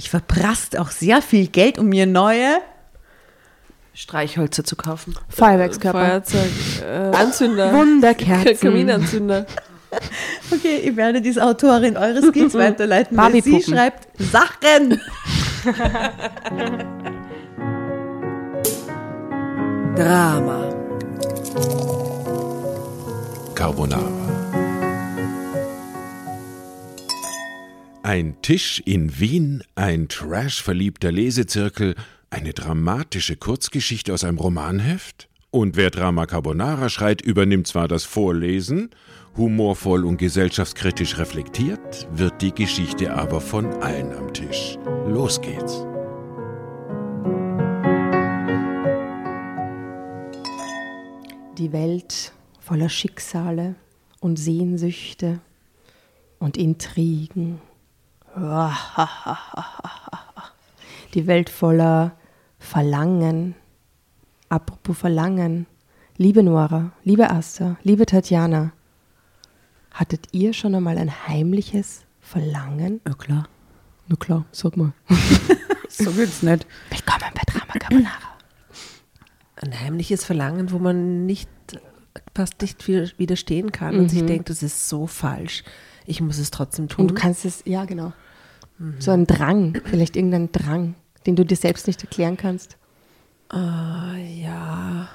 Ich 0.00 0.08
verprasst 0.08 0.78
auch 0.78 0.90
sehr 0.90 1.20
viel 1.20 1.48
Geld, 1.48 1.78
um 1.78 1.90
mir 1.90 2.06
neue 2.06 2.62
Streichhölzer 3.92 4.64
zu 4.64 4.74
kaufen. 4.74 5.14
Feuerwerkskörper. 5.28 5.98
Feuerzeug, 6.06 6.50
äh, 6.82 7.14
Anzünder. 7.14 7.70
Wunderkerzen. 7.74 8.58
Kaminanzünder. 8.60 9.46
Okay, 10.52 10.76
ich 10.84 10.96
werde 10.96 11.20
diese 11.20 11.44
Autorin 11.44 11.96
eures 11.96 12.24
Skills 12.26 12.54
weiterleiten, 12.58 13.16
weil 13.16 13.42
sie 13.42 13.60
schreibt 13.60 14.06
Sachen. 14.20 15.00
Drama. 19.96 20.68
Carbonara. 23.56 24.19
Ein 28.02 28.40
Tisch 28.40 28.82
in 28.86 29.20
Wien, 29.20 29.62
ein 29.74 30.08
trashverliebter 30.08 31.12
Lesezirkel, 31.12 31.94
eine 32.30 32.54
dramatische 32.54 33.36
Kurzgeschichte 33.36 34.14
aus 34.14 34.24
einem 34.24 34.38
Romanheft? 34.38 35.28
Und 35.50 35.76
wer 35.76 35.90
Drama 35.90 36.24
Carbonara 36.24 36.88
schreit, 36.88 37.20
übernimmt 37.20 37.66
zwar 37.66 37.88
das 37.88 38.04
Vorlesen, 38.04 38.88
humorvoll 39.36 40.06
und 40.06 40.16
gesellschaftskritisch 40.16 41.18
reflektiert, 41.18 42.08
wird 42.12 42.40
die 42.40 42.54
Geschichte 42.54 43.12
aber 43.14 43.42
von 43.42 43.66
allen 43.82 44.14
am 44.14 44.32
Tisch. 44.32 44.78
Los 45.06 45.38
geht's. 45.42 45.84
Die 51.58 51.70
Welt 51.72 52.32
voller 52.60 52.88
Schicksale 52.88 53.74
und 54.20 54.38
Sehnsüchte 54.38 55.40
und 56.38 56.56
Intrigen. 56.56 57.60
Die 61.14 61.26
Welt 61.26 61.50
voller 61.50 62.12
Verlangen. 62.58 63.54
Apropos 64.48 64.98
Verlangen. 64.98 65.66
Liebe 66.16 66.42
Nora, 66.42 66.92
liebe 67.02 67.30
Asta, 67.30 67.76
liebe 67.82 68.04
Tatjana, 68.04 68.72
hattet 69.90 70.26
ihr 70.32 70.52
schon 70.52 70.74
einmal 70.74 70.98
ein 70.98 71.26
heimliches 71.26 72.02
Verlangen? 72.20 73.00
Ja 73.06 73.14
klar, 73.14 73.48
Na 74.06 74.16
klar, 74.16 74.44
sag 74.52 74.76
mal. 74.76 74.92
so 75.88 76.14
wird's 76.16 76.42
nicht. 76.42 76.66
Willkommen 76.90 77.32
bei 77.34 77.42
Drama 77.46 77.72
Carbonara. 77.72 78.36
Ein 79.56 79.78
heimliches 79.78 80.24
Verlangen, 80.24 80.70
wo 80.72 80.78
man 80.78 81.26
nicht 81.26 81.48
fast 82.34 82.60
nicht 82.62 82.86
widerstehen 82.86 83.72
kann 83.72 83.98
und 83.98 84.08
sich 84.10 84.24
denkt, 84.24 84.50
das 84.50 84.62
ist 84.62 84.88
so 84.88 85.06
falsch. 85.06 85.64
Ich 86.06 86.20
muss 86.20 86.38
es 86.38 86.50
trotzdem 86.50 86.88
tun. 86.88 87.02
Und 87.02 87.08
du 87.08 87.14
kannst 87.14 87.44
es, 87.44 87.62
ja 87.66 87.84
genau. 87.84 88.12
So 88.98 89.10
ein 89.10 89.26
Drang, 89.26 89.78
vielleicht 89.84 90.16
irgendein 90.16 90.52
Drang, 90.52 90.94
den 91.26 91.36
du 91.36 91.44
dir 91.44 91.56
selbst 91.56 91.86
nicht 91.86 92.02
erklären 92.02 92.38
kannst. 92.38 92.78
Ah, 93.50 94.14
ja, 94.16 95.08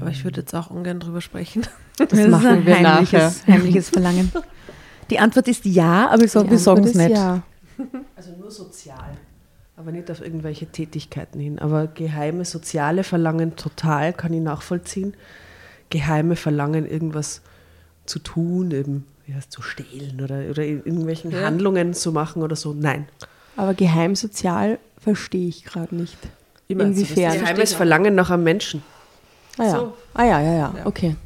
aber 0.00 0.10
ich 0.10 0.22
würde 0.22 0.40
jetzt 0.40 0.54
auch 0.54 0.70
ungern 0.70 1.00
drüber 1.00 1.20
sprechen. 1.20 1.66
Das, 1.96 2.12
ist 2.12 2.28
machen 2.28 2.46
ein 2.46 2.66
wir 2.66 2.78
heimliches, 2.78 3.42
nachher. 3.42 3.54
heimliches 3.54 3.88
Verlangen. 3.90 4.30
Die 5.10 5.18
Antwort 5.18 5.48
ist 5.48 5.64
ja, 5.64 6.08
aber 6.08 6.18
Die 6.18 6.32
wir 6.50 6.58
sagen 6.58 6.84
es 6.84 6.94
nicht. 6.94 7.10
Ja. 7.10 7.42
Also 8.14 8.36
nur 8.38 8.52
sozial, 8.52 9.16
aber 9.76 9.90
nicht 9.90 10.10
auf 10.10 10.20
irgendwelche 10.20 10.66
Tätigkeiten 10.66 11.40
hin. 11.40 11.58
Aber 11.58 11.88
geheime 11.88 12.44
soziale 12.44 13.02
Verlangen 13.02 13.56
total 13.56 14.12
kann 14.12 14.32
ich 14.32 14.42
nachvollziehen. 14.42 15.14
Geheime 15.90 16.36
Verlangen, 16.36 16.86
irgendwas 16.86 17.42
zu 18.08 18.18
tun, 18.18 18.70
eben 18.70 19.06
ja, 19.26 19.36
zu 19.48 19.62
stehlen 19.62 20.20
oder, 20.22 20.50
oder 20.50 20.64
irgendwelchen 20.64 21.34
Handlungen 21.34 21.94
zu 21.94 22.12
machen 22.12 22.42
oder 22.42 22.56
so. 22.56 22.72
Nein. 22.72 23.08
Aber 23.56 23.74
geheimsozial 23.74 24.78
verstehe 24.98 25.48
ich 25.48 25.64
gerade 25.64 25.94
nicht. 25.94 26.16
Immer 26.68 26.84
Inwiefern? 26.84 27.40
Geheimes 27.40 27.74
Verlangen 27.74 28.14
nach 28.14 28.30
einem 28.30 28.44
Menschen. 28.44 28.82
Ah 29.58 29.64
ja. 29.64 29.70
So. 29.70 29.94
ah 30.14 30.24
ja, 30.24 30.40
ja, 30.40 30.54
ja, 30.54 30.74
okay. 30.84 31.16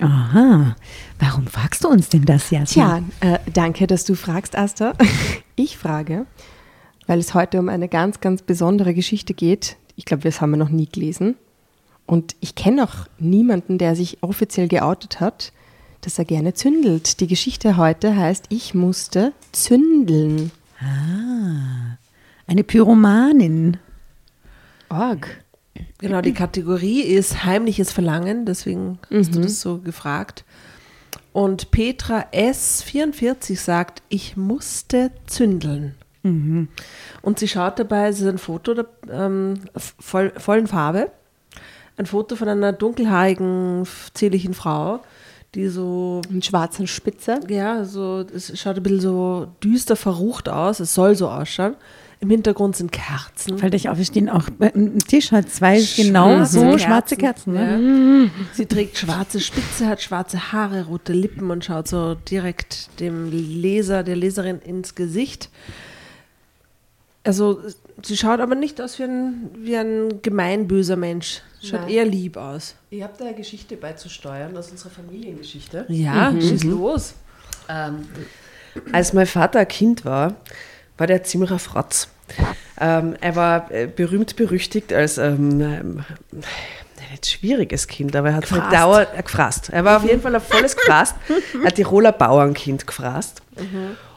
Aha. 0.00 0.76
Warum 1.18 1.46
fragst 1.46 1.84
du 1.84 1.88
uns 1.88 2.08
denn 2.08 2.24
das 2.24 2.50
jetzt? 2.50 2.72
Tja, 2.72 3.02
äh, 3.20 3.38
danke, 3.52 3.86
dass 3.86 4.04
du 4.04 4.14
fragst, 4.14 4.56
Asta. 4.56 4.92
Ich 5.58 5.78
frage, 5.78 6.26
weil 7.06 7.18
es 7.18 7.32
heute 7.32 7.58
um 7.58 7.70
eine 7.70 7.88
ganz, 7.88 8.20
ganz 8.20 8.42
besondere 8.42 8.92
Geschichte 8.92 9.32
geht. 9.32 9.78
Ich 9.94 10.04
glaube, 10.04 10.22
das 10.22 10.42
haben 10.42 10.50
wir 10.50 10.58
noch 10.58 10.68
nie 10.68 10.86
gelesen. 10.86 11.34
Und 12.06 12.36
ich 12.40 12.54
kenne 12.54 12.84
auch 12.84 13.06
niemanden, 13.18 13.78
der 13.78 13.96
sich 13.96 14.22
offiziell 14.22 14.68
geoutet 14.68 15.20
hat, 15.20 15.52
dass 16.02 16.18
er 16.18 16.24
gerne 16.24 16.54
zündelt. 16.54 17.20
Die 17.20 17.26
Geschichte 17.26 17.76
heute 17.76 18.16
heißt 18.16 18.46
Ich 18.48 18.74
musste 18.74 19.32
zündeln. 19.52 20.52
Eine 22.46 22.64
Pyromanin. 22.64 23.78
Org. 24.88 25.42
Genau, 25.98 26.20
die 26.20 26.32
Kategorie 26.32 27.00
ist 27.00 27.44
heimliches 27.44 27.92
Verlangen, 27.92 28.46
deswegen 28.46 28.98
hast 29.10 29.34
du 29.34 29.40
das 29.40 29.60
so 29.60 29.78
gefragt. 29.78 30.44
Und 31.32 31.70
Petra 31.70 32.26
S44 32.32 33.56
sagt, 33.56 34.02
ich 34.08 34.36
musste 34.36 35.10
zündeln. 35.26 35.94
Und 37.22 37.38
sie 37.38 37.48
schaut 37.48 37.78
dabei, 37.78 38.08
es 38.08 38.20
ist 38.20 38.26
ein 38.26 38.38
Foto 38.38 38.74
der 38.74 38.86
ähm, 39.10 39.60
voll, 39.76 40.32
vollen 40.36 40.66
Farbe, 40.66 41.10
ein 41.96 42.06
Foto 42.06 42.36
von 42.36 42.48
einer 42.48 42.72
dunkelhaarigen, 42.72 43.86
zierlichen 44.14 44.54
Frau, 44.54 45.00
die 45.54 45.68
so 45.68 46.20
Mit 46.28 46.44
schwarzen 46.44 46.86
Spitze. 46.86 47.40
ja, 47.48 47.84
so, 47.84 48.24
es 48.34 48.58
schaut 48.58 48.76
ein 48.76 48.82
bisschen 48.82 49.00
so 49.00 49.48
düster 49.62 49.96
verrucht 49.96 50.48
aus. 50.48 50.80
Es 50.80 50.94
soll 50.94 51.14
so 51.14 51.28
ausschauen. 51.28 51.74
Im 52.18 52.30
Hintergrund 52.30 52.74
sind 52.76 52.92
Kerzen. 52.92 53.58
Fällt 53.58 53.74
euch 53.74 53.90
auf, 53.90 53.98
wir 53.98 54.04
stehen 54.04 54.30
auch 54.30 54.48
am 54.58 54.98
Tisch 55.00 55.32
hat 55.32 55.50
zwei 55.50 55.82
genau 55.96 56.44
so 56.44 56.60
Kerzen. 56.62 56.78
schwarze 56.78 57.16
Kerzen. 57.16 57.52
Ne? 57.52 58.24
Ja. 58.24 58.30
Sie 58.54 58.64
trägt 58.64 58.96
schwarze 58.96 59.38
Spitze, 59.38 59.86
hat 59.86 60.00
schwarze 60.00 60.50
Haare, 60.52 60.86
rote 60.86 61.12
Lippen 61.12 61.50
und 61.50 61.64
schaut 61.64 61.88
so 61.88 62.14
direkt 62.14 62.88
dem 63.00 63.30
Leser, 63.30 64.02
der 64.02 64.16
Leserin 64.16 64.60
ins 64.60 64.94
Gesicht. 64.94 65.50
Also, 67.22 67.60
sie 68.02 68.16
schaut 68.16 68.40
aber 68.40 68.54
nicht 68.54 68.80
aus 68.80 68.98
wie 68.98 69.04
ein, 69.04 69.50
wie 69.58 69.76
ein 69.76 70.22
gemeinböser 70.22 70.96
Mensch. 70.96 71.42
Schaut 71.66 71.80
Nein. 71.82 71.90
eher 71.90 72.04
lieb 72.04 72.36
aus. 72.36 72.76
Ich 72.90 73.02
habe 73.02 73.14
da 73.18 73.24
eine 73.24 73.34
Geschichte 73.34 73.76
beizusteuern 73.76 74.56
aus 74.56 74.70
unserer 74.70 74.90
Familiengeschichte. 74.90 75.84
Ja, 75.88 76.32
schieß 76.32 76.64
los. 76.64 77.14
Ähm, 77.68 78.06
als 78.92 79.12
mein 79.12 79.26
Vater 79.26 79.60
ein 79.60 79.68
Kind 79.68 80.04
war, 80.04 80.34
war 80.96 81.06
der 81.06 81.24
ziemlich 81.24 81.50
ein 81.50 81.58
Fratz. 81.58 82.08
Ähm, 82.80 83.16
er 83.20 83.36
war 83.36 83.70
äh, 83.70 83.86
berühmt 83.86 84.36
berüchtigt 84.36 84.92
als 84.92 85.18
ähm, 85.18 85.60
ähm, 85.60 86.04
ein 86.32 87.24
schwieriges 87.24 87.88
Kind, 87.88 88.14
aber 88.14 88.30
er 88.30 88.34
hat 88.36 88.50
halt 88.50 88.72
dauernd 88.72 89.08
äh, 89.16 89.22
gefrasst. 89.22 89.70
Er 89.70 89.84
war 89.84 89.98
auf 89.98 90.04
jeden 90.04 90.20
Fall 90.20 90.34
ein 90.34 90.40
volles 90.40 90.76
Gefrasst. 90.76 91.16
ein 91.64 91.74
Tiroler 91.74 92.12
Bauernkind 92.12 92.86
gefrasst. 92.86 93.42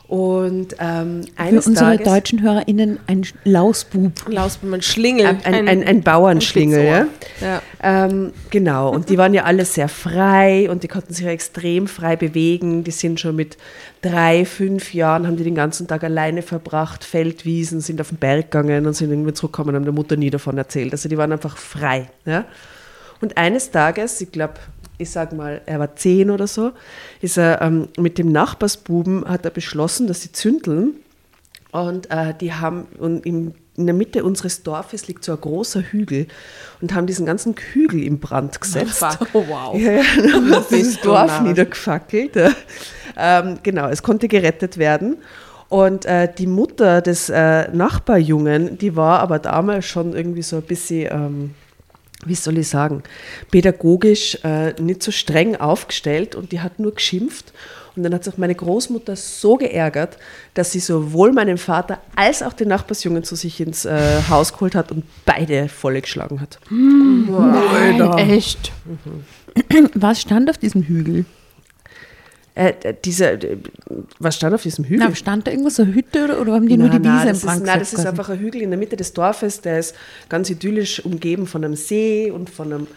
Und 0.09 0.75
ähm, 0.79 1.21
Für 1.23 1.39
eines 1.39 1.67
unsere 1.67 1.91
Tages, 1.91 2.07
deutschen 2.07 2.41
HörerInnen 2.41 2.97
ein 3.05 3.27
Lausbub. 3.43 4.27
Lausbuben, 4.27 4.81
Schlingel. 4.81 5.27
ein, 5.27 5.45
ein, 5.45 5.67
ein, 5.67 5.83
ein 5.83 6.01
Bauernschlingel, 6.01 6.83
ja. 6.83 7.07
ja. 7.39 7.61
Ähm, 7.83 8.33
genau, 8.49 8.89
und 8.89 9.09
die 9.09 9.19
waren 9.19 9.35
ja 9.35 9.43
alle 9.43 9.65
sehr 9.65 9.87
frei 9.87 10.67
und 10.71 10.81
die 10.81 10.87
konnten 10.87 11.13
sich 11.13 11.25
ja 11.25 11.31
extrem 11.31 11.85
frei 11.85 12.15
bewegen. 12.15 12.83
Die 12.83 12.89
sind 12.89 13.19
schon 13.19 13.35
mit 13.35 13.57
drei, 14.01 14.45
fünf 14.45 14.95
Jahren, 14.95 15.27
haben 15.27 15.37
die 15.37 15.43
den 15.43 15.53
ganzen 15.53 15.87
Tag 15.87 16.03
alleine 16.03 16.41
verbracht, 16.41 17.03
Feldwiesen, 17.03 17.79
sind 17.79 18.01
auf 18.01 18.09
den 18.09 18.17
Berg 18.17 18.49
gegangen 18.49 18.87
und 18.87 18.93
sind 18.93 19.11
irgendwie 19.11 19.33
zurückgekommen 19.33 19.69
und 19.69 19.75
haben 19.75 19.85
der 19.85 19.93
Mutter 19.93 20.15
nie 20.15 20.31
davon 20.31 20.57
erzählt. 20.57 20.91
Also 20.91 21.07
die 21.07 21.19
waren 21.19 21.31
einfach 21.31 21.55
frei. 21.55 22.09
Ja? 22.25 22.45
Und 23.21 23.37
eines 23.37 23.69
Tages, 23.69 24.19
ich 24.21 24.31
glaube, 24.31 24.55
ich 24.99 25.09
sag 25.09 25.33
mal, 25.33 25.61
er 25.65 25.79
war 25.79 25.95
zehn 25.95 26.29
oder 26.29 26.45
so, 26.45 26.73
ist 27.21 27.37
er 27.37 27.61
ähm, 27.61 27.87
mit 27.97 28.17
dem 28.17 28.31
Nachbarsbuben, 28.31 29.25
hat 29.25 29.45
er 29.45 29.51
beschlossen, 29.51 30.05
dass 30.05 30.21
sie 30.21 30.31
zündeln. 30.31 30.95
Und 31.71 32.11
äh, 32.11 32.33
die 32.39 32.53
haben, 32.53 32.87
und 32.97 33.25
im, 33.25 33.53
in 33.77 33.85
der 33.85 33.95
Mitte 33.95 34.23
unseres 34.23 34.61
Dorfes 34.63 35.07
liegt 35.07 35.23
so 35.23 35.31
ein 35.31 35.39
großer 35.39 35.81
Hügel 35.81 36.27
und 36.81 36.93
haben 36.93 37.07
diesen 37.07 37.25
ganzen 37.25 37.55
Hügel 37.55 38.03
in 38.03 38.19
Brand 38.19 38.59
gesetzt. 38.59 39.05
Oh, 39.33 39.43
wow. 39.47 39.79
Ja, 39.79 39.91
ja, 39.93 40.03
dann 40.17 40.65
bist 40.69 40.97
du 40.97 41.09
Dorf 41.09 41.27
narr. 41.27 41.43
niedergefackelt. 41.43 42.35
Ja. 42.35 42.51
Ähm, 43.15 43.59
genau, 43.63 43.87
es 43.87 44.03
konnte 44.03 44.27
gerettet 44.27 44.77
werden. 44.77 45.17
Und 45.69 46.05
äh, 46.05 46.27
die 46.35 46.47
Mutter 46.47 47.01
des 47.01 47.29
äh, 47.29 47.71
Nachbarjungen, 47.71 48.77
die 48.79 48.95
war 48.95 49.19
aber 49.19 49.39
damals 49.39 49.85
schon 49.85 50.13
irgendwie 50.13 50.41
so 50.41 50.57
ein 50.57 50.63
bisschen, 50.63 51.07
ähm, 51.11 51.55
wie 52.25 52.35
soll 52.35 52.57
ich 52.57 52.67
sagen, 52.67 53.03
pädagogisch 53.49 54.37
äh, 54.43 54.73
nicht 54.81 55.03
so 55.03 55.11
streng 55.11 55.55
aufgestellt 55.55 56.35
und 56.35 56.51
die 56.51 56.59
hat 56.59 56.79
nur 56.79 56.93
geschimpft. 56.93 57.53
Und 57.95 58.03
dann 58.03 58.13
hat 58.13 58.23
sich 58.23 58.37
meine 58.37 58.55
Großmutter 58.55 59.15
so 59.15 59.55
geärgert, 59.55 60.17
dass 60.53 60.71
sie 60.71 60.79
sowohl 60.79 61.33
meinen 61.33 61.57
Vater 61.57 61.99
als 62.15 62.43
auch 62.43 62.53
den 62.53 62.69
Nachbarsjungen 62.69 63.23
zu 63.23 63.35
sich 63.35 63.59
ins 63.59 63.83
äh, 63.83 64.21
Haus 64.29 64.53
geholt 64.53 64.75
hat 64.75 64.91
und 64.91 65.03
beide 65.25 65.67
volle 65.67 66.01
geschlagen 66.01 66.39
hat. 66.39 66.59
Nein, 66.69 68.01
echt. 68.17 68.71
Was 69.95 70.21
stand 70.21 70.49
auf 70.49 70.57
diesem 70.57 70.83
Hügel? 70.83 71.25
Äh, 72.59 72.93
diese, 73.05 73.31
äh, 73.31 73.57
was 74.19 74.35
stand 74.35 74.53
auf 74.53 74.63
diesem 74.63 74.83
Hügel? 74.83 75.07
Na, 75.07 75.15
stand 75.15 75.47
da 75.47 75.51
irgendwo 75.51 75.69
so 75.69 75.83
eine 75.83 75.93
Hütte 75.93 76.25
oder, 76.25 76.41
oder 76.41 76.53
haben 76.55 76.67
die 76.67 76.75
nur 76.75 76.89
die 76.89 76.99
Wiese 76.99 77.07
nein, 77.07 77.21
im 77.21 77.27
das 77.27 77.37
ist, 77.37 77.45
Brand 77.45 77.65
nein, 77.65 77.79
das 77.79 77.93
ist 77.93 78.05
einfach 78.05 78.27
ein 78.27 78.39
Hügel 78.39 78.61
in 78.61 78.69
der 78.69 78.77
Mitte 78.77 78.97
des 78.97 79.13
Dorfes, 79.13 79.61
der 79.61 79.79
ist 79.79 79.95
ganz 80.27 80.49
idyllisch 80.49 81.05
umgeben 81.05 81.47
von 81.47 81.63
einem 81.63 81.77
See 81.77 82.29
und 82.31 82.49
von 82.49 82.73
einem 82.73 82.87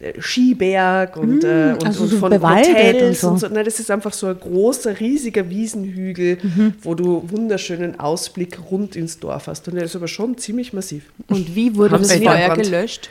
äh, 0.00 0.18
Skiberg 0.18 1.18
und, 1.18 1.44
äh, 1.44 1.74
und, 1.74 1.84
also 1.84 2.04
und 2.04 2.08
so 2.08 2.16
von 2.16 2.32
Hotels 2.32 3.22
und 3.22 3.32
und 3.32 3.40
so. 3.40 3.48
so. 3.48 3.54
Nein, 3.54 3.66
das 3.66 3.80
ist 3.80 3.90
einfach 3.90 4.14
so 4.14 4.28
ein 4.28 4.40
großer, 4.40 4.98
riesiger 4.98 5.50
Wiesenhügel, 5.50 6.38
Mhm. 6.42 6.74
wo 6.80 6.94
du 6.94 7.22
wunderschönen 7.28 8.00
Ausblick 8.00 8.58
rund 8.70 8.96
ins 8.96 9.20
Dorf 9.20 9.46
hast. 9.46 9.68
Und 9.68 9.74
der 9.74 9.84
ist 9.84 9.94
aber 9.94 10.08
schon 10.08 10.38
ziemlich 10.38 10.72
massiv. 10.72 11.04
Und 11.28 11.54
wie 11.54 11.76
wurde 11.76 11.96
Haben 11.96 12.02
das 12.02 12.14
Feuer 12.14 12.56
gelöscht? 12.56 13.10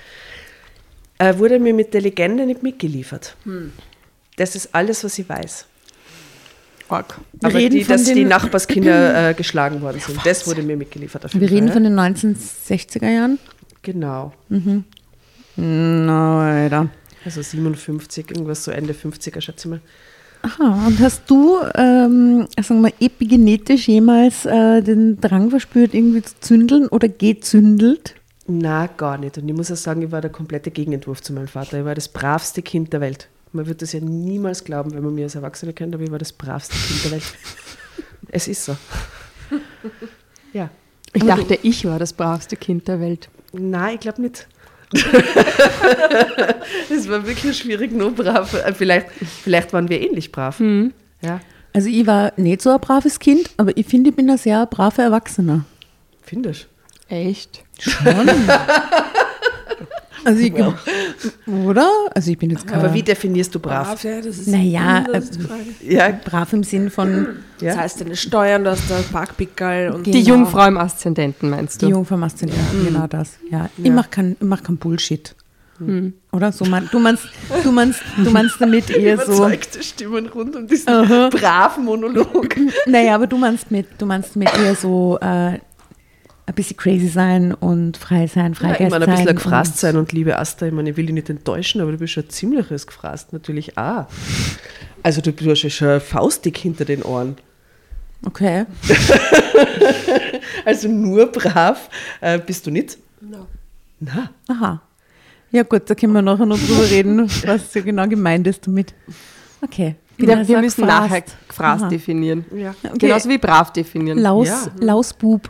Äh, 1.20 1.38
wurde 1.38 1.60
mir 1.60 1.76
mit 1.76 1.94
der 1.94 2.02
Legende 2.02 2.48
nicht 2.48 2.64
mitgeliefert. 2.64 3.36
Das 4.38 4.56
ist 4.56 4.74
alles, 4.74 5.04
was 5.04 5.20
ich 5.20 5.30
weiß. 5.30 5.68
Org. 6.92 7.20
Aber 7.42 7.54
reden 7.54 7.76
die, 7.76 7.84
dass 7.84 8.04
die 8.04 8.24
Nachbarskinder 8.26 9.30
äh, 9.30 9.34
geschlagen 9.34 9.82
worden 9.82 10.00
sind, 10.00 10.20
das 10.26 10.48
wurde 10.48 10.64
mir 10.64 10.78
mitgeliefert. 10.78 11.34
Wir 11.34 11.50
reden 11.50 11.72
von 11.72 11.84
den 11.84 11.98
1960er 12.00 13.10
Jahren. 13.10 13.40
Genau. 13.82 14.34
Na, 15.56 16.64
Alter. 16.64 16.90
Also 17.24 17.42
57, 17.42 18.32
irgendwas 18.32 18.64
so 18.64 18.72
Ende 18.72 18.94
50er, 18.94 19.42
schätze 19.42 19.68
ich 19.68 19.72
mal. 19.72 19.82
Aha, 20.44 20.88
und 20.88 21.00
hast 21.00 21.30
du, 21.30 21.60
ähm, 21.76 22.48
sagen 22.56 22.82
wir 22.82 22.90
mal, 22.90 22.94
epigenetisch 23.00 23.88
jemals 23.88 24.46
äh, 24.46 24.82
den 24.82 25.22
Drang 25.22 25.52
verspürt, 25.52 25.94
irgendwie 25.94 26.24
zu 26.24 26.34
zündeln 26.40 26.88
oder 26.88 27.08
gezündelt? 27.08 28.16
Na, 28.48 28.88
gar 28.88 29.20
nicht. 29.20 29.38
Und 29.38 29.48
ich 29.48 29.56
muss 29.56 29.72
auch 29.72 29.76
sagen, 29.76 30.02
ich 30.02 30.12
war 30.12 30.22
der 30.22 30.32
komplette 30.32 30.72
Gegenentwurf 30.72 31.22
zu 31.22 31.34
meinem 31.34 31.48
Vater. 31.48 31.80
Ich 31.80 31.86
war 31.86 31.94
das 31.94 32.08
bravste 32.08 32.64
Kind 32.64 32.92
der 32.92 33.02
Welt. 33.02 33.28
Man 33.54 33.68
wird 33.68 33.82
das 33.82 33.92
ja 33.94 34.00
niemals 34.00 34.64
glauben, 34.64 34.94
wenn 34.94 35.04
man 35.04 35.14
mich 35.14 35.24
als 35.26 35.36
Erwachsene 35.36 35.74
kennt, 35.74 35.94
aber 35.94 36.04
ich 36.04 36.12
war 36.12 36.20
das 36.20 36.32
bravste 36.32 36.76
Kind 36.76 37.04
der 37.06 37.12
Welt. 37.12 37.24
Es 38.34 38.48
ist 38.48 38.64
so. 38.64 38.78
Ja. 40.54 40.70
Ich 41.14 41.24
dachte, 41.26 41.60
ich 41.64 41.84
war 41.84 42.00
das 42.00 42.14
bravste 42.14 42.56
Kind 42.56 42.88
der 42.88 43.02
Welt. 43.02 43.28
Nein, 43.52 43.96
ich 43.96 44.00
glaube 44.00 44.22
nicht. 44.22 44.48
Es 46.90 47.10
war 47.10 47.26
wirklich 47.26 47.58
schwierig, 47.58 47.92
nur 47.92 48.12
brav. 48.12 48.54
Äh, 48.54 48.74
Vielleicht, 48.74 49.08
vielleicht 49.44 49.74
waren 49.74 49.90
wir 49.90 50.00
ähnlich 50.02 50.32
brav. 50.32 50.60
Ja, 51.22 51.40
Also 51.74 51.90
ich 51.90 52.06
war 52.08 52.32
nicht 52.38 52.62
so 52.62 52.70
ein 52.72 52.80
braves 52.80 53.20
Kind, 53.20 53.50
aber 53.58 53.76
ich 53.76 53.86
finde, 53.86 54.10
ich 54.12 54.16
bin 54.16 54.30
ein 54.30 54.38
sehr 54.38 54.66
braver 54.66 55.04
Erwachsener. 55.04 55.66
findest 56.22 56.68
Echt? 57.10 57.64
Schon. 57.80 58.06
also 60.24 60.42
ich, 60.42 60.54
oder? 61.48 61.90
Also 62.14 62.32
ich 62.32 62.38
bin 62.38 62.50
jetzt. 62.52 62.72
Aber 62.72 62.94
wie 62.94 63.04
definierst 63.04 63.54
du 63.54 63.60
brav? 63.60 64.04
ja, 64.04 64.18
das 64.22 64.38
ist 64.38 64.48
Naja, 64.48 65.04
das 65.12 65.30
äh, 65.30 65.38
die. 65.82 65.94
Ja, 65.94 66.10
brav 66.24 66.54
im 66.54 66.64
Sinn 66.64 66.90
von 66.90 67.28
Das 67.60 67.76
ja. 67.76 67.82
heißt, 67.82 68.02
deine 68.02 68.16
Steuern, 68.16 68.64
du 68.64 68.72
hast 68.72 68.90
da 68.90 69.00
Parkpickerl 69.12 69.92
und 69.92 70.06
Die 70.06 70.12
Genau. 70.12 70.28
Jungfrau 70.28 70.68
im 70.68 70.78
Aszendenten, 70.78 71.50
meinst 71.50 71.82
die 71.82 71.86
du? 71.86 71.92
Jungfrau 71.92 72.18
machst 72.18 72.42
ja, 72.42 72.48
genau 72.84 73.08
das. 73.08 73.38
Ja, 73.50 73.70
ich 73.82 73.92
mache 73.92 74.10
kein, 74.10 74.32
ich 74.34 74.48
mach 74.48 74.64
kein 74.64 74.78
Bullshit. 74.78 75.36
Oder 76.32 76.52
so 76.52 76.64
mein, 76.66 76.88
du 76.92 77.00
meinst, 77.00 77.24
du 77.64 77.72
meinst, 77.72 78.02
du 78.24 78.30
meinst 78.30 78.56
damit 78.60 78.90
eher 78.96 79.18
so. 79.18 79.24
Überzeugte 79.34 79.82
Stimmen 79.82 80.28
rund 80.28 80.56
um 80.56 80.68
diesen 80.68 80.86
braven 81.32 81.86
Monolog. 81.86 82.56
Naja, 82.86 83.16
aber 83.16 83.26
du 83.26 83.36
meinst 83.38 83.72
mit, 83.72 83.88
du 83.98 84.06
meinst 84.06 84.36
mit 84.36 84.48
eher 84.60 84.76
so 84.76 85.18
äh, 85.20 85.58
ein 86.52 86.56
bisschen 86.56 86.78
crazy 86.78 87.08
sein 87.08 87.54
und 87.54 87.98
frei 87.98 88.28
sein, 88.28 88.54
Ja, 88.54 88.60
Freigeist 88.60 88.82
ich 88.82 88.90
meine, 88.90 89.08
ein 89.08 89.12
bisschen 89.12 89.36
gefrasst 89.36 89.78
sein 89.78 89.96
und 89.98 90.12
liebe 90.12 90.38
Asta, 90.38 90.66
ich 90.66 90.74
meine, 90.74 90.92
ich 90.92 90.98
will 90.98 91.06
dich 91.06 91.14
nicht 91.14 91.30
enttäuschen, 91.30 91.82
aber 91.82 91.92
du 91.92 91.98
bist 91.98 92.14
schon 92.14 92.24
ein 92.24 92.30
ziemliches 92.30 92.88
gefrasst, 92.88 93.34
natürlich 93.34 93.78
auch. 93.78 94.08
Also 95.04 95.22
du, 95.22 95.32
du 95.32 95.50
hast 95.50 95.64
ja 95.64 95.70
schon 95.70 96.00
Faustdick 96.02 96.58
hinter 96.58 96.86
den 96.86 97.04
Ohren. 97.04 97.38
Okay. 98.26 98.66
Also 100.64 100.88
nur 100.88 101.26
brav 101.32 101.90
äh, 102.22 102.38
bist 102.38 102.68
du 102.68 102.72
nicht? 102.72 102.98
Na. 104.00 104.30
Aha. 104.48 104.82
Ja 105.52 105.64
gut, 105.64 105.90
da 105.90 105.96
können 105.96 106.14
wir 106.14 106.22
nachher 106.22 106.46
noch 106.46 106.60
drüber 106.60 106.90
reden, 106.90 107.28
was 107.46 107.74
so 107.74 107.82
genau 107.82 108.08
gemeint 108.08 108.46
ist 108.48 108.68
damit. 108.68 108.94
Okay. 109.62 109.96
Also 110.20 110.48
wir 110.48 110.58
ein 110.58 110.64
müssen 110.64 110.82
gefrasst. 110.84 111.02
nachher 111.10 111.24
gefraßt 111.48 111.82
Aha. 111.84 111.90
definieren. 111.90 112.46
Ja. 112.56 112.76
Okay. 112.84 112.98
Genauso 113.00 113.30
wie 113.30 113.38
brav 113.40 113.74
definieren. 113.74 114.20
Laus, 114.20 114.48
Ja. 114.48 114.68
Lausbub. 114.80 115.50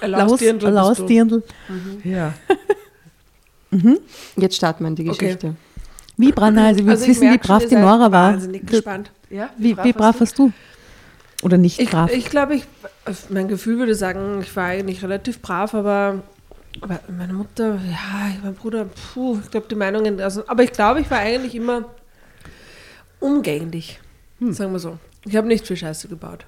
Ein 0.00 0.10
Laus, 0.12 0.30
Lausdirndl 0.30 0.66
du. 0.66 0.72
Lausdirndl. 0.72 1.42
Ja. 2.04 2.32
Jetzt 4.36 4.56
starten 4.56 4.84
wir 4.84 4.88
in 4.88 4.96
die 4.96 5.08
Okay. 5.10 5.18
Geschichte. 5.18 5.54
Wie 6.16 6.32
Branna, 6.32 6.66
also 6.68 6.84
will 6.84 6.90
Also 6.90 7.04
ich 7.04 7.10
wissen, 7.10 7.30
wie 7.32 7.38
brav 7.38 7.64
die 7.66 7.74
Nora 7.76 8.10
war. 8.10 8.32
Wahnsinnig 8.32 8.66
gespannt. 8.66 9.10
ja 9.30 9.50
Wie, 9.58 9.76
wie 9.82 9.92
brav 9.92 10.18
warst 10.20 10.38
du? 10.38 10.52
Oder 11.42 11.58
nicht 11.58 11.78
Ich, 11.78 11.90
brav? 11.90 12.10
ich 12.12 12.30
glaube, 12.30 12.56
ich, 12.56 12.64
mein 13.28 13.46
Gefühl 13.46 13.78
würde 13.78 13.94
sagen, 13.94 14.40
ich 14.40 14.54
war 14.56 14.64
eigentlich 14.64 15.02
relativ 15.04 15.40
brav, 15.40 15.74
aber, 15.74 16.22
aber 16.80 16.98
meine 17.16 17.34
Mutter, 17.34 17.74
ja, 17.88 18.32
mein 18.42 18.54
Bruder, 18.54 18.86
puh, 19.12 19.38
ich 19.44 19.50
glaube, 19.50 19.66
die 19.70 19.76
Meinungen, 19.76 20.20
also, 20.20 20.42
aber 20.48 20.64
ich 20.64 20.72
glaube, 20.72 21.00
ich 21.00 21.08
war 21.10 21.18
eigentlich 21.18 21.54
immer 21.54 21.84
umgänglich, 23.20 24.00
sagen 24.40 24.72
wir 24.72 24.78
so. 24.78 24.98
Ich 25.24 25.36
habe 25.36 25.46
nicht 25.46 25.66
viel 25.66 25.76
Scheiße 25.76 26.08
gebaut. 26.08 26.46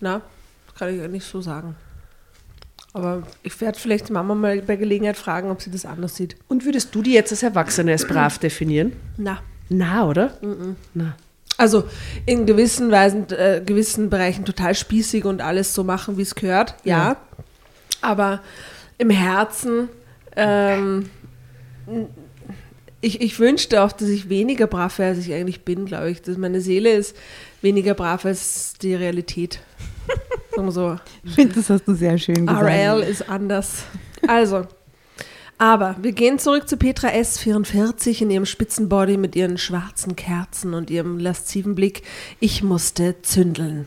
Na, 0.00 0.22
das 0.66 0.74
kann 0.76 0.94
ich 0.94 1.02
eigentlich 1.02 1.24
so 1.24 1.40
sagen. 1.40 1.76
Aber 2.94 3.22
ich 3.42 3.58
werde 3.60 3.78
vielleicht 3.78 4.08
die 4.08 4.12
Mama 4.12 4.34
mal 4.34 4.60
bei 4.62 4.76
Gelegenheit 4.76 5.16
fragen, 5.16 5.50
ob 5.50 5.62
sie 5.62 5.70
das 5.70 5.86
anders 5.86 6.16
sieht. 6.16 6.36
Und 6.48 6.64
würdest 6.64 6.94
du 6.94 7.02
die 7.02 7.12
jetzt 7.12 7.32
als 7.32 7.42
Erwachsene 7.42 7.92
als 7.92 8.06
brav 8.06 8.38
definieren? 8.38 8.92
Na. 9.16 9.38
Na, 9.68 10.06
oder? 10.06 10.36
Na. 10.92 11.16
Also 11.56 11.84
in 12.26 12.44
gewissen 12.44 12.90
Weisen, 12.90 13.30
äh, 13.30 13.62
gewissen 13.64 14.10
Bereichen 14.10 14.44
total 14.44 14.74
spießig 14.74 15.24
und 15.24 15.40
alles 15.40 15.74
so 15.74 15.84
machen, 15.84 16.18
wie 16.18 16.22
es 16.22 16.34
gehört, 16.34 16.74
ja. 16.84 17.16
Aber 18.00 18.42
im 18.98 19.10
Herzen, 19.10 19.88
ähm, 20.36 21.08
ich, 23.02 23.20
ich 23.20 23.38
wünschte 23.38 23.82
auch, 23.82 23.92
dass 23.92 24.08
ich 24.08 24.28
weniger 24.28 24.66
brav 24.66 24.98
wäre, 24.98 25.10
als 25.10 25.18
ich 25.18 25.34
eigentlich 25.34 25.64
bin, 25.64 25.84
glaube 25.84 26.10
ich. 26.10 26.22
Dass 26.22 26.38
meine 26.38 26.60
Seele 26.60 26.92
ist 26.92 27.16
weniger 27.60 27.94
brav 27.94 28.24
als 28.24 28.74
die 28.80 28.94
Realität. 28.94 29.60
Sagen 30.54 30.66
wir 30.68 30.72
so. 30.72 30.98
Ich 31.24 31.34
finde, 31.34 31.56
das 31.56 31.68
hast 31.68 31.84
du 31.86 31.94
sehr 31.94 32.16
schön 32.16 32.46
gesagt. 32.46 32.62
RL 32.62 33.00
ist 33.02 33.28
anders. 33.28 33.84
Also, 34.26 34.66
aber 35.58 35.96
wir 36.00 36.12
gehen 36.12 36.38
zurück 36.38 36.68
zu 36.68 36.76
Petra 36.76 37.08
S44 37.08 38.22
in 38.22 38.30
ihrem 38.30 38.46
Spitzenbody 38.46 39.16
mit 39.16 39.36
ihren 39.36 39.58
schwarzen 39.58 40.16
Kerzen 40.16 40.74
und 40.74 40.90
ihrem 40.90 41.18
lasziven 41.18 41.74
Blick. 41.74 42.02
Ich 42.38 42.62
musste 42.62 43.20
zündeln. 43.22 43.86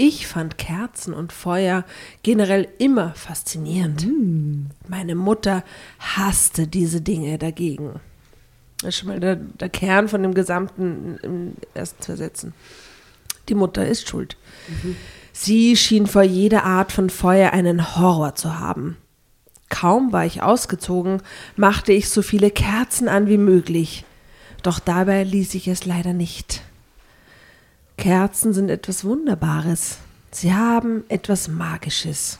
Ich 0.00 0.28
fand 0.28 0.58
Kerzen 0.58 1.12
und 1.12 1.32
Feuer 1.32 1.84
generell 2.22 2.68
immer 2.78 3.14
faszinierend. 3.14 4.06
Meine 4.86 5.16
Mutter 5.16 5.64
hasste 5.98 6.68
diese 6.68 7.00
Dinge 7.00 7.36
dagegen. 7.36 7.98
Das 8.80 8.90
ist 8.90 8.98
schon 9.00 9.08
mal 9.08 9.18
der, 9.18 9.34
der 9.34 9.68
Kern 9.68 10.06
von 10.06 10.22
dem 10.22 10.34
gesamten 10.34 11.18
im 11.24 11.54
ersten 11.74 12.00
zwei 12.00 12.14
Sätzen. 12.14 12.54
Die 13.48 13.56
Mutter 13.56 13.88
ist 13.88 14.08
schuld. 14.08 14.36
Sie 15.32 15.76
schien 15.76 16.06
vor 16.06 16.22
jeder 16.22 16.62
Art 16.62 16.92
von 16.92 17.10
Feuer 17.10 17.52
einen 17.52 17.96
Horror 17.96 18.36
zu 18.36 18.60
haben. 18.60 18.98
Kaum 19.68 20.12
war 20.12 20.24
ich 20.24 20.42
ausgezogen, 20.42 21.22
machte 21.56 21.92
ich 21.92 22.08
so 22.08 22.22
viele 22.22 22.52
Kerzen 22.52 23.08
an 23.08 23.26
wie 23.26 23.36
möglich. 23.36 24.04
Doch 24.62 24.78
dabei 24.78 25.24
ließ 25.24 25.54
ich 25.54 25.66
es 25.66 25.86
leider 25.86 26.12
nicht. 26.12 26.62
Kerzen 27.98 28.52
sind 28.52 28.70
etwas 28.70 29.04
Wunderbares. 29.04 29.98
Sie 30.30 30.54
haben 30.54 31.02
etwas 31.08 31.48
Magisches. 31.48 32.38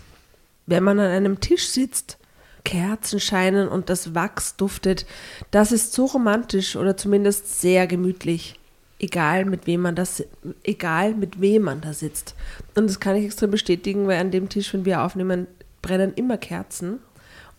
Wenn 0.66 0.84
man 0.84 1.00
an 1.00 1.10
einem 1.10 1.40
Tisch 1.40 1.66
sitzt, 1.66 2.16
Kerzen 2.64 3.18
scheinen 3.18 3.66
und 3.66 3.90
das 3.90 4.14
Wachs 4.14 4.54
duftet, 4.54 5.04
das 5.50 5.72
ist 5.72 5.94
so 5.94 6.04
romantisch 6.04 6.76
oder 6.76 6.96
zumindest 6.96 7.60
sehr 7.60 7.88
gemütlich. 7.88 8.54
Egal 9.00 9.46
mit 9.46 9.66
wem 9.66 9.80
man 9.80 9.96
das, 9.96 10.22
egal 10.62 11.14
mit 11.14 11.40
wem 11.40 11.62
man 11.62 11.80
da 11.80 11.92
sitzt. 11.92 12.36
Und 12.76 12.86
das 12.86 13.00
kann 13.00 13.16
ich 13.16 13.24
extrem 13.24 13.50
bestätigen, 13.50 14.06
weil 14.06 14.20
an 14.20 14.30
dem 14.30 14.48
Tisch, 14.48 14.72
wenn 14.72 14.84
wir 14.84 15.02
aufnehmen, 15.02 15.48
brennen 15.82 16.14
immer 16.14 16.36
Kerzen. 16.36 17.00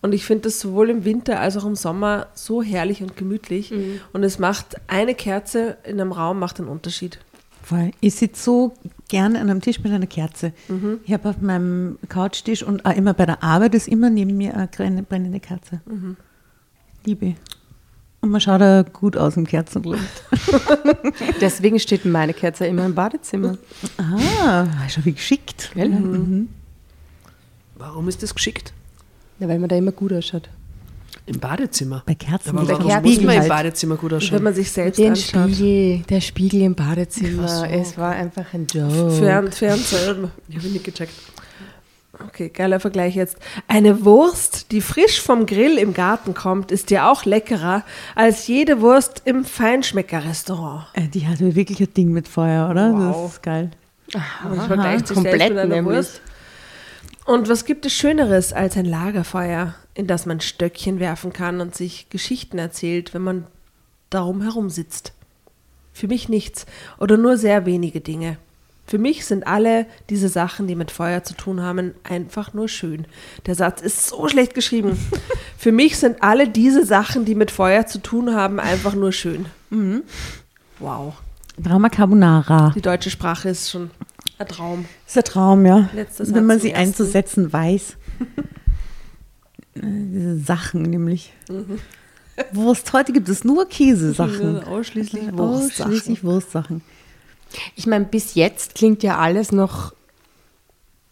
Und 0.00 0.14
ich 0.14 0.24
finde 0.24 0.44
das 0.44 0.58
sowohl 0.58 0.88
im 0.88 1.04
Winter 1.04 1.38
als 1.38 1.58
auch 1.58 1.66
im 1.66 1.76
Sommer 1.76 2.28
so 2.32 2.62
herrlich 2.62 3.02
und 3.02 3.18
gemütlich. 3.18 3.72
Und 4.14 4.22
es 4.24 4.38
macht 4.38 4.76
eine 4.86 5.14
Kerze 5.14 5.76
in 5.84 6.00
einem 6.00 6.12
Raum 6.12 6.38
macht 6.38 6.60
einen 6.60 6.68
Unterschied. 6.70 7.18
Voll. 7.70 7.92
Ich 8.00 8.16
sitze 8.16 8.42
so 8.42 8.74
gerne 9.06 9.38
an 9.40 9.48
einem 9.48 9.60
Tisch 9.60 9.78
mit 9.78 9.92
einer 9.92 10.08
Kerze. 10.08 10.52
Ich 11.04 11.12
habe 11.12 11.28
auf 11.28 11.40
meinem 11.40 11.98
Couchtisch 12.08 12.64
und 12.64 12.84
auch 12.84 12.96
immer 12.96 13.14
bei 13.14 13.26
der 13.26 13.44
Arbeit 13.44 13.76
ist 13.76 13.86
immer 13.86 14.10
neben 14.10 14.36
mir 14.36 14.56
eine 14.56 14.66
brennende, 14.66 15.38
Kerze. 15.38 15.80
Liebe. 17.04 17.36
Und 18.22 18.30
man 18.30 18.40
schaut 18.40 18.60
da 18.60 18.82
gut 18.82 19.16
aus 19.16 19.36
im 19.36 19.46
Kerzenlicht. 19.46 20.02
Deswegen 21.40 21.78
steht 21.78 22.04
meine 22.04 22.34
Kerze 22.34 22.66
immer 22.66 22.84
im 22.86 22.96
Badezimmer. 22.96 23.56
Ah, 23.96 24.66
schon 24.88 25.04
wie 25.04 25.12
geschickt. 25.12 25.70
Gell? 25.74 26.48
Warum 27.76 28.08
ist 28.08 28.20
das 28.24 28.34
geschickt? 28.34 28.72
Ja, 29.38 29.46
weil 29.46 29.60
man 29.60 29.68
da 29.68 29.76
immer 29.76 29.92
gut 29.92 30.12
ausschaut. 30.12 30.50
Im 31.30 31.38
Badezimmer. 31.38 32.02
Bei 32.06 32.14
Kerzen. 32.14 32.50
Aber 32.50 32.66
warum 32.68 32.82
vom 32.82 33.02
muss 33.02 33.12
Spiegel 33.12 33.26
man 33.26 33.34
im 33.36 33.40
halt. 33.42 33.48
Badezimmer 33.48 33.96
gut 33.96 34.10
Wenn 34.10 34.16
ausschauen? 34.18 34.42
man 34.42 34.54
sich 34.54 34.70
selbst 34.72 34.98
Den 34.98 35.12
anschaut. 35.12 35.50
Spiegel, 35.50 35.98
der 36.10 36.20
Spiegel 36.20 36.62
im 36.62 36.74
Badezimmer. 36.74 37.46
So. 37.46 37.64
Es 37.64 37.96
war 37.96 38.10
einfach 38.12 38.52
ein 38.52 38.66
Joke. 38.66 39.12
Fern, 39.12 39.52
Fernseher. 39.52 40.16
Ich 40.48 40.56
habe 40.56 40.66
nicht 40.68 40.84
gecheckt. 40.84 41.12
Okay, 42.26 42.50
geiler 42.50 42.80
Vergleich 42.80 43.14
jetzt. 43.14 43.36
Eine 43.68 44.04
Wurst, 44.04 44.72
die 44.72 44.80
frisch 44.80 45.20
vom 45.22 45.46
Grill 45.46 45.78
im 45.78 45.94
Garten 45.94 46.34
kommt, 46.34 46.70
ist 46.72 46.90
ja 46.90 47.10
auch 47.10 47.24
leckerer 47.24 47.84
als 48.14 48.46
jede 48.46 48.80
Wurst 48.82 49.22
im 49.24 49.44
Feinschmeckerrestaurant. 49.44 50.86
Äh, 50.94 51.08
Die 51.08 51.26
hatte 51.28 51.54
wirklich 51.54 51.80
ein 51.80 51.94
Ding 51.94 52.10
mit 52.12 52.28
Feuer, 52.28 52.68
oder? 52.68 52.92
Wow. 52.92 53.22
Das 53.22 53.32
ist 53.34 53.42
geil. 53.42 53.70
Sich 54.12 54.22
selbst 54.82 55.14
komplett 55.14 55.50
mit 55.50 55.58
einer 55.58 55.64
nämlich. 55.76 55.96
Wurst. 55.96 56.20
Und 57.24 57.48
was 57.48 57.64
gibt 57.64 57.86
es 57.86 57.92
Schöneres 57.92 58.52
als 58.52 58.76
ein 58.76 58.86
Lagerfeuer, 58.86 59.74
in 59.94 60.06
das 60.06 60.26
man 60.26 60.40
Stöckchen 60.40 61.00
werfen 61.00 61.32
kann 61.32 61.60
und 61.60 61.74
sich 61.74 62.08
Geschichten 62.10 62.58
erzählt, 62.58 63.14
wenn 63.14 63.22
man 63.22 63.46
darum 64.08 64.42
herum 64.42 64.70
sitzt? 64.70 65.12
Für 65.92 66.08
mich 66.08 66.28
nichts 66.28 66.66
oder 66.98 67.16
nur 67.16 67.36
sehr 67.36 67.66
wenige 67.66 68.00
Dinge. 68.00 68.38
Für 68.90 68.98
mich 68.98 69.24
sind 69.24 69.46
alle 69.46 69.86
diese 70.08 70.28
Sachen, 70.28 70.66
die 70.66 70.74
mit 70.74 70.90
Feuer 70.90 71.22
zu 71.22 71.34
tun 71.34 71.60
haben, 71.60 71.94
einfach 72.02 72.54
nur 72.54 72.66
schön. 72.66 73.06
Der 73.46 73.54
Satz 73.54 73.80
ist 73.82 74.08
so 74.08 74.26
schlecht 74.26 74.52
geschrieben. 74.52 74.98
Für 75.56 75.70
mich 75.70 75.96
sind 75.96 76.24
alle 76.24 76.48
diese 76.48 76.84
Sachen, 76.84 77.24
die 77.24 77.36
mit 77.36 77.52
Feuer 77.52 77.86
zu 77.86 78.02
tun 78.02 78.34
haben, 78.34 78.58
einfach 78.58 78.96
nur 78.96 79.12
schön. 79.12 79.46
Wow. 80.80 81.14
Drama 81.56 81.88
Carbonara. 81.88 82.72
Die 82.74 82.80
deutsche 82.80 83.10
Sprache 83.10 83.50
ist 83.50 83.70
schon 83.70 83.90
ein 84.40 84.48
Traum. 84.48 84.84
Das 85.04 85.16
ist 85.16 85.18
ein 85.18 85.24
Traum, 85.32 85.66
ja. 85.66 85.88
Letzter 85.94 86.24
Satz 86.24 86.34
Wenn 86.34 86.46
man 86.46 86.58
sie 86.60 86.70
ersten. 86.70 86.82
einzusetzen 86.82 87.52
weiß. 87.52 87.96
Äh, 89.74 89.80
Diese 89.82 90.38
Sachen 90.38 90.82
nämlich. 90.82 91.32
Wurst. 92.52 92.92
Heute 92.92 93.12
gibt 93.12 93.28
es 93.28 93.44
nur 93.44 93.68
Käsesachen. 93.68 94.64
Ausschließlich 94.64 95.32
Ausschließlich 95.32 96.24
Wurstsachen. 96.24 96.82
Ich 97.76 97.86
meine, 97.86 98.04
bis 98.04 98.34
jetzt 98.34 98.74
klingt 98.74 99.02
ja 99.02 99.18
alles 99.18 99.52
noch 99.52 99.92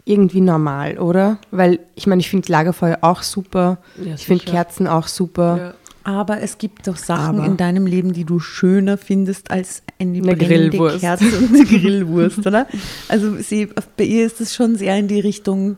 irgendwie 0.05 0.41
normal, 0.41 0.99
oder? 0.99 1.39
Weil 1.51 1.81
ich 1.95 2.07
meine, 2.07 2.21
ich 2.21 2.31
finde 2.31 2.51
Lagerfeuer 2.51 2.99
auch 3.03 3.23
super. 3.23 3.79
Ja, 4.03 4.15
ich 4.15 4.25
finde. 4.25 4.45
Kerzen 4.45 4.87
auch 4.87 5.07
super. 5.07 5.57
Ja. 5.59 5.75
Aber 6.09 6.41
es 6.41 6.57
gibt 6.57 6.87
doch 6.89 6.97
Sachen 6.97 7.37
Aber- 7.41 7.45
in 7.47 7.59
deinem 7.59 7.87
Leben, 7.87 8.15
die 8.15 8.25
du 8.25 8.41
schöner 8.41 8.97
findest 8.97 9.51
als 9.51 9.83
eine, 10.01 10.17
Eine 10.23 10.37
brennende 10.37 10.71
Grillwurst. 10.71 11.01
Kerze 11.01 11.27
und 11.37 11.55
eine 11.55 11.65
Grillwurst, 11.67 12.47
oder? 12.47 12.67
Also 13.09 13.37
sie, 13.43 13.69
bei 13.99 14.05
ihr 14.05 14.25
ist 14.25 14.41
es 14.41 14.55
schon 14.55 14.77
sehr 14.77 14.97
in 14.97 15.07
die 15.07 15.21
Richtung 15.21 15.77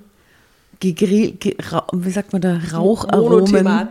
gegrill, 0.78 1.32
ge, 1.32 1.56
wie 1.92 2.10
sagt 2.10 2.32
man 2.32 2.42
da, 2.42 2.60
Raucharomen. 2.72 3.64
Ja. 3.66 3.88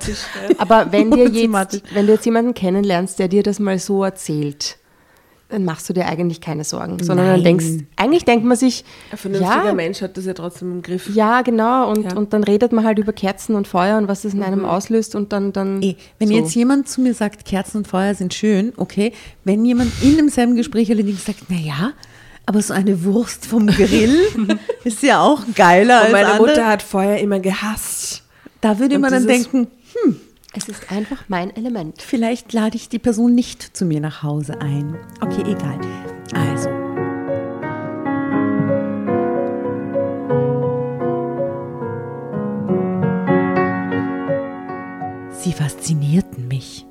Aber 0.59 0.93
wenn, 0.93 1.11
dir 1.11 1.27
jetzt, 1.27 1.83
wenn 1.93 2.07
du 2.07 2.13
jetzt 2.13 2.25
jemanden 2.25 2.53
kennenlernst, 2.53 3.19
der 3.19 3.27
dir 3.27 3.43
das 3.43 3.59
mal 3.59 3.77
so 3.77 4.05
erzählt, 4.05 4.77
dann 5.49 5.65
machst 5.65 5.89
du 5.89 5.93
dir 5.93 6.05
eigentlich 6.05 6.41
keine 6.41 6.63
Sorgen, 6.63 6.97
sondern 7.03 7.25
dann 7.25 7.35
Nein. 7.41 7.43
denkst, 7.43 7.65
eigentlich 7.95 8.23
denkt 8.23 8.45
man 8.45 8.55
sich, 8.55 8.85
Ein 9.11 9.17
vernünftiger 9.17 9.65
ja, 9.65 9.73
Mensch 9.73 10.01
hat 10.01 10.15
das 10.15 10.25
ja 10.25 10.33
trotzdem 10.33 10.71
im 10.71 10.81
Griff. 10.83 11.09
ja, 11.13 11.41
genau, 11.41 11.89
und, 11.89 12.03
Ja. 12.03 12.15
und 12.15 12.33
dann 12.33 12.43
redet 12.43 12.71
man 12.71 12.85
halt 12.85 12.99
über 12.99 13.13
Kerzen 13.13 13.55
und 13.55 13.67
Feuer 13.67 13.97
und 13.97 14.07
was 14.07 14.21
das 14.21 14.33
in 14.35 14.43
einem 14.43 14.63
auslöst 14.63 15.15
und 15.15 15.33
dann, 15.33 15.51
dann 15.51 15.81
Eh, 15.81 15.95
wenn 16.19 16.27
so. 16.29 16.33
jetzt 16.35 16.53
jemand 16.55 16.87
zu 16.87 17.01
mir 17.01 17.13
sagt, 17.15 17.45
Kerzen 17.45 17.77
und 17.77 17.87
Feuer 17.87 18.13
sind 18.13 18.33
schön, 18.33 18.73
okay. 18.77 19.11
Wenn 19.43 19.65
jemand 19.65 19.91
in 20.03 20.17
demselben 20.17 20.55
Gespräch 20.55 20.91
allerdings 20.91 21.25
sagt, 21.25 21.39
na 21.49 21.57
ja, 21.57 21.93
aber 22.45 22.61
so 22.61 22.73
eine 22.73 23.03
Wurst 23.03 23.45
vom 23.47 23.67
Grill 23.67 24.17
ist 24.83 25.01
ja 25.03 25.21
auch 25.21 25.41
geiler 25.55 25.97
Und 25.99 26.03
als 26.05 26.11
meine 26.11 26.27
andere. 26.27 26.47
Mutter 26.47 26.67
hat 26.67 26.81
Feuer 26.83 27.17
immer 27.17 27.39
gehasst. 27.39 28.23
Da 28.61 28.77
würde 28.79 28.95
Und 28.95 29.01
man 29.01 29.11
dann 29.11 29.25
denken, 29.27 29.67
es 30.59 30.67
ist 30.67 30.91
einfach 30.91 31.23
mein 31.29 31.55
Element. 31.55 32.01
vielleicht 32.01 32.51
lade 32.51 32.75
ich 32.75 32.89
die 32.89 32.99
Person 32.99 33.33
nicht 33.33 33.77
zu 33.77 33.85
mir 33.85 34.01
nach 34.01 34.23
Hause 34.23 34.59
ein. 34.59 34.97
Okay, 35.21 35.43
egal. 35.43 35.79
Also. 36.33 36.69
Sie 45.31 45.53
faszinierten 45.53 46.49
mich. 46.49 46.85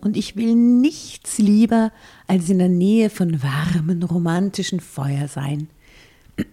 Und 0.00 0.16
ich 0.16 0.36
will 0.36 0.54
nichts 0.54 1.38
lieber 1.38 1.90
als 2.28 2.48
in 2.48 2.58
der 2.58 2.68
Nähe 2.68 3.10
von 3.10 3.42
warmen, 3.42 4.04
romantischen 4.04 4.80
Feuer 4.80 5.28
sein. 5.28 5.68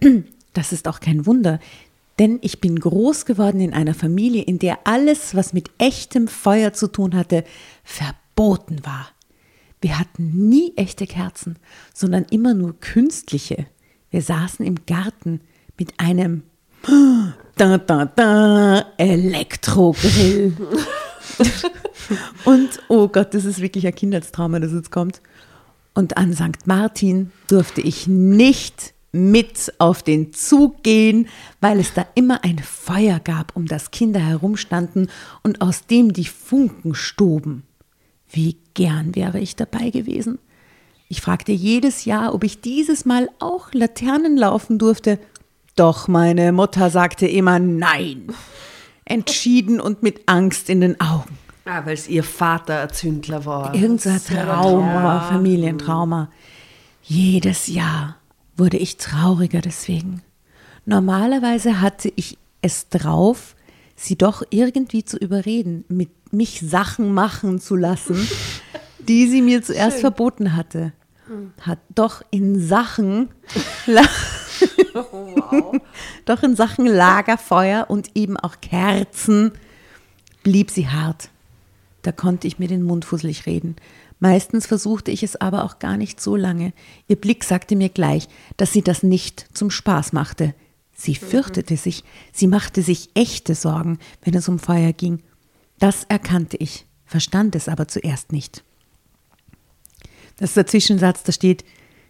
Das 0.54 0.72
ist 0.72 0.88
auch 0.88 0.98
kein 0.98 1.24
Wunder, 1.24 1.60
denn 2.18 2.38
ich 2.42 2.60
bin 2.60 2.78
groß 2.78 3.24
geworden 3.26 3.60
in 3.60 3.72
einer 3.72 3.94
Familie, 3.94 4.42
in 4.42 4.58
der 4.58 4.80
alles, 4.84 5.34
was 5.34 5.52
mit 5.52 5.70
echtem 5.78 6.28
Feuer 6.28 6.72
zu 6.72 6.88
tun 6.88 7.14
hatte, 7.14 7.44
verboten 7.84 8.84
war. 8.84 9.08
Wir 9.80 9.98
hatten 9.98 10.48
nie 10.48 10.72
echte 10.76 11.06
Kerzen, 11.06 11.56
sondern 11.94 12.26
immer 12.30 12.54
nur 12.54 12.78
künstliche. 12.80 13.66
Wir 14.10 14.22
saßen 14.22 14.66
im 14.66 14.86
Garten 14.86 15.40
mit 15.78 15.94
einem 15.98 16.42
da, 17.56 17.78
da, 17.78 18.04
da, 18.06 18.84
Elektrogrill. 18.96 20.56
Und, 22.44 22.68
oh 22.88 23.08
Gott, 23.08 23.34
das 23.34 23.44
ist 23.44 23.60
wirklich 23.60 23.86
ein 23.86 23.94
Kindheitstrauma, 23.94 24.58
das 24.58 24.72
jetzt 24.72 24.90
kommt. 24.90 25.20
Und 25.94 26.16
an 26.16 26.32
St. 26.32 26.66
Martin 26.66 27.30
durfte 27.48 27.80
ich 27.80 28.06
nicht 28.06 28.94
mit 29.12 29.72
auf 29.78 30.02
den 30.02 30.32
Zug 30.32 30.82
gehen, 30.82 31.28
weil 31.60 31.80
es 31.80 31.94
da 31.94 32.06
immer 32.14 32.44
ein 32.44 32.58
Feuer 32.58 33.20
gab, 33.20 33.56
um 33.56 33.66
das 33.66 33.90
Kinder 33.90 34.20
herumstanden 34.20 35.08
und 35.42 35.60
aus 35.60 35.86
dem 35.86 36.12
die 36.12 36.26
Funken 36.26 36.94
stoben. 36.94 37.64
Wie 38.30 38.58
gern 38.74 39.14
wäre 39.14 39.40
ich 39.40 39.56
dabei 39.56 39.90
gewesen. 39.90 40.38
Ich 41.08 41.22
fragte 41.22 41.52
jedes 41.52 42.04
Jahr, 42.04 42.34
ob 42.34 42.44
ich 42.44 42.60
dieses 42.60 43.06
Mal 43.06 43.30
auch 43.38 43.72
Laternen 43.72 44.36
laufen 44.36 44.78
durfte. 44.78 45.18
Doch 45.74 46.06
meine 46.06 46.52
Mutter 46.52 46.90
sagte 46.90 47.26
immer 47.26 47.58
nein. 47.58 48.26
Entschieden 49.06 49.80
und 49.80 50.02
mit 50.02 50.20
Angst 50.26 50.68
in 50.68 50.82
den 50.82 51.00
Augen. 51.00 51.38
Ah, 51.64 51.86
weil 51.86 51.94
es 51.94 52.08
ihr 52.08 52.24
Vater 52.24 52.82
ein 52.82 52.90
Zündler 52.90 53.46
war. 53.46 53.74
Irgend 53.74 54.02
so 54.02 54.10
ein 54.10 54.22
Trauma, 54.22 55.20
Familientrauma. 55.20 56.30
Jedes 57.02 57.68
Jahr 57.68 58.17
wurde 58.58 58.76
ich 58.76 58.96
trauriger 58.96 59.60
deswegen. 59.60 60.22
Normalerweise 60.84 61.80
hatte 61.80 62.12
ich 62.16 62.38
es 62.60 62.88
drauf, 62.88 63.54
sie 63.96 64.16
doch 64.16 64.42
irgendwie 64.50 65.04
zu 65.04 65.16
überreden, 65.16 65.84
mit 65.88 66.10
mich 66.32 66.60
Sachen 66.60 67.12
machen 67.14 67.60
zu 67.60 67.76
lassen, 67.76 68.28
die 68.98 69.28
sie 69.28 69.42
mir 69.42 69.62
zuerst 69.62 70.00
verboten 70.00 70.54
hatte. 70.56 70.92
Hat 71.60 71.78
doch 71.94 72.22
in 72.30 72.60
Sachen 72.60 73.28
La- 73.86 74.02
doch 76.24 76.42
in 76.42 76.56
Sachen 76.56 76.86
Lagerfeuer 76.86 77.86
und 77.88 78.10
eben 78.16 78.36
auch 78.36 78.56
Kerzen 78.60 79.52
blieb 80.42 80.70
sie 80.70 80.88
hart. 80.88 81.28
Da 82.02 82.12
konnte 82.12 82.46
ich 82.46 82.58
mir 82.58 82.68
den 82.68 82.82
Mund 82.82 83.04
fusselig 83.04 83.46
reden. 83.46 83.76
Meistens 84.20 84.66
versuchte 84.66 85.10
ich 85.10 85.22
es 85.22 85.36
aber 85.36 85.64
auch 85.64 85.78
gar 85.78 85.96
nicht 85.96 86.20
so 86.20 86.34
lange. 86.34 86.72
Ihr 87.06 87.16
Blick 87.16 87.44
sagte 87.44 87.76
mir 87.76 87.88
gleich, 87.88 88.28
dass 88.56 88.72
sie 88.72 88.82
das 88.82 89.02
nicht 89.02 89.46
zum 89.52 89.70
Spaß 89.70 90.12
machte. 90.12 90.54
Sie 90.92 91.14
fürchtete 91.14 91.76
sich, 91.76 92.02
sie 92.32 92.48
machte 92.48 92.82
sich 92.82 93.10
echte 93.14 93.54
Sorgen, 93.54 93.98
wenn 94.22 94.34
es 94.34 94.48
um 94.48 94.58
Feuer 94.58 94.92
ging. 94.92 95.22
Das 95.78 96.04
erkannte 96.08 96.56
ich, 96.56 96.86
verstand 97.04 97.54
es 97.54 97.68
aber 97.68 97.86
zuerst 97.86 98.32
nicht. 98.32 98.64
Das 100.38 100.50
ist 100.50 100.56
der 100.56 100.66
Zwischensatz, 100.66 101.22
da 101.22 101.30
steht, 101.30 101.64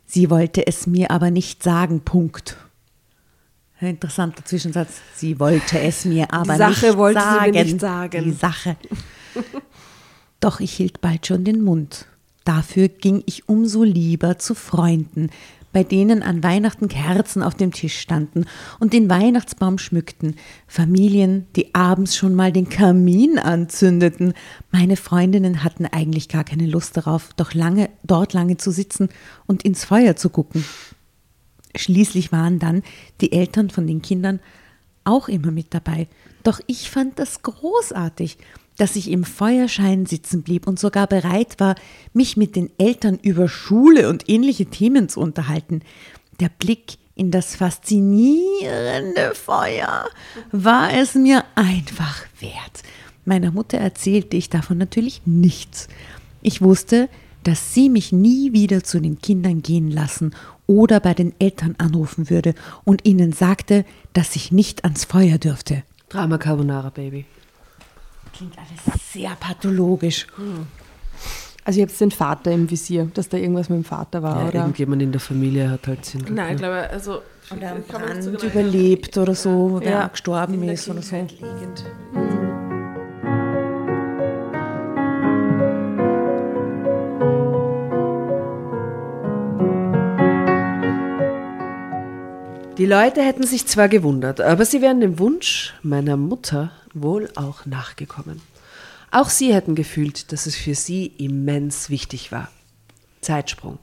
sie 0.07 0.31
wollte 0.31 0.67
es 0.67 0.87
mir 0.87 1.11
aber 1.11 1.31
nicht 1.31 1.63
sagen, 1.63 2.01
Punkt. 2.01 2.57
Ein 3.81 3.89
interessanter 3.91 4.45
Zwischensatz. 4.45 4.95
Sie 5.15 5.39
wollte 5.39 5.79
es 5.79 6.05
mir 6.05 6.33
aber 6.33 6.57
Sache 6.57 6.87
nicht, 6.87 6.97
wollte 6.97 7.21
sie 7.21 7.27
mir 7.27 7.39
sagen. 7.39 7.53
nicht 7.53 7.81
sagen. 7.81 8.25
Die 8.25 8.33
Sache. 8.33 8.77
Doch 10.41 10.61
ich 10.61 10.73
hielt 10.73 11.01
bald 11.01 11.27
schon 11.27 11.45
den 11.45 11.63
Mund. 11.63 12.07
Dafür 12.45 12.89
ging 12.89 13.23
ich 13.27 13.49
umso 13.49 13.83
lieber 13.83 14.39
zu 14.39 14.55
Freunden, 14.55 15.31
bei 15.73 15.85
denen 15.85 16.23
an 16.23 16.43
Weihnachten 16.43 16.89
Kerzen 16.89 17.43
auf 17.43 17.55
dem 17.55 17.73
Tisch 17.73 17.99
standen 17.99 18.47
und 18.79 18.93
den 18.93 19.11
Weihnachtsbaum 19.11 19.79
schmückten, 19.79 20.37
Familien, 20.67 21.47
die 21.57 21.75
abends 21.75 22.17
schon 22.17 22.35
mal 22.35 22.53
den 22.53 22.69
Kamin 22.69 23.39
anzündeten. 23.39 24.33
Meine 24.71 24.97
Freundinnen 24.97 25.63
hatten 25.63 25.85
eigentlich 25.85 26.29
gar 26.29 26.45
keine 26.45 26.67
Lust 26.67 26.97
darauf, 26.97 27.35
doch 27.37 27.53
lange 27.53 27.91
dort 28.03 28.33
lange 28.33 28.57
zu 28.57 28.71
sitzen 28.71 29.11
und 29.47 29.63
ins 29.63 29.85
Feuer 29.85 30.17
zu 30.17 30.31
gucken. 30.31 30.65
Schließlich 31.77 32.33
waren 32.33 32.59
dann 32.59 32.83
die 33.21 33.33
Eltern 33.33 33.69
von 33.71 33.87
den 33.87 34.01
Kindern 34.01 34.41
auch 35.05 35.29
immer 35.29 35.51
mit 35.51 35.75
dabei. 35.75 36.09
Doch 36.43 36.61
ich 36.67 36.91
fand 36.91 37.19
das 37.19 37.43
großartig, 37.43 38.39
dass 38.79 38.97
ich 38.97 39.11
im 39.11 39.25
Feuerschein 39.25 40.07
sitzen 40.07 40.43
blieb 40.43 40.67
und 40.67 40.79
sogar 40.79 41.07
bereit 41.07 41.57
war, 41.59 41.75
mich 42.15 42.37
mit 42.37 42.57
den 42.57 42.71
Eltern 42.79 43.19
über 43.21 43.49
Schule 43.49 44.09
und 44.09 44.29
ähnliche 44.29 44.67
Themen 44.67 45.09
zu 45.09 45.21
unterhalten. 45.21 45.83
Der 46.41 46.49
Blick 46.49 46.97
in 47.15 47.31
das 47.31 47.57
faszinierende 47.57 49.35
Feuer 49.35 50.07
war 50.53 50.93
es 50.95 51.15
mir 51.15 51.45
einfach 51.57 52.25
wert. 52.41 52.83
Meiner 53.25 53.51
Mutter 53.51 53.79
erzählte 53.79 54.37
ich 54.37 54.49
davon 54.49 54.79
natürlich 54.79 55.23
nichts. 55.27 55.89
Ich 56.41 56.63
wusste, 56.63 57.09
dass 57.43 57.75
sie 57.75 57.89
mich 57.89 58.13
nie 58.13 58.53
wieder 58.53 58.85
zu 58.85 59.01
den 59.01 59.19
Kindern 59.21 59.63
gehen 59.63 59.91
lassen 59.91 60.35
oder 60.67 61.01
bei 61.01 61.15
den 61.15 61.35
Eltern 61.41 61.75
anrufen 61.79 62.31
würde 62.31 62.55
und 62.85 63.05
ihnen 63.05 63.33
sagte, 63.33 63.85
dass 64.13 64.37
ich 64.37 64.53
nicht 64.53 64.85
ans 64.85 65.05
Feuer 65.05 65.39
dürfte. 65.39 65.83
Drama 66.09 66.39
Carbonara, 66.39 66.91
Baby. 66.91 67.27
Klingt 68.37 68.55
alles 68.59 69.03
sehr 69.13 69.31
pathologisch. 69.39 70.27
Also 71.65 71.81
ihr 71.81 71.87
habt 71.87 72.01
den 72.01 72.11
Vater 72.11 72.51
im 72.53 72.71
Visier, 72.71 73.11
dass 73.13 73.29
da 73.29 73.37
irgendwas 73.37 73.69
mit 73.69 73.77
dem 73.79 73.85
Vater 73.85 74.23
war, 74.23 74.41
Ja, 74.43 74.49
oder? 74.49 74.55
irgendjemand 74.61 75.03
in 75.03 75.13
der 75.13 75.21
Familie 75.21 75.71
hat 75.71 75.87
halt 75.87 76.05
Zündel. 76.05 76.33
Nein, 76.35 76.53
ich 76.55 76.59
glaube, 76.59 76.89
also. 76.91 77.21
Oder 77.55 77.73
am 77.73 77.79
so 77.83 77.93
Brand 77.93 78.41
genau 78.43 78.53
überlebt 78.53 79.17
oder 79.19 79.35
so, 79.35 79.51
wo 79.73 79.81
wer 79.81 79.91
Ja, 79.91 80.07
gestorben 80.09 80.55
in 80.55 80.63
der 80.63 80.75
ist 80.75 80.89
oder 80.89 81.03
so. 81.03 81.17
Liegend. 81.17 81.85
Die 92.79 92.87
Leute 92.87 93.23
hätten 93.23 93.45
sich 93.45 93.67
zwar 93.67 93.89
gewundert, 93.89 94.41
aber 94.41 94.65
sie 94.65 94.81
wären 94.81 95.01
dem 95.01 95.19
Wunsch 95.19 95.75
meiner 95.83 96.17
Mutter 96.17 96.71
wohl 96.95 97.29
auch 97.35 97.67
nachgekommen. 97.67 98.41
Auch 99.11 99.31
sie 99.31 99.53
hätten 99.53 99.75
gefühlt, 99.75 100.31
dass 100.31 100.47
es 100.47 100.55
für 100.55 100.77
sie 100.77 101.07
immens 101.07 101.91
wichtig 101.91 102.31
war. 102.31 102.49
Zeitsprung. 103.21 103.79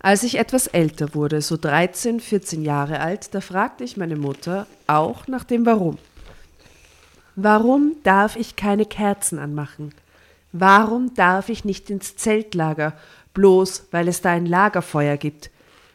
Als 0.00 0.24
ich 0.24 0.36
etwas 0.36 0.66
älter 0.66 1.14
wurde, 1.14 1.40
so 1.42 1.56
13, 1.56 2.18
14 2.18 2.64
Jahre 2.64 2.98
alt, 2.98 3.34
da 3.36 3.40
fragte 3.40 3.84
ich 3.84 3.96
meine 3.96 4.16
Mutter 4.16 4.66
auch 4.88 5.28
nach 5.28 5.44
dem 5.44 5.64
Warum. 5.64 5.96
Warum 7.36 7.94
darf 8.02 8.34
ich 8.34 8.56
keine 8.56 8.84
Kerzen 8.84 9.38
anmachen? 9.38 9.94
Warum 10.50 11.14
darf 11.14 11.50
ich 11.50 11.64
nicht 11.64 11.88
ins 11.88 12.16
Zeltlager, 12.16 12.94
bloß 13.32 13.84
weil 13.92 14.08
es 14.08 14.22
da 14.22 14.32
ein 14.32 14.46
Lagerfeuer 14.46 15.16
gibt? 15.16 15.50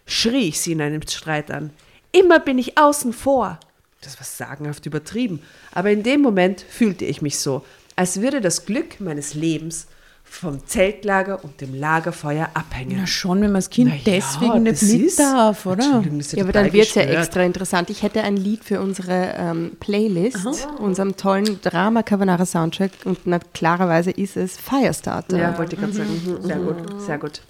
schrie 0.05 0.49
ich 0.49 0.61
sie 0.61 0.71
in 0.71 0.81
einem 0.81 1.01
Streit 1.01 1.51
an. 1.51 1.71
Immer 2.13 2.39
bin 2.39 2.57
ich 2.57 2.77
außen 2.77 3.11
vor. 3.11 3.59
Das 4.01 4.17
war 4.19 4.25
sagenhaft 4.25 4.85
übertrieben, 4.85 5.41
aber 5.73 5.91
in 5.91 6.03
dem 6.03 6.21
Moment 6.21 6.61
fühlte 6.61 7.05
ich 7.05 7.21
mich 7.21 7.39
so, 7.39 7.63
als 7.95 8.21
würde 8.21 8.39
das 8.41 8.65
Glück 8.65 8.99
meines 8.99 9.33
Lebens 9.33 9.87
vom 10.25 10.65
Zeltlager 10.65 11.43
und 11.43 11.61
dem 11.61 11.75
Lagerfeuer 11.75 12.49
abhängen. 12.55 12.97
Na 12.99 13.05
schon, 13.07 13.37
wenn 13.41 13.51
man 13.51 13.59
das 13.61 13.69
Kind 13.69 13.91
Na 13.91 13.95
ja, 13.95 14.01
deswegen 14.03 14.63
nicht 14.63 14.81
das 14.81 14.89
mit 14.89 15.01
ist- 15.01 15.19
darf, 15.19 15.65
oder? 15.67 16.03
Ist 16.17 16.33
Ja, 16.33 16.43
aber 16.43 16.51
dann 16.51 16.73
wird 16.73 16.87
es 16.87 16.95
ja 16.95 17.03
extra 17.03 17.43
interessant. 17.43 17.89
Ich 17.91 18.01
hätte 18.03 18.23
ein 18.23 18.35
Lied 18.35 18.63
für 18.63 18.81
unsere 18.81 19.35
ähm, 19.37 19.77
Playlist, 19.79 20.45
unserem 20.79 21.15
tollen 21.17 21.61
Drama 21.61 22.01
Carbonara 22.03 22.45
Soundtrack 22.45 22.91
und 23.05 23.19
na, 23.25 23.37
klarerweise 23.53 24.09
ist 24.11 24.35
es 24.35 24.57
Firestarter. 24.57 25.37
Ja, 25.37 25.57
wollte 25.57 25.75
ich 25.75 25.79
gerade 25.81 25.93
sagen. 25.93 26.21
Mhm, 26.25 26.43
Sehr 26.47 26.57
gut, 26.57 27.01
sehr 27.01 27.17
gut. 27.19 27.41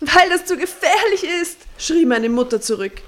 Weil 0.00 0.28
das 0.30 0.44
zu 0.44 0.56
gefährlich 0.56 1.24
ist, 1.42 1.58
schrie 1.78 2.06
meine 2.06 2.28
Mutter 2.28 2.60
zurück. 2.60 3.02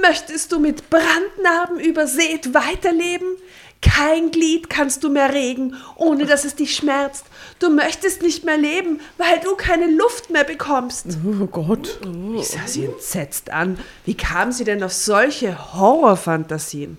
Möchtest 0.00 0.50
du 0.50 0.58
mit 0.58 0.90
Brandnarben 0.90 1.78
übersät 1.78 2.52
weiterleben? 2.52 3.36
Kein 3.80 4.30
Glied 4.30 4.70
kannst 4.70 5.04
du 5.04 5.10
mehr 5.10 5.34
regen, 5.34 5.76
ohne 5.96 6.24
dass 6.24 6.44
es 6.44 6.56
dich 6.56 6.74
schmerzt. 6.74 7.26
Du 7.58 7.68
möchtest 7.68 8.22
nicht 8.22 8.42
mehr 8.44 8.56
leben, 8.56 9.00
weil 9.18 9.40
du 9.40 9.54
keine 9.56 9.86
Luft 9.86 10.30
mehr 10.30 10.44
bekommst. 10.44 11.06
Oh 11.24 11.46
Gott. 11.46 12.00
Ich 12.38 12.48
sah 12.48 12.66
sie 12.66 12.86
entsetzt 12.86 13.50
an. 13.50 13.78
Wie 14.06 14.16
kam 14.16 14.52
sie 14.52 14.64
denn 14.64 14.82
auf 14.82 14.94
solche 14.94 15.74
Horrorfantasien? 15.74 16.98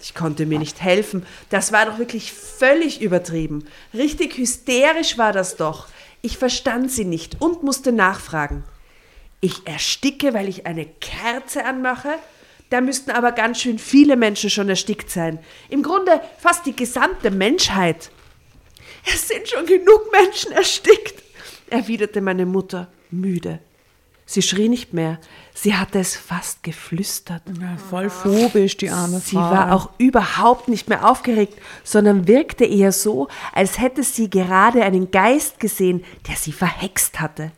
Ich 0.00 0.14
konnte 0.14 0.46
mir 0.46 0.58
nicht 0.58 0.80
helfen. 0.80 1.24
Das 1.50 1.70
war 1.70 1.86
doch 1.86 1.98
wirklich 1.98 2.32
völlig 2.32 3.02
übertrieben. 3.02 3.66
Richtig 3.94 4.36
hysterisch 4.36 5.18
war 5.18 5.32
das 5.32 5.56
doch. 5.56 5.86
Ich 6.22 6.38
verstand 6.38 6.90
sie 6.90 7.04
nicht 7.04 7.42
und 7.42 7.64
musste 7.64 7.92
nachfragen. 7.92 8.64
Ich 9.40 9.66
ersticke, 9.66 10.34
weil 10.34 10.48
ich 10.48 10.66
eine 10.66 10.86
Kerze 10.86 11.64
anmache? 11.64 12.14
Da 12.70 12.80
müssten 12.80 13.10
aber 13.10 13.32
ganz 13.32 13.60
schön 13.60 13.78
viele 13.78 14.16
Menschen 14.16 14.48
schon 14.48 14.68
erstickt 14.68 15.10
sein. 15.10 15.40
Im 15.68 15.82
Grunde 15.82 16.22
fast 16.38 16.64
die 16.64 16.76
gesamte 16.76 17.30
Menschheit. 17.30 18.10
Es 19.04 19.26
sind 19.26 19.48
schon 19.48 19.66
genug 19.66 20.10
Menschen 20.12 20.52
erstickt, 20.52 21.22
erwiderte 21.68 22.20
meine 22.20 22.46
Mutter 22.46 22.90
müde. 23.10 23.58
Sie 24.24 24.42
schrie 24.42 24.68
nicht 24.68 24.92
mehr, 24.94 25.18
sie 25.52 25.74
hatte 25.74 25.98
es 25.98 26.16
fast 26.16 26.62
geflüstert. 26.62 27.42
Ja, 27.60 27.76
voll 27.76 28.08
phobisch, 28.08 28.76
die 28.76 28.88
arme 28.90 29.20
Sie 29.20 29.36
Frau. 29.36 29.50
war 29.50 29.72
auch 29.72 29.90
überhaupt 29.98 30.68
nicht 30.68 30.88
mehr 30.88 31.08
aufgeregt, 31.08 31.58
sondern 31.84 32.28
wirkte 32.28 32.64
eher 32.64 32.92
so, 32.92 33.28
als 33.52 33.78
hätte 33.78 34.02
sie 34.02 34.30
gerade 34.30 34.82
einen 34.84 35.10
Geist 35.10 35.60
gesehen, 35.60 36.04
der 36.28 36.36
sie 36.36 36.52
verhext 36.52 37.20
hatte. 37.20 37.52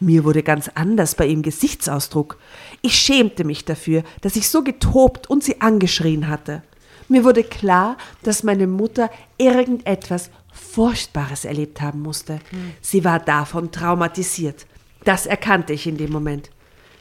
Mir 0.00 0.24
wurde 0.24 0.42
ganz 0.42 0.68
anders 0.74 1.14
bei 1.14 1.26
ihrem 1.26 1.42
Gesichtsausdruck. 1.42 2.36
Ich 2.82 2.96
schämte 2.96 3.44
mich 3.44 3.64
dafür, 3.64 4.02
dass 4.20 4.36
ich 4.36 4.48
so 4.48 4.62
getobt 4.62 5.30
und 5.30 5.44
sie 5.44 5.60
angeschrien 5.60 6.28
hatte. 6.28 6.62
Mir 7.08 7.24
wurde 7.24 7.44
klar, 7.44 7.96
dass 8.22 8.42
meine 8.42 8.66
Mutter 8.66 9.10
irgendetwas 9.38 10.30
Furchtbares 10.52 11.44
erlebt 11.44 11.80
haben 11.80 12.02
musste. 12.02 12.40
Sie 12.80 13.04
war 13.04 13.18
davon 13.20 13.70
traumatisiert. 13.70 14.66
Das 15.04 15.26
erkannte 15.26 15.72
ich 15.72 15.86
in 15.86 15.96
dem 15.96 16.12
Moment. 16.12 16.50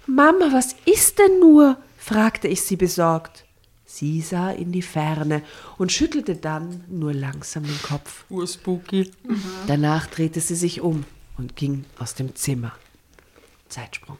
Mama, 0.08 0.50
was 0.52 0.76
ist 0.86 1.20
denn 1.20 1.40
nur? 1.40 1.78
fragte 1.98 2.48
ich 2.48 2.64
sie 2.64 2.76
besorgt. 2.76 3.46
Sie 3.86 4.22
sah 4.22 4.52
in 4.52 4.72
die 4.72 4.82
Ferne 4.82 5.44
und 5.78 5.92
schüttelte 5.92 6.36
dann 6.36 6.86
nur 6.88 7.14
langsam 7.14 7.64
den 7.64 7.82
Kopf. 7.84 8.24
Urspooky. 8.30 9.12
Danach 9.68 10.08
drehte 10.08 10.40
sie 10.40 10.56
sich 10.56 10.82
um 10.82 11.06
und 11.38 11.56
ging 11.56 11.86
aus 12.00 12.16
dem 12.16 12.34
Zimmer. 12.36 12.72
Zeitsprung. 13.68 14.18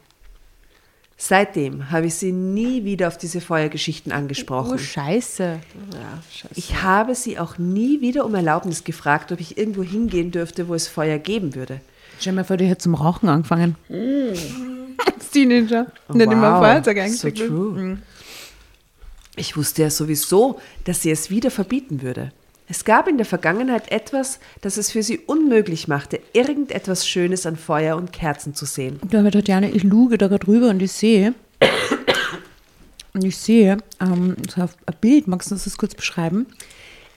Seitdem 1.16 1.90
habe 1.90 2.06
ich 2.06 2.16
sie 2.16 2.32
nie 2.32 2.84
wieder 2.84 3.08
auf 3.08 3.16
diese 3.16 3.40
Feuergeschichten 3.40 4.10
angesprochen. 4.12 4.74
Oh, 4.74 4.78
scheiße. 4.78 5.60
Ich 6.56 6.82
habe 6.82 7.14
sie 7.14 7.38
auch 7.38 7.58
nie 7.58 8.00
wieder 8.00 8.24
um 8.24 8.34
Erlaubnis 8.34 8.82
gefragt, 8.82 9.30
ob 9.30 9.40
ich 9.40 9.56
irgendwo 9.56 9.84
hingehen 9.84 10.32
dürfte, 10.32 10.66
wo 10.66 10.74
es 10.74 10.88
Feuer 10.88 11.18
geben 11.18 11.54
würde. 11.54 11.80
Stell 12.22 12.34
mir 12.34 12.44
vor, 12.44 12.56
die 12.56 12.66
hätte 12.66 12.82
zum 12.82 12.94
Rauchen 12.94 13.28
angefangen. 13.28 13.74
Als 13.88 15.30
Teenager. 15.32 15.86
Nicht 16.08 16.30
immer 16.30 16.52
Wow, 16.52 16.58
Feuerzeug 16.60 16.96
so 16.96 17.02
eingesteckt. 17.02 17.38
true. 17.38 17.98
Ich 19.34 19.56
wusste 19.56 19.82
ja 19.82 19.90
sowieso, 19.90 20.60
dass 20.84 21.02
sie 21.02 21.10
es 21.10 21.30
wieder 21.30 21.50
verbieten 21.50 22.00
würde. 22.00 22.30
Es 22.68 22.84
gab 22.84 23.08
in 23.08 23.16
der 23.16 23.26
Vergangenheit 23.26 23.90
etwas, 23.90 24.38
das 24.60 24.76
es 24.76 24.92
für 24.92 25.02
sie 25.02 25.18
unmöglich 25.18 25.88
machte, 25.88 26.20
irgendetwas 26.32 27.08
Schönes 27.08 27.44
an 27.44 27.56
Feuer 27.56 27.96
und 27.96 28.12
Kerzen 28.12 28.54
zu 28.54 28.66
sehen. 28.66 29.00
Du, 29.10 29.18
aber 29.18 29.32
Tatjana, 29.32 29.66
ich 29.66 29.82
luge 29.82 30.16
da 30.16 30.28
gerade 30.28 30.46
rüber 30.46 30.70
und 30.70 30.80
ich 30.80 30.92
sehe, 30.92 31.34
und 33.14 33.24
ich 33.24 33.36
sehe 33.36 33.78
ähm, 34.00 34.36
so 34.48 34.62
ein 34.62 34.68
Bild, 35.00 35.26
magst 35.26 35.50
du 35.50 35.56
uns 35.56 35.64
das 35.64 35.76
kurz 35.76 35.96
beschreiben? 35.96 36.46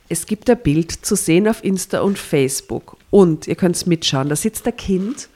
Es 0.07 0.25
gibt 0.25 0.49
ein 0.49 0.57
Bild 0.57 0.91
zu 0.91 1.15
sehen 1.15 1.47
auf 1.47 1.63
Insta 1.63 2.01
und 2.01 2.19
Facebook. 2.19 2.97
Und 3.09 3.47
ihr 3.47 3.55
könnt 3.55 3.75
es 3.75 3.85
mitschauen. 3.85 4.29
Da 4.29 4.35
sitzt 4.35 4.67
ein 4.67 4.77
Kind 4.77 5.29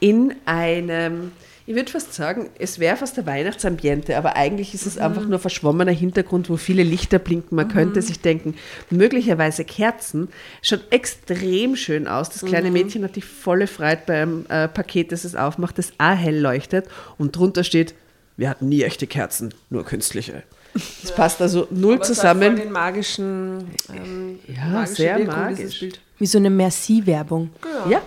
in 0.00 0.34
einem, 0.44 1.32
ich 1.66 1.74
würde 1.74 1.90
fast 1.90 2.14
sagen, 2.14 2.48
es 2.58 2.78
wäre 2.78 2.96
fast 2.96 3.18
ein 3.18 3.26
Weihnachtsambiente, 3.26 4.16
aber 4.16 4.36
eigentlich 4.36 4.74
ist 4.74 4.86
es 4.86 4.98
einfach 4.98 5.26
nur 5.26 5.38
verschwommener 5.38 5.92
Hintergrund, 5.92 6.50
wo 6.50 6.56
viele 6.56 6.82
Lichter 6.82 7.18
blinken. 7.18 7.56
Man 7.56 7.68
könnte 7.68 8.02
sich 8.02 8.20
denken, 8.20 8.54
möglicherweise 8.90 9.64
Kerzen. 9.64 10.28
Schaut 10.62 10.84
extrem 10.90 11.76
schön 11.76 12.08
aus. 12.08 12.30
Das 12.30 12.44
kleine 12.44 12.70
Mädchen 12.70 13.04
hat 13.04 13.16
die 13.16 13.22
volle 13.22 13.66
Freude 13.66 14.02
beim 14.06 14.46
äh, 14.48 14.68
Paket, 14.68 15.12
das 15.12 15.24
es 15.24 15.34
aufmacht, 15.34 15.78
das 15.78 15.92
auch 15.98 16.16
hell 16.16 16.40
leuchtet. 16.40 16.86
Und 17.18 17.36
drunter 17.36 17.62
steht, 17.64 17.94
wir 18.36 18.48
hatten 18.48 18.68
nie 18.68 18.82
echte 18.82 19.06
Kerzen, 19.06 19.52
nur 19.68 19.84
künstliche. 19.84 20.44
Das 20.74 21.12
passt 21.14 21.40
also 21.42 21.66
null 21.70 21.94
Aber 21.94 22.02
es 22.02 22.08
hat 22.10 22.16
zusammen. 22.16 22.42
voll 22.56 22.64
den 22.64 22.72
magischen, 22.72 23.58
ähm, 23.94 24.38
Ja, 24.46 24.66
magische 24.66 24.94
sehr 24.94 25.18
Wirkung, 25.18 25.34
magisch. 25.34 25.84
Wie 26.18 26.26
so 26.26 26.38
eine 26.38 26.50
Merci-Werbung. 26.50 27.50
Ja. 27.88 28.00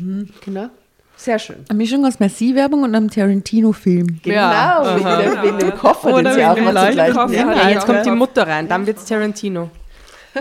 Mhm. 0.00 0.28
Genau. 0.44 0.68
Sehr 1.16 1.38
schön. 1.38 1.56
Eine 1.68 1.76
Mischung 1.78 2.04
aus 2.06 2.20
Merci-Werbung 2.20 2.82
und 2.84 2.94
einem 2.94 3.10
Tarantino-Film. 3.10 4.20
Genau, 4.22 4.34
Ja. 4.36 4.96
wegen, 4.96 5.04
dem, 5.34 5.42
wegen 5.42 5.58
dem 5.58 5.74
Koffer, 5.76 6.12
Oder 6.14 6.22
den 6.22 6.34
sie 6.34 6.44
auch 6.44 6.60
mal 6.60 6.86
zugleich 6.88 7.12
Koffer 7.12 7.26
nehmen. 7.28 7.50
Ja, 7.50 7.56
Ja, 7.62 7.68
jetzt 7.70 7.86
kommt 7.86 8.04
die 8.04 8.08
ja. 8.10 8.14
Mutter 8.14 8.46
rein, 8.46 8.68
dann 8.68 8.86
wird's 8.86 9.04
Tarantino. 9.04 9.70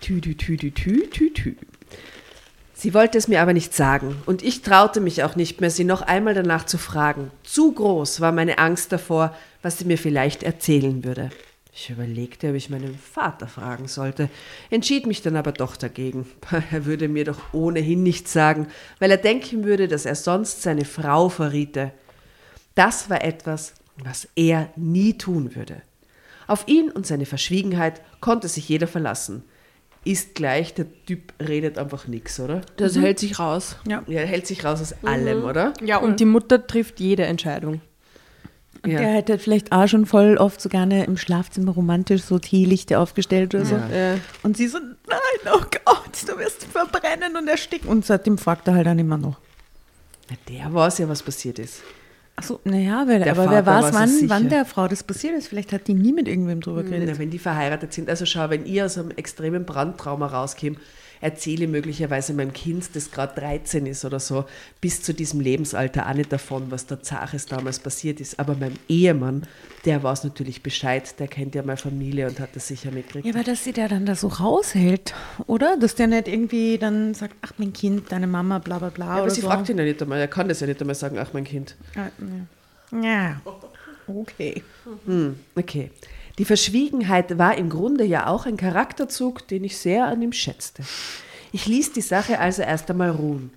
Tü, 0.00 0.20
tü, 0.20 0.34
tü, 0.36 0.56
tü, 0.56 0.70
tü, 0.72 1.10
tü, 1.10 1.32
tü. 1.34 1.56
Sie 2.80 2.94
wollte 2.94 3.18
es 3.18 3.28
mir 3.28 3.42
aber 3.42 3.52
nicht 3.52 3.74
sagen 3.74 4.22
und 4.24 4.42
ich 4.42 4.62
traute 4.62 5.02
mich 5.02 5.22
auch 5.22 5.36
nicht 5.36 5.60
mehr, 5.60 5.68
sie 5.68 5.84
noch 5.84 6.00
einmal 6.00 6.32
danach 6.32 6.64
zu 6.64 6.78
fragen. 6.78 7.30
Zu 7.42 7.72
groß 7.72 8.22
war 8.22 8.32
meine 8.32 8.56
Angst 8.56 8.90
davor, 8.90 9.36
was 9.60 9.76
sie 9.76 9.84
mir 9.84 9.98
vielleicht 9.98 10.42
erzählen 10.42 11.04
würde. 11.04 11.28
Ich 11.74 11.90
überlegte, 11.90 12.48
ob 12.48 12.54
ich 12.54 12.70
meinen 12.70 12.98
Vater 12.98 13.48
fragen 13.48 13.86
sollte, 13.86 14.30
entschied 14.70 15.06
mich 15.06 15.20
dann 15.20 15.36
aber 15.36 15.52
doch 15.52 15.76
dagegen. 15.76 16.26
Er 16.70 16.86
würde 16.86 17.08
mir 17.08 17.26
doch 17.26 17.52
ohnehin 17.52 18.02
nichts 18.02 18.32
sagen, 18.32 18.66
weil 18.98 19.10
er 19.10 19.18
denken 19.18 19.64
würde, 19.64 19.86
dass 19.86 20.06
er 20.06 20.14
sonst 20.14 20.62
seine 20.62 20.86
Frau 20.86 21.28
verriete. 21.28 21.92
Das 22.76 23.10
war 23.10 23.22
etwas, 23.22 23.74
was 24.02 24.26
er 24.36 24.70
nie 24.76 25.18
tun 25.18 25.54
würde. 25.54 25.82
Auf 26.46 26.66
ihn 26.66 26.90
und 26.90 27.06
seine 27.06 27.26
Verschwiegenheit 27.26 28.00
konnte 28.22 28.48
sich 28.48 28.70
jeder 28.70 28.86
verlassen. 28.86 29.44
Ist 30.04 30.34
gleich, 30.34 30.72
der 30.74 30.86
Typ 31.04 31.34
redet 31.46 31.76
einfach 31.76 32.06
nichts, 32.06 32.40
oder? 32.40 32.62
Das 32.78 32.96
hält 32.96 33.18
sich 33.18 33.38
raus. 33.38 33.76
Ja, 33.86 34.02
er 34.08 34.26
hält 34.26 34.46
sich 34.46 34.64
raus 34.64 34.80
aus 34.80 34.94
allem, 35.04 35.44
oder? 35.44 35.74
Ja, 35.82 35.98
und 35.98 36.20
die 36.20 36.24
Mutter 36.24 36.66
trifft 36.66 37.00
jede 37.00 37.24
Entscheidung. 37.26 37.82
Und 38.82 38.90
Ja. 38.92 39.00
der 39.00 39.08
hätte 39.12 39.38
vielleicht 39.38 39.72
auch 39.72 39.86
schon 39.88 40.06
voll 40.06 40.38
oft 40.38 40.58
so 40.58 40.70
gerne 40.70 41.04
im 41.04 41.18
Schlafzimmer 41.18 41.72
romantisch 41.72 42.22
so 42.22 42.38
Teelichte 42.38 42.98
aufgestellt 42.98 43.54
oder 43.54 43.66
so. 43.66 43.74
Ja. 43.74 44.16
Und 44.42 44.56
sie 44.56 44.68
so, 44.68 44.78
nein, 44.78 45.52
oh 45.54 45.60
Gott, 45.84 46.22
du 46.26 46.38
wirst 46.38 46.64
verbrennen 46.64 47.36
und 47.36 47.46
ersticken. 47.46 47.90
Und 47.90 48.06
seitdem 48.06 48.38
fragt 48.38 48.68
er 48.68 48.74
halt 48.76 48.86
dann 48.86 48.98
immer 48.98 49.18
noch. 49.18 49.36
Ja, 50.30 50.36
Der 50.48 50.72
weiß 50.72 50.96
ja, 50.96 51.08
was 51.10 51.22
passiert 51.22 51.58
ist. 51.58 51.82
Achso, 52.36 52.60
naja, 52.64 53.02
aber 53.02 53.20
wer 53.20 53.34
Vater 53.34 53.66
weiß, 53.66 53.94
weiß 53.94 54.10
es 54.10 54.22
wann, 54.22 54.28
wann 54.30 54.48
der 54.48 54.64
Frau 54.64 54.88
das 54.88 55.02
passiert 55.02 55.34
ist. 55.36 55.48
Vielleicht 55.48 55.72
hat 55.72 55.86
die 55.88 55.94
nie 55.94 56.12
mit 56.12 56.26
irgendwem 56.26 56.60
drüber 56.60 56.82
geredet. 56.82 57.10
Na, 57.12 57.18
wenn 57.18 57.30
die 57.30 57.38
verheiratet 57.38 57.92
sind. 57.92 58.08
Also 58.08 58.24
schau, 58.24 58.48
wenn 58.48 58.64
ihr 58.64 58.86
aus 58.86 58.96
einem 58.96 59.10
extremen 59.10 59.66
Brandtrauma 59.66 60.26
rauskommt, 60.26 60.78
erzähle 61.20 61.66
möglicherweise 61.68 62.32
meinem 62.34 62.52
Kind, 62.52 62.94
das 62.94 63.10
gerade 63.10 63.38
13 63.40 63.86
ist 63.86 64.04
oder 64.04 64.20
so, 64.20 64.44
bis 64.80 65.02
zu 65.02 65.12
diesem 65.12 65.40
Lebensalter 65.40 66.08
auch 66.08 66.14
nicht 66.14 66.32
davon, 66.32 66.70
was 66.70 66.86
da 66.86 67.02
Zaches 67.02 67.46
damals 67.46 67.78
passiert 67.78 68.20
ist. 68.20 68.38
Aber 68.38 68.54
meinem 68.54 68.76
Ehemann, 68.88 69.46
der 69.84 70.02
weiß 70.02 70.24
natürlich 70.24 70.62
Bescheid, 70.62 71.18
der 71.18 71.28
kennt 71.28 71.54
ja 71.54 71.62
meine 71.62 71.76
Familie 71.76 72.26
und 72.28 72.40
hat 72.40 72.50
das 72.54 72.68
sicher 72.68 72.90
mitgekriegt. 72.90 73.26
Ja, 73.26 73.34
aber 73.34 73.44
dass 73.44 73.64
sie 73.64 73.72
der 73.72 73.88
dann 73.88 74.06
da 74.06 74.14
so 74.14 74.28
raushält, 74.28 75.14
oder? 75.46 75.76
Dass 75.76 75.94
der 75.94 76.06
nicht 76.06 76.28
irgendwie 76.28 76.78
dann 76.78 77.14
sagt, 77.14 77.34
ach 77.42 77.52
mein 77.58 77.72
Kind, 77.72 78.10
deine 78.12 78.26
Mama, 78.26 78.58
bla 78.58 78.78
bla 78.78 78.88
bla. 78.90 79.06
Ja, 79.06 79.12
aber 79.12 79.22
oder 79.24 79.30
sie 79.30 79.40
so. 79.42 79.46
fragt 79.48 79.68
ihn 79.68 79.78
ja 79.78 79.84
nicht 79.84 80.00
einmal, 80.02 80.18
er 80.20 80.28
kann 80.28 80.48
das 80.48 80.60
ja 80.60 80.66
nicht 80.66 80.80
einmal 80.80 80.94
sagen, 80.94 81.18
ach 81.18 81.32
mein 81.32 81.44
Kind. 81.44 81.76
Ah, 81.96 82.08
Ja, 82.92 83.02
ja. 83.02 83.40
okay. 84.06 84.62
Hm, 85.06 85.38
okay. 85.54 85.90
Die 86.40 86.46
Verschwiegenheit 86.46 87.36
war 87.36 87.58
im 87.58 87.68
Grunde 87.68 88.02
ja 88.02 88.26
auch 88.26 88.46
ein 88.46 88.56
Charakterzug, 88.56 89.46
den 89.48 89.62
ich 89.62 89.76
sehr 89.76 90.06
an 90.06 90.22
ihm 90.22 90.32
schätzte. 90.32 90.82
Ich 91.52 91.66
ließ 91.66 91.92
die 91.92 92.00
Sache 92.00 92.38
also 92.38 92.62
erst 92.62 92.90
einmal 92.90 93.10
ruhen. 93.10 93.50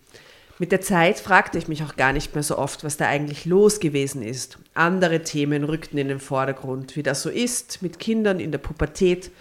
Mit 0.59 0.73
der 0.73 0.81
Zeit 0.81 1.17
fragte 1.17 1.57
ich 1.57 1.69
mich 1.69 1.83
auch 1.83 1.95
gar 1.95 2.11
nicht 2.11 2.35
mehr 2.35 2.43
so 2.43 2.57
oft, 2.57 2.83
was 2.83 2.97
da 2.97 3.07
eigentlich 3.07 3.45
los 3.45 3.79
gewesen 3.79 4.21
ist. 4.21 4.57
Andere 4.73 5.23
Themen 5.23 5.63
rückten 5.63 5.97
in 5.97 6.09
den 6.09 6.19
Vordergrund, 6.19 6.97
wie 6.97 7.03
das 7.03 7.21
so 7.21 7.29
ist, 7.29 7.81
mit 7.81 7.99
Kindern 7.99 8.41
in 8.41 8.51
der 8.51 8.57
Pubertät. 8.57 9.31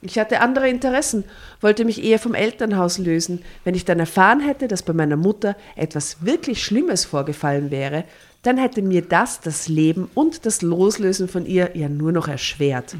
Ich 0.00 0.16
hatte 0.16 0.40
andere 0.40 0.68
Interessen, 0.68 1.24
wollte 1.60 1.84
mich 1.84 2.04
eher 2.04 2.20
vom 2.20 2.34
Elternhaus 2.34 2.98
lösen. 2.98 3.42
Wenn 3.64 3.74
ich 3.74 3.84
dann 3.84 3.98
erfahren 3.98 4.38
hätte, 4.38 4.68
dass 4.68 4.84
bei 4.84 4.92
meiner 4.92 5.16
Mutter 5.16 5.56
etwas 5.74 6.24
wirklich 6.24 6.62
Schlimmes 6.62 7.04
vorgefallen 7.04 7.72
wäre, 7.72 8.04
dann 8.42 8.58
hätte 8.58 8.82
mir 8.82 9.02
das 9.02 9.40
das 9.40 9.68
Leben 9.68 10.10
und 10.14 10.46
das 10.46 10.62
Loslösen 10.62 11.28
von 11.28 11.46
ihr 11.46 11.70
ja 11.74 11.88
nur 11.88 12.10
noch 12.10 12.26
erschwert. 12.26 12.96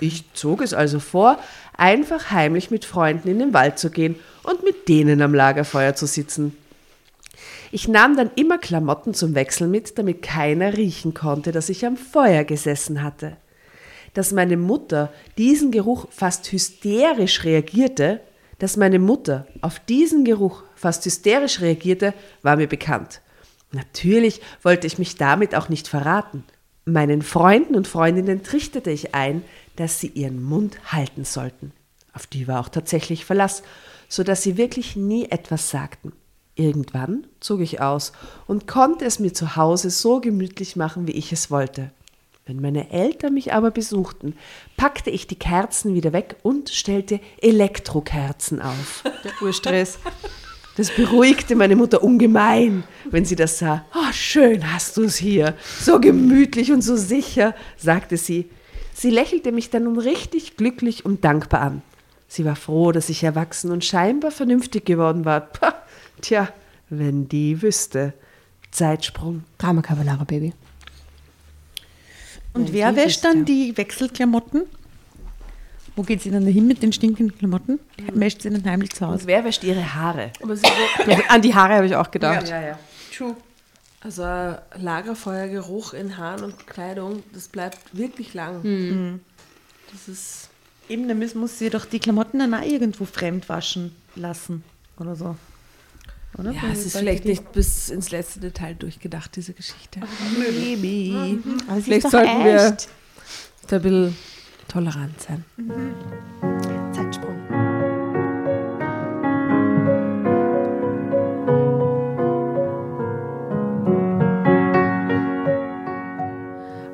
Ich 0.00 0.24
zog 0.34 0.62
es 0.62 0.74
also 0.74 0.98
vor, 0.98 1.38
einfach 1.76 2.32
heimlich 2.32 2.72
mit 2.72 2.84
Freunden 2.84 3.28
in 3.28 3.38
den 3.38 3.54
Wald 3.54 3.78
zu 3.78 3.90
gehen 3.90 4.16
und 4.42 4.64
mit 4.64 4.88
denen 4.88 5.22
am 5.22 5.32
Lagerfeuer 5.32 5.94
zu 5.94 6.06
sitzen. 6.06 6.56
Ich 7.70 7.88
nahm 7.88 8.16
dann 8.16 8.30
immer 8.34 8.58
Klamotten 8.58 9.14
zum 9.14 9.34
Wechseln 9.34 9.70
mit, 9.70 9.98
damit 9.98 10.22
keiner 10.22 10.76
riechen 10.76 11.14
konnte, 11.14 11.52
dass 11.52 11.68
ich 11.68 11.86
am 11.86 11.96
Feuer 11.96 12.44
gesessen 12.44 13.02
hatte. 13.02 13.36
Dass 14.12 14.32
meine 14.32 14.56
Mutter 14.56 15.12
diesen 15.38 15.70
Geruch 15.70 16.06
fast 16.10 16.50
hysterisch 16.52 17.44
reagierte, 17.44 18.20
dass 18.58 18.76
meine 18.76 19.00
Mutter 19.00 19.46
auf 19.60 19.80
diesen 19.80 20.24
Geruch 20.24 20.62
fast 20.76 21.04
hysterisch 21.04 21.60
reagierte, 21.60 22.14
war 22.42 22.56
mir 22.56 22.68
bekannt. 22.68 23.20
Natürlich 23.74 24.40
wollte 24.62 24.86
ich 24.86 24.98
mich 24.98 25.16
damit 25.16 25.54
auch 25.54 25.68
nicht 25.68 25.88
verraten. 25.88 26.44
Meinen 26.84 27.22
Freunden 27.22 27.74
und 27.74 27.88
Freundinnen 27.88 28.42
trichtete 28.42 28.90
ich 28.90 29.14
ein, 29.14 29.42
dass 29.76 30.00
sie 30.00 30.08
ihren 30.08 30.42
Mund 30.42 30.92
halten 30.92 31.24
sollten. 31.24 31.72
Auf 32.12 32.26
die 32.26 32.46
war 32.46 32.60
auch 32.60 32.68
tatsächlich 32.68 33.24
Verlass, 33.24 33.62
so 34.08 34.22
dass 34.22 34.42
sie 34.42 34.56
wirklich 34.56 34.94
nie 34.94 35.26
etwas 35.30 35.70
sagten. 35.70 36.12
Irgendwann 36.54 37.26
zog 37.40 37.60
ich 37.60 37.80
aus 37.80 38.12
und 38.46 38.68
konnte 38.68 39.04
es 39.04 39.18
mir 39.18 39.34
zu 39.34 39.56
Hause 39.56 39.90
so 39.90 40.20
gemütlich 40.20 40.76
machen, 40.76 41.08
wie 41.08 41.12
ich 41.12 41.32
es 41.32 41.50
wollte. 41.50 41.90
Wenn 42.46 42.60
meine 42.60 42.90
Eltern 42.90 43.34
mich 43.34 43.54
aber 43.54 43.70
besuchten, 43.70 44.36
packte 44.76 45.10
ich 45.10 45.26
die 45.26 45.38
Kerzen 45.38 45.94
wieder 45.94 46.12
weg 46.12 46.36
und 46.42 46.68
stellte 46.68 47.18
Elektrokerzen 47.40 48.60
auf. 48.60 49.02
Der 49.24 49.32
Urstress. 49.42 49.98
Das 50.76 50.90
beruhigte 50.90 51.54
meine 51.54 51.76
Mutter 51.76 52.02
ungemein, 52.02 52.82
wenn 53.10 53.24
sie 53.24 53.36
das 53.36 53.58
sah. 53.58 53.84
Oh, 53.94 54.12
schön 54.12 54.72
hast 54.72 54.96
du 54.96 55.04
es 55.04 55.16
hier, 55.16 55.54
so 55.80 56.00
gemütlich 56.00 56.72
und 56.72 56.82
so 56.82 56.96
sicher, 56.96 57.54
sagte 57.76 58.16
sie. 58.16 58.50
Sie 58.92 59.10
lächelte 59.10 59.52
mich 59.52 59.70
dann 59.70 59.84
nun 59.84 59.98
richtig 59.98 60.56
glücklich 60.56 61.04
und 61.04 61.24
dankbar 61.24 61.60
an. 61.60 61.82
Sie 62.26 62.44
war 62.44 62.56
froh, 62.56 62.90
dass 62.90 63.08
ich 63.08 63.22
erwachsen 63.22 63.70
und 63.70 63.84
scheinbar 63.84 64.32
vernünftig 64.32 64.84
geworden 64.84 65.24
war. 65.24 65.40
Pah, 65.40 65.74
tja, 66.20 66.48
wenn 66.90 67.28
die 67.28 67.62
wüsste. 67.62 68.14
Zeitsprung. 68.72 69.44
Drama 69.58 69.82
Carbonara 69.82 70.24
Baby. 70.24 70.52
Und 72.52 72.72
wer 72.72 72.96
wäscht 72.96 73.24
dann 73.24 73.38
ja. 73.38 73.44
die 73.44 73.76
Wechselklamotten? 73.76 74.62
Wo 75.96 76.02
geht 76.02 76.22
sie 76.22 76.30
dann 76.30 76.44
hin 76.46 76.66
mit 76.66 76.82
den 76.82 76.92
stinkenden 76.92 77.36
Klamotten? 77.38 77.78
Wäscht 78.12 78.42
sie 78.42 78.50
dann 78.50 78.64
heimlich 78.64 78.90
zu 78.92 79.06
Hause? 79.06 79.20
Und 79.20 79.26
wer 79.26 79.44
wäscht 79.44 79.62
ihre 79.64 79.94
Haare? 79.94 80.32
Aber 80.42 80.56
sie 80.56 80.62
so, 81.04 81.10
Ja, 81.10 81.18
an 81.28 81.40
die 81.42 81.54
Haare 81.54 81.74
habe 81.74 81.86
ich 81.86 81.94
auch 81.94 82.10
gedacht. 82.10 82.48
ja, 82.48 82.60
ja. 82.60 82.78
also 84.00 84.22
ein 84.24 84.58
Lagerfeuergeruch 84.76 85.92
in 85.94 86.16
Haaren 86.16 86.42
und 86.44 86.66
Kleidung, 86.66 87.22
das 87.32 87.48
bleibt 87.48 87.78
wirklich 87.96 88.34
lang. 88.34 88.62
Mhm. 88.62 89.20
Das 89.92 90.08
ist 90.08 90.48
Eben, 90.88 91.08
dann 91.08 91.18
muss, 91.18 91.34
muss 91.34 91.58
sie 91.58 91.70
doch 91.70 91.86
die 91.86 91.98
Klamotten 91.98 92.40
dann 92.40 92.52
auch 92.52 92.60
irgendwo 92.62 93.06
fremd 93.06 93.48
waschen 93.48 93.94
lassen 94.16 94.62
oder 94.98 95.16
so. 95.16 95.34
Oder? 96.36 96.50
Ja, 96.52 96.62
Weil- 96.62 96.72
es 96.72 96.84
ist 96.84 96.96
vielleicht 96.98 97.24
nicht 97.24 97.52
bis 97.52 97.88
ins 97.88 98.10
letzte 98.10 98.40
Detail 98.40 98.74
durchgedacht, 98.74 99.34
diese 99.36 99.54
Geschichte. 99.54 100.00
Maybe. 100.38 101.38
Aber 101.68 101.76
sie 101.76 101.82
Vielleicht 101.84 102.04
ist 102.04 102.12
doch 102.12 102.20
sollten 102.20 102.44
wir 102.44 102.66
echt. 102.72 102.88
da 103.68 103.76
ein 103.76 103.82
bisschen 103.82 104.16
tolerant 104.68 105.20
sein. 105.20 105.44
Zeitsprung. 106.92 107.38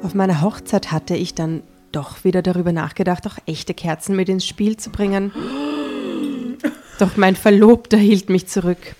Auf 0.03 0.15
meiner 0.15 0.43
Hochzeit 0.43 0.91
hatte 0.91 1.15
ich 1.15 1.35
dann 1.35 1.63
doch 1.93 2.25
wieder 2.25 2.43
darüber 2.43 2.73
nachgedacht, 2.73 3.27
auch 3.27 3.39
echte 3.47 3.75
Kerzen 3.75 4.17
mit 4.17 4.29
ins 4.29 4.47
Spiel 4.47 4.77
zu 4.77 4.91
bringen. 4.91 5.33
Doch 6.99 7.17
mein 7.17 7.37
Verlobter 7.37 7.97
hielt 7.97 8.29
mich 8.29 8.47
zurück. 8.47 8.95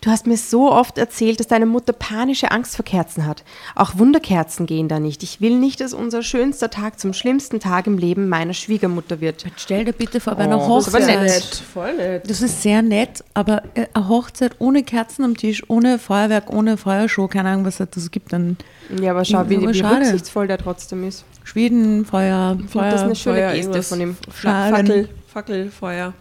Du 0.00 0.10
hast 0.10 0.26
mir 0.26 0.36
so 0.36 0.72
oft 0.72 0.98
erzählt, 0.98 1.38
dass 1.38 1.46
deine 1.46 1.66
Mutter 1.66 1.92
panische 1.92 2.50
Angst 2.50 2.74
vor 2.74 2.84
Kerzen 2.84 3.24
hat. 3.26 3.44
Auch 3.76 3.96
Wunderkerzen 3.98 4.66
gehen 4.66 4.88
da 4.88 4.98
nicht. 4.98 5.22
Ich 5.22 5.40
will 5.40 5.56
nicht, 5.58 5.80
dass 5.80 5.94
unser 5.94 6.22
schönster 6.24 6.70
Tag 6.70 6.98
zum 6.98 7.12
schlimmsten 7.12 7.60
Tag 7.60 7.86
im 7.86 7.98
Leben 7.98 8.28
meiner 8.28 8.54
Schwiegermutter 8.54 9.20
wird. 9.20 9.44
Stell 9.56 9.84
dir 9.84 9.92
bitte 9.92 10.18
vor, 10.18 10.34
bei 10.34 10.44
einer 10.44 10.56
das 10.56 10.88
ist 10.88 10.94
aber 10.94 11.04
Hochzeit. 11.04 11.22
nett. 11.22 11.62
Voll 11.72 11.96
nett. 11.96 12.28
Das 12.28 12.42
ist 12.42 12.62
sehr 12.62 12.82
nett, 12.82 13.22
aber 13.34 13.62
äh, 13.74 13.86
eine 13.94 14.08
Hochzeit 14.08 14.56
ohne 14.58 14.82
Kerzen 14.82 15.24
am 15.24 15.36
Tisch, 15.36 15.62
ohne 15.68 15.98
Feuerwerk, 16.00 16.50
ohne 16.52 16.76
Feuershow, 16.76 17.28
keine 17.28 17.50
Ahnung, 17.50 17.64
was 17.64 17.78
es 17.78 17.88
das 17.90 18.10
gibt, 18.10 18.32
dann 18.32 18.56
Ja, 19.00 19.12
aber 19.12 19.24
schau, 19.24 19.48
wie, 19.48 19.56
Aber 19.58 19.68
wie 19.70 19.74
schade. 19.74 19.96
rücksichtsvoll 20.00 20.48
der 20.48 20.58
trotzdem 20.58 21.06
ist. 21.06 21.24
Schweden, 21.44 22.04
Feuer, 22.04 22.56
Ich 22.64 22.70
finde 22.70 22.90
das 22.90 23.02
eine 23.02 23.14
schöne 23.16 23.36
Feuer, 23.36 23.52
Geste 23.52 23.82
von 23.84 24.00
ihm. 24.00 24.16
Schalen. 24.34 24.74
Fackel, 24.86 25.08
Fackelfeuer. 25.32 26.12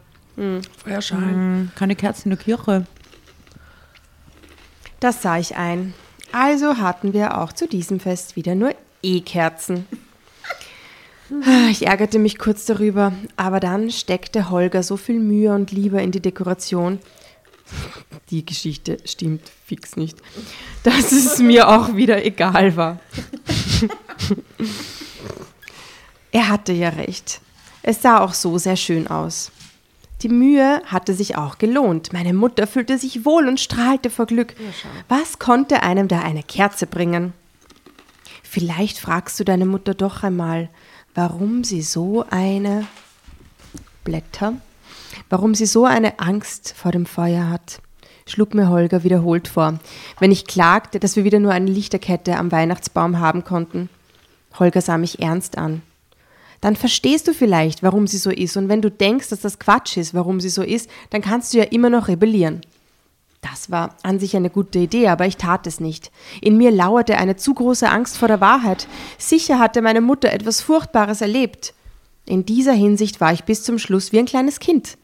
Feuerschalen. 0.83 1.63
Mm, 1.63 1.71
keine 1.75 1.95
Kerzen 1.95 2.31
in 2.31 2.37
der 2.37 2.43
Kirche. 2.43 2.85
Das 5.01 5.23
sah 5.23 5.39
ich 5.39 5.57
ein. 5.57 5.93
Also 6.31 6.77
hatten 6.77 7.11
wir 7.11 7.39
auch 7.39 7.51
zu 7.51 7.67
diesem 7.67 7.99
Fest 7.99 8.37
wieder 8.37 8.55
nur 8.55 8.73
E-Kerzen. 9.01 9.85
Ich 11.71 11.87
ärgerte 11.87 12.19
mich 12.19 12.37
kurz 12.37 12.65
darüber, 12.65 13.11
aber 13.35 13.59
dann 13.59 13.89
steckte 13.89 14.49
Holger 14.49 14.83
so 14.83 14.97
viel 14.97 15.19
Mühe 15.19 15.53
und 15.55 15.71
Liebe 15.71 16.01
in 16.01 16.11
die 16.11 16.19
Dekoration. 16.19 16.99
Die 18.29 18.45
Geschichte 18.45 18.97
stimmt 19.05 19.41
fix 19.65 19.95
nicht, 19.95 20.17
dass 20.83 21.11
es 21.11 21.39
mir 21.39 21.69
auch 21.69 21.95
wieder 21.95 22.23
egal 22.23 22.75
war. 22.75 22.99
Er 26.31 26.49
hatte 26.49 26.73
ja 26.73 26.89
recht. 26.89 27.41
Es 27.81 28.01
sah 28.01 28.19
auch 28.19 28.33
so 28.33 28.57
sehr 28.57 28.75
schön 28.75 29.07
aus. 29.07 29.51
Die 30.21 30.29
Mühe 30.29 30.81
hatte 30.85 31.13
sich 31.13 31.35
auch 31.35 31.57
gelohnt. 31.57 32.13
Meine 32.13 32.33
Mutter 32.33 32.67
fühlte 32.67 32.97
sich 32.97 33.25
wohl 33.25 33.47
und 33.47 33.59
strahlte 33.59 34.09
vor 34.09 34.27
Glück. 34.27 34.55
Was 35.09 35.39
konnte 35.39 35.81
einem 35.81 36.07
da 36.07 36.19
eine 36.19 36.43
Kerze 36.43 36.85
bringen? 36.85 37.33
Vielleicht 38.43 38.99
fragst 38.99 39.39
du 39.39 39.43
deine 39.43 39.65
Mutter 39.65 39.93
doch 39.93 40.23
einmal, 40.23 40.69
warum 41.15 41.63
sie 41.63 41.81
so 41.81 42.25
eine 42.29 42.85
Blätter, 44.03 44.53
warum 45.29 45.55
sie 45.55 45.65
so 45.65 45.85
eine 45.85 46.19
Angst 46.19 46.73
vor 46.77 46.91
dem 46.91 47.05
Feuer 47.05 47.49
hat, 47.49 47.81
schlug 48.25 48.53
mir 48.53 48.69
Holger 48.69 49.03
wiederholt 49.03 49.47
vor, 49.47 49.79
wenn 50.19 50.31
ich 50.31 50.45
klagte, 50.45 50.99
dass 50.99 51.15
wir 51.15 51.23
wieder 51.23 51.39
nur 51.39 51.51
eine 51.51 51.71
Lichterkette 51.71 52.37
am 52.37 52.51
Weihnachtsbaum 52.51 53.19
haben 53.19 53.43
konnten. 53.43 53.89
Holger 54.59 54.81
sah 54.81 54.97
mich 54.97 55.21
ernst 55.21 55.57
an. 55.57 55.81
Dann 56.61 56.75
verstehst 56.75 57.27
du 57.27 57.33
vielleicht, 57.33 57.83
warum 57.83 58.07
sie 58.07 58.17
so 58.17 58.29
ist. 58.29 58.55
Und 58.55 58.69
wenn 58.69 58.81
du 58.81 58.89
denkst, 58.89 59.29
dass 59.29 59.41
das 59.41 59.59
Quatsch 59.59 59.97
ist, 59.97 60.13
warum 60.13 60.39
sie 60.39 60.49
so 60.49 60.61
ist, 60.61 60.89
dann 61.09 61.21
kannst 61.21 61.53
du 61.53 61.57
ja 61.57 61.65
immer 61.65 61.89
noch 61.89 62.07
rebellieren. 62.07 62.61
Das 63.41 63.71
war 63.71 63.95
an 64.03 64.19
sich 64.19 64.35
eine 64.35 64.51
gute 64.51 64.77
Idee, 64.77 65.07
aber 65.07 65.25
ich 65.25 65.37
tat 65.37 65.65
es 65.65 65.79
nicht. 65.79 66.11
In 66.41 66.57
mir 66.57 66.69
lauerte 66.69 67.17
eine 67.17 67.35
zu 67.35 67.55
große 67.55 67.89
Angst 67.89 68.17
vor 68.17 68.27
der 68.27 68.39
Wahrheit. 68.39 68.87
Sicher 69.17 69.57
hatte 69.57 69.81
meine 69.81 70.01
Mutter 70.01 70.31
etwas 70.31 70.61
Furchtbares 70.61 71.21
erlebt. 71.21 71.73
In 72.27 72.45
dieser 72.45 72.73
Hinsicht 72.73 73.19
war 73.19 73.33
ich 73.33 73.43
bis 73.43 73.63
zum 73.63 73.79
Schluss 73.79 74.11
wie 74.11 74.19
ein 74.19 74.25
kleines 74.25 74.59
Kind. 74.59 74.97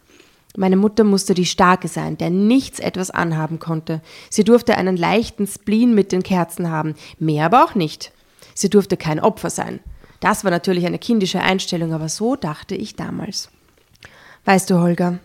Meine 0.56 0.76
Mutter 0.76 1.04
musste 1.04 1.34
die 1.34 1.46
Starke 1.46 1.88
sein, 1.88 2.18
der 2.18 2.30
nichts 2.30 2.80
etwas 2.80 3.10
anhaben 3.10 3.58
konnte. 3.58 4.02
Sie 4.30 4.44
durfte 4.44 4.78
einen 4.78 4.98
leichten 4.98 5.48
Spleen 5.48 5.96
mit 5.96 6.12
den 6.12 6.24
Kerzen 6.24 6.70
haben, 6.70 6.96
mehr 7.20 7.46
aber 7.46 7.64
auch 7.64 7.76
nicht. 7.76 8.12
Sie 8.54 8.70
durfte 8.70 8.98
kein 8.98 9.20
Opfer 9.20 9.50
sein. 9.50 9.80
Das 10.20 10.44
war 10.44 10.52
natürlich 10.52 10.86
eine 10.86 11.00
kindische 11.00 11.42
Einstellung, 11.42 11.94
aber 11.94 12.10
so 12.10 12.36
dachte 12.36 12.76
ich 12.76 12.96
damals. 12.96 13.50
Weißt 14.46 14.70
du, 14.70 14.80
Holger, 14.80 15.20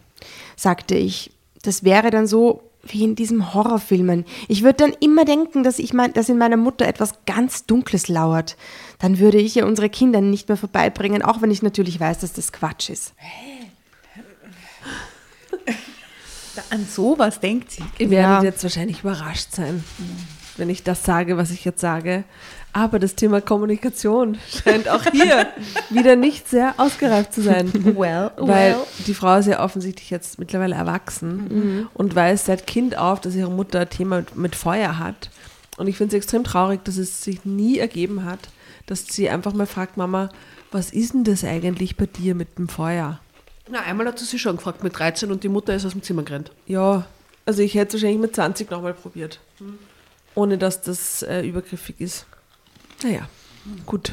sagte 0.57 0.95
ich, 0.95 1.31
das 1.63 1.85
wäre 1.85 2.11
dann 2.11 2.27
so, 2.27 2.63
wie 2.83 3.05
in 3.05 3.15
diesen 3.15 3.55
Horrorfilmen. 3.55 4.25
Ich 4.49 4.63
würde 4.63 4.79
dann 4.79 4.93
immer 5.01 5.25
denken, 5.25 5.63
dass, 5.63 5.79
ich 5.79 5.93
mein, 5.93 6.13
dass 6.13 6.29
in 6.29 6.39
meiner 6.39 6.57
Mutter 6.57 6.87
etwas 6.87 7.15
ganz 7.27 7.65
Dunkles 7.67 8.09
lauert. 8.09 8.57
Dann 8.99 9.19
würde 9.19 9.39
ich 9.39 9.57
ihr 9.57 9.67
unsere 9.67 9.89
Kinder 9.89 10.21
nicht 10.21 10.49
mehr 10.49 10.57
vorbeibringen, 10.57 11.23
auch 11.23 11.43
wenn 11.43 11.51
ich 11.51 11.63
natürlich 11.63 12.01
weiß, 12.01 12.19
dass 12.19 12.33
das 12.33 12.53
Quatsch 12.53 12.91
ist. 12.91 13.15
An 16.71 16.87
sowas 16.87 17.41
denkt 17.41 17.71
sie. 17.71 17.85
Ihr 17.99 18.11
werdet 18.11 18.43
ja. 18.43 18.43
jetzt 18.43 18.63
wahrscheinlich 18.63 19.01
überrascht 19.01 19.53
sein, 19.53 19.85
wenn 20.57 20.69
ich 20.69 20.83
das 20.83 21.05
sage, 21.05 21.37
was 21.37 21.51
ich 21.51 21.65
jetzt 21.65 21.81
sage. 21.81 22.25
Aber 22.75 22.99
das 22.99 23.15
Thema 23.15 23.43
Kommunikation 23.43 24.39
scheint 24.49 24.89
auch 24.89 25.03
hier 25.13 25.49
wieder 25.91 26.17
nicht 26.17 26.49
sehr 26.49 26.75
ausgereift 26.79 27.35
zu 27.35 27.43
sein. 27.43 27.71
Well, 27.97 28.31
Weil 28.37 28.73
well. 28.73 28.77
die 29.07 29.15
Frau 29.15 29.37
ist 29.37 29.47
ja 29.47 29.63
offensichtlich 29.63 30.09
jetzt 30.11 30.39
mittlerweile 30.39 30.75
erwachsen 30.75 31.49
mhm. 31.49 31.89
und 31.93 32.15
weiß 32.15 32.47
seit 32.47 32.67
Kind 32.67 32.97
auf, 32.97 33.21
dass 33.21 33.35
ihre 33.35 33.51
Mutter 33.51 33.81
ein 33.81 33.91
Thema 33.91 34.19
mit, 34.19 34.37
mit 34.37 34.57
Feuer 34.57 34.99
hat. 34.99 35.31
Und 35.77 35.87
ich 35.87 35.97
finde 35.97 36.17
es 36.17 36.23
extrem 36.23 36.45
traurig, 36.45 36.83
dass 36.85 36.97
es 36.97 37.23
sich 37.23 37.45
nie 37.45 37.79
ergeben 37.79 38.25
hat, 38.25 38.49
dass 38.87 39.07
sie 39.07 39.29
einfach 39.29 39.53
mal 39.53 39.67
fragt, 39.67 39.97
Mama, 39.97 40.31
was 40.71 40.91
ist 40.91 41.13
denn 41.13 41.25
das 41.25 41.45
eigentlich 41.45 41.97
bei 41.97 42.07
dir 42.07 42.35
mit 42.35 42.59
dem 42.59 42.69
Feuer? 42.69 43.21
Na, 43.69 43.81
einmal 43.81 44.07
hat 44.07 44.19
sie 44.19 44.25
sich 44.25 44.41
schon 44.41 44.57
gefragt 44.57 44.83
mit 44.83 44.99
13 44.99 45.31
und 45.31 45.45
die 45.45 45.49
Mutter 45.49 45.75
ist 45.75 45.85
aus 45.85 45.93
dem 45.93 46.03
Zimmer 46.03 46.23
gerannt. 46.23 46.51
Ja, 46.67 47.07
also 47.45 47.63
ich 47.63 47.75
hätte 47.75 47.97
es 47.97 48.03
wahrscheinlich 48.03 48.21
mit 48.21 48.35
20 48.35 48.71
nochmal 48.71 48.95
probiert. 48.95 49.41
Mhm. 49.61 49.79
Ohne 50.35 50.59
dass 50.59 50.81
das 50.83 51.23
äh, 51.23 51.43
übergriffig 51.43 52.01
ist. 52.01 52.27
Naja, 53.05 53.29
gut. 53.87 54.13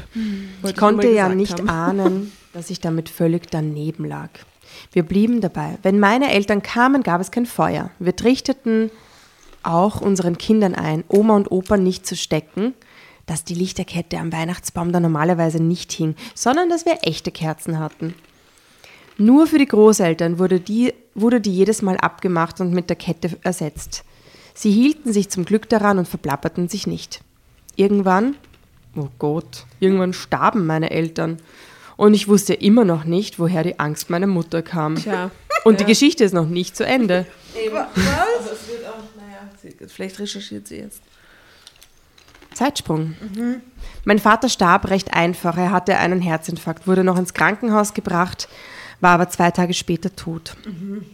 Ich 0.64 0.76
konnte 0.76 1.08
ja 1.08 1.28
nicht 1.28 1.58
haben. 1.60 1.68
ahnen, 2.00 2.32
dass 2.52 2.70
ich 2.70 2.80
damit 2.80 3.08
völlig 3.08 3.50
daneben 3.50 4.04
lag. 4.04 4.30
Wir 4.92 5.02
blieben 5.02 5.40
dabei. 5.40 5.78
Wenn 5.82 5.98
meine 5.98 6.32
Eltern 6.32 6.62
kamen, 6.62 7.02
gab 7.02 7.20
es 7.20 7.30
kein 7.30 7.46
Feuer. 7.46 7.90
Wir 7.98 8.14
trichteten 8.14 8.90
auch 9.62 10.00
unseren 10.00 10.38
Kindern 10.38 10.74
ein, 10.74 11.04
Oma 11.08 11.36
und 11.36 11.50
Opa 11.50 11.76
nicht 11.76 12.06
zu 12.06 12.16
stecken, 12.16 12.74
dass 13.26 13.44
die 13.44 13.54
Lichterkette 13.54 14.18
am 14.18 14.32
Weihnachtsbaum 14.32 14.92
da 14.92 15.00
normalerweise 15.00 15.62
nicht 15.62 15.92
hing, 15.92 16.14
sondern 16.34 16.68
dass 16.68 16.86
wir 16.86 16.98
echte 17.02 17.30
Kerzen 17.30 17.78
hatten. 17.78 18.14
Nur 19.18 19.46
für 19.46 19.58
die 19.58 19.66
Großeltern 19.66 20.38
wurde 20.38 20.60
die, 20.60 20.94
wurde 21.14 21.40
die 21.40 21.54
jedes 21.54 21.82
Mal 21.82 21.98
abgemacht 21.98 22.60
und 22.60 22.72
mit 22.72 22.88
der 22.88 22.96
Kette 22.96 23.36
ersetzt. 23.42 24.04
Sie 24.54 24.72
hielten 24.72 25.12
sich 25.12 25.28
zum 25.28 25.44
Glück 25.44 25.68
daran 25.68 25.98
und 25.98 26.08
verplapperten 26.08 26.68
sich 26.68 26.86
nicht. 26.86 27.20
Irgendwann 27.76 28.36
Oh 28.96 29.08
Gott, 29.18 29.66
irgendwann 29.78 30.12
starben 30.12 30.66
meine 30.66 30.90
Eltern. 30.90 31.38
Und 31.96 32.14
ich 32.14 32.28
wusste 32.28 32.54
immer 32.54 32.84
noch 32.84 33.04
nicht, 33.04 33.38
woher 33.38 33.62
die 33.62 33.78
Angst 33.78 34.10
meiner 34.10 34.26
Mutter 34.26 34.62
kam. 34.62 34.96
Tja. 34.96 35.30
Und 35.64 35.74
ja. 35.74 35.78
die 35.78 35.84
Geschichte 35.84 36.24
ist 36.24 36.32
noch 36.32 36.48
nicht 36.48 36.76
zu 36.76 36.84
Ende. 36.86 37.26
Eben. 37.62 37.74
Was? 37.74 37.86
Also 37.96 38.50
es 38.52 38.68
wird 38.68 38.86
auch, 38.86 39.02
naja, 39.16 39.86
vielleicht 39.86 40.18
recherchiert 40.18 40.66
sie 40.66 40.78
jetzt. 40.78 41.02
Zeitsprung. 42.54 43.14
Mhm. 43.20 43.60
Mein 44.04 44.18
Vater 44.18 44.48
starb 44.48 44.90
recht 44.90 45.12
einfach. 45.14 45.56
Er 45.56 45.70
hatte 45.70 45.96
einen 45.98 46.20
Herzinfarkt, 46.20 46.86
wurde 46.86 47.04
noch 47.04 47.18
ins 47.18 47.34
Krankenhaus 47.34 47.94
gebracht, 47.94 48.48
war 49.00 49.12
aber 49.12 49.28
zwei 49.28 49.50
Tage 49.50 49.74
später 49.74 50.14
tot. 50.16 50.56
Mhm. 50.64 51.04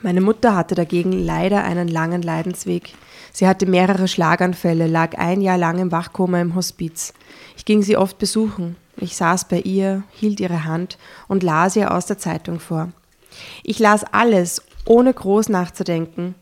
Meine 0.00 0.20
Mutter 0.20 0.56
hatte 0.56 0.74
dagegen 0.74 1.12
leider 1.12 1.62
einen 1.64 1.88
langen 1.88 2.22
Leidensweg. 2.22 2.94
Sie 3.32 3.48
hatte 3.48 3.66
mehrere 3.66 4.08
Schlaganfälle, 4.08 4.86
lag 4.86 5.16
ein 5.18 5.40
Jahr 5.40 5.58
lang 5.58 5.78
im 5.78 5.90
Wachkoma 5.90 6.40
im 6.40 6.54
Hospiz. 6.54 7.14
Ich 7.56 7.64
ging 7.64 7.82
sie 7.82 7.96
oft 7.96 8.18
besuchen. 8.18 8.76
Ich 8.98 9.16
saß 9.16 9.48
bei 9.48 9.60
ihr, 9.60 10.02
hielt 10.12 10.38
ihre 10.38 10.64
Hand 10.64 10.98
und 11.28 11.42
las 11.42 11.76
ihr 11.76 11.94
aus 11.94 12.06
der 12.06 12.18
Zeitung 12.18 12.60
vor. 12.60 12.92
Ich 13.62 13.78
las 13.78 14.04
alles, 14.04 14.62
ohne 14.84 15.14
groß 15.14 15.48
nachzudenken. 15.48 16.34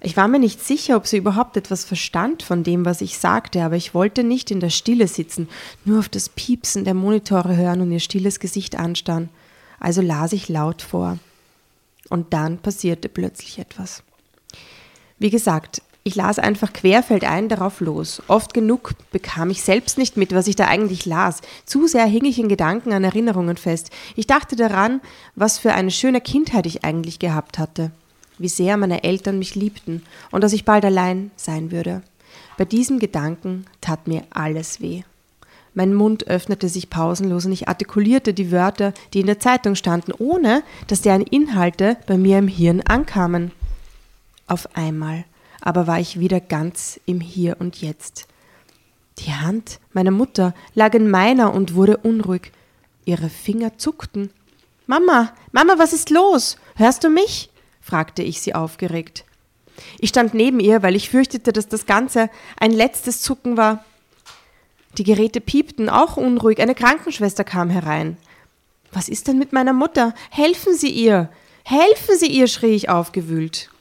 Ich 0.00 0.16
war 0.16 0.26
mir 0.26 0.40
nicht 0.40 0.64
sicher, 0.64 0.96
ob 0.96 1.06
sie 1.06 1.18
überhaupt 1.18 1.56
etwas 1.56 1.84
verstand 1.84 2.42
von 2.42 2.64
dem, 2.64 2.84
was 2.84 3.02
ich 3.02 3.18
sagte, 3.18 3.62
aber 3.62 3.76
ich 3.76 3.94
wollte 3.94 4.24
nicht 4.24 4.50
in 4.50 4.58
der 4.58 4.70
Stille 4.70 5.06
sitzen, 5.06 5.48
nur 5.84 6.00
auf 6.00 6.08
das 6.08 6.28
Piepsen 6.28 6.84
der 6.84 6.94
Monitore 6.94 7.56
hören 7.56 7.82
und 7.82 7.92
ihr 7.92 8.00
stilles 8.00 8.40
Gesicht 8.40 8.76
anstarren. 8.76 9.28
Also 9.78 10.00
las 10.00 10.32
ich 10.32 10.48
laut 10.48 10.82
vor. 10.82 11.18
Und 12.08 12.32
dann 12.32 12.58
passierte 12.58 13.08
plötzlich 13.08 13.58
etwas. 13.60 14.02
Wie 15.18 15.30
gesagt, 15.30 15.82
ich 16.04 16.16
las 16.16 16.38
einfach 16.38 16.72
querfeldein 16.72 17.48
darauf 17.48 17.80
los. 17.80 18.22
Oft 18.26 18.54
genug 18.54 18.94
bekam 19.12 19.50
ich 19.50 19.62
selbst 19.62 19.98
nicht 19.98 20.16
mit, 20.16 20.34
was 20.34 20.48
ich 20.48 20.56
da 20.56 20.66
eigentlich 20.66 21.06
las. 21.06 21.40
Zu 21.64 21.86
sehr 21.86 22.06
hing 22.06 22.24
ich 22.24 22.38
in 22.38 22.48
Gedanken 22.48 22.92
an 22.92 23.04
Erinnerungen 23.04 23.56
fest. 23.56 23.90
Ich 24.16 24.26
dachte 24.26 24.56
daran, 24.56 25.00
was 25.36 25.58
für 25.58 25.74
eine 25.74 25.92
schöne 25.92 26.20
Kindheit 26.20 26.66
ich 26.66 26.84
eigentlich 26.84 27.18
gehabt 27.20 27.58
hatte. 27.58 27.92
Wie 28.38 28.48
sehr 28.48 28.76
meine 28.76 29.04
Eltern 29.04 29.38
mich 29.38 29.54
liebten 29.54 30.02
und 30.32 30.42
dass 30.42 30.52
ich 30.52 30.64
bald 30.64 30.84
allein 30.84 31.30
sein 31.36 31.70
würde. 31.70 32.02
Bei 32.58 32.64
diesem 32.64 32.98
Gedanken 32.98 33.66
tat 33.80 34.08
mir 34.08 34.24
alles 34.30 34.80
weh. 34.80 35.02
Mein 35.74 35.94
Mund 35.94 36.26
öffnete 36.26 36.68
sich 36.68 36.90
pausenlos 36.90 37.46
und 37.46 37.52
ich 37.52 37.68
artikulierte 37.68 38.34
die 38.34 38.50
Wörter, 38.52 38.92
die 39.14 39.20
in 39.20 39.26
der 39.26 39.38
Zeitung 39.38 39.74
standen, 39.74 40.12
ohne 40.18 40.62
dass 40.88 41.00
deren 41.00 41.22
Inhalte 41.22 41.96
bei 42.06 42.18
mir 42.18 42.38
im 42.38 42.48
Hirn 42.48 42.82
ankamen. 42.82 43.52
Auf 44.46 44.76
einmal 44.76 45.24
aber 45.62 45.86
war 45.86 46.00
ich 46.00 46.20
wieder 46.20 46.40
ganz 46.40 47.00
im 47.06 47.20
Hier 47.20 47.56
und 47.58 47.80
Jetzt. 47.80 48.26
Die 49.18 49.32
Hand 49.32 49.78
meiner 49.92 50.10
Mutter 50.10 50.54
lag 50.74 50.92
in 50.94 51.08
meiner 51.08 51.54
und 51.54 51.74
wurde 51.74 51.96
unruhig. 51.98 52.52
Ihre 53.04 53.30
Finger 53.30 53.78
zuckten. 53.78 54.30
Mama, 54.86 55.32
Mama, 55.52 55.74
was 55.78 55.92
ist 55.92 56.10
los? 56.10 56.58
Hörst 56.76 57.04
du 57.04 57.08
mich? 57.08 57.48
fragte 57.80 58.22
ich 58.22 58.40
sie 58.40 58.54
aufgeregt. 58.54 59.24
Ich 59.98 60.10
stand 60.10 60.34
neben 60.34 60.60
ihr, 60.60 60.82
weil 60.82 60.96
ich 60.96 61.10
fürchtete, 61.10 61.52
dass 61.52 61.68
das 61.68 61.86
Ganze 61.86 62.28
ein 62.58 62.72
letztes 62.72 63.22
Zucken 63.22 63.56
war. 63.56 63.84
Die 64.98 65.04
Geräte 65.04 65.40
piepten, 65.40 65.88
auch 65.88 66.16
unruhig. 66.16 66.60
Eine 66.60 66.74
Krankenschwester 66.74 67.44
kam 67.44 67.70
herein. 67.70 68.16
Was 68.92 69.08
ist 69.08 69.28
denn 69.28 69.38
mit 69.38 69.52
meiner 69.52 69.72
Mutter? 69.72 70.14
Helfen 70.30 70.74
Sie 70.76 70.90
ihr! 70.90 71.30
Helfen 71.64 72.18
Sie 72.18 72.26
ihr! 72.26 72.48
schrie 72.48 72.74
ich 72.74 72.88
aufgewühlt. 72.90 73.71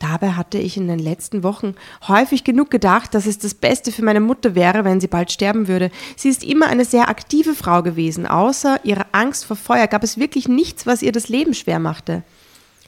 Dabei 0.00 0.32
hatte 0.32 0.56
ich 0.56 0.78
in 0.78 0.88
den 0.88 0.98
letzten 0.98 1.42
Wochen 1.42 1.74
häufig 2.08 2.42
genug 2.42 2.70
gedacht, 2.70 3.14
dass 3.14 3.26
es 3.26 3.38
das 3.38 3.52
Beste 3.52 3.92
für 3.92 4.02
meine 4.02 4.20
Mutter 4.20 4.54
wäre, 4.54 4.82
wenn 4.82 4.98
sie 4.98 5.08
bald 5.08 5.30
sterben 5.30 5.68
würde. 5.68 5.90
Sie 6.16 6.30
ist 6.30 6.42
immer 6.42 6.68
eine 6.68 6.86
sehr 6.86 7.10
aktive 7.10 7.54
Frau 7.54 7.82
gewesen. 7.82 8.26
Außer 8.26 8.82
ihrer 8.82 9.06
Angst 9.12 9.44
vor 9.44 9.56
Feuer 9.56 9.86
gab 9.86 10.02
es 10.02 10.16
wirklich 10.16 10.48
nichts, 10.48 10.86
was 10.86 11.02
ihr 11.02 11.12
das 11.12 11.28
Leben 11.28 11.52
schwer 11.52 11.78
machte. 11.78 12.22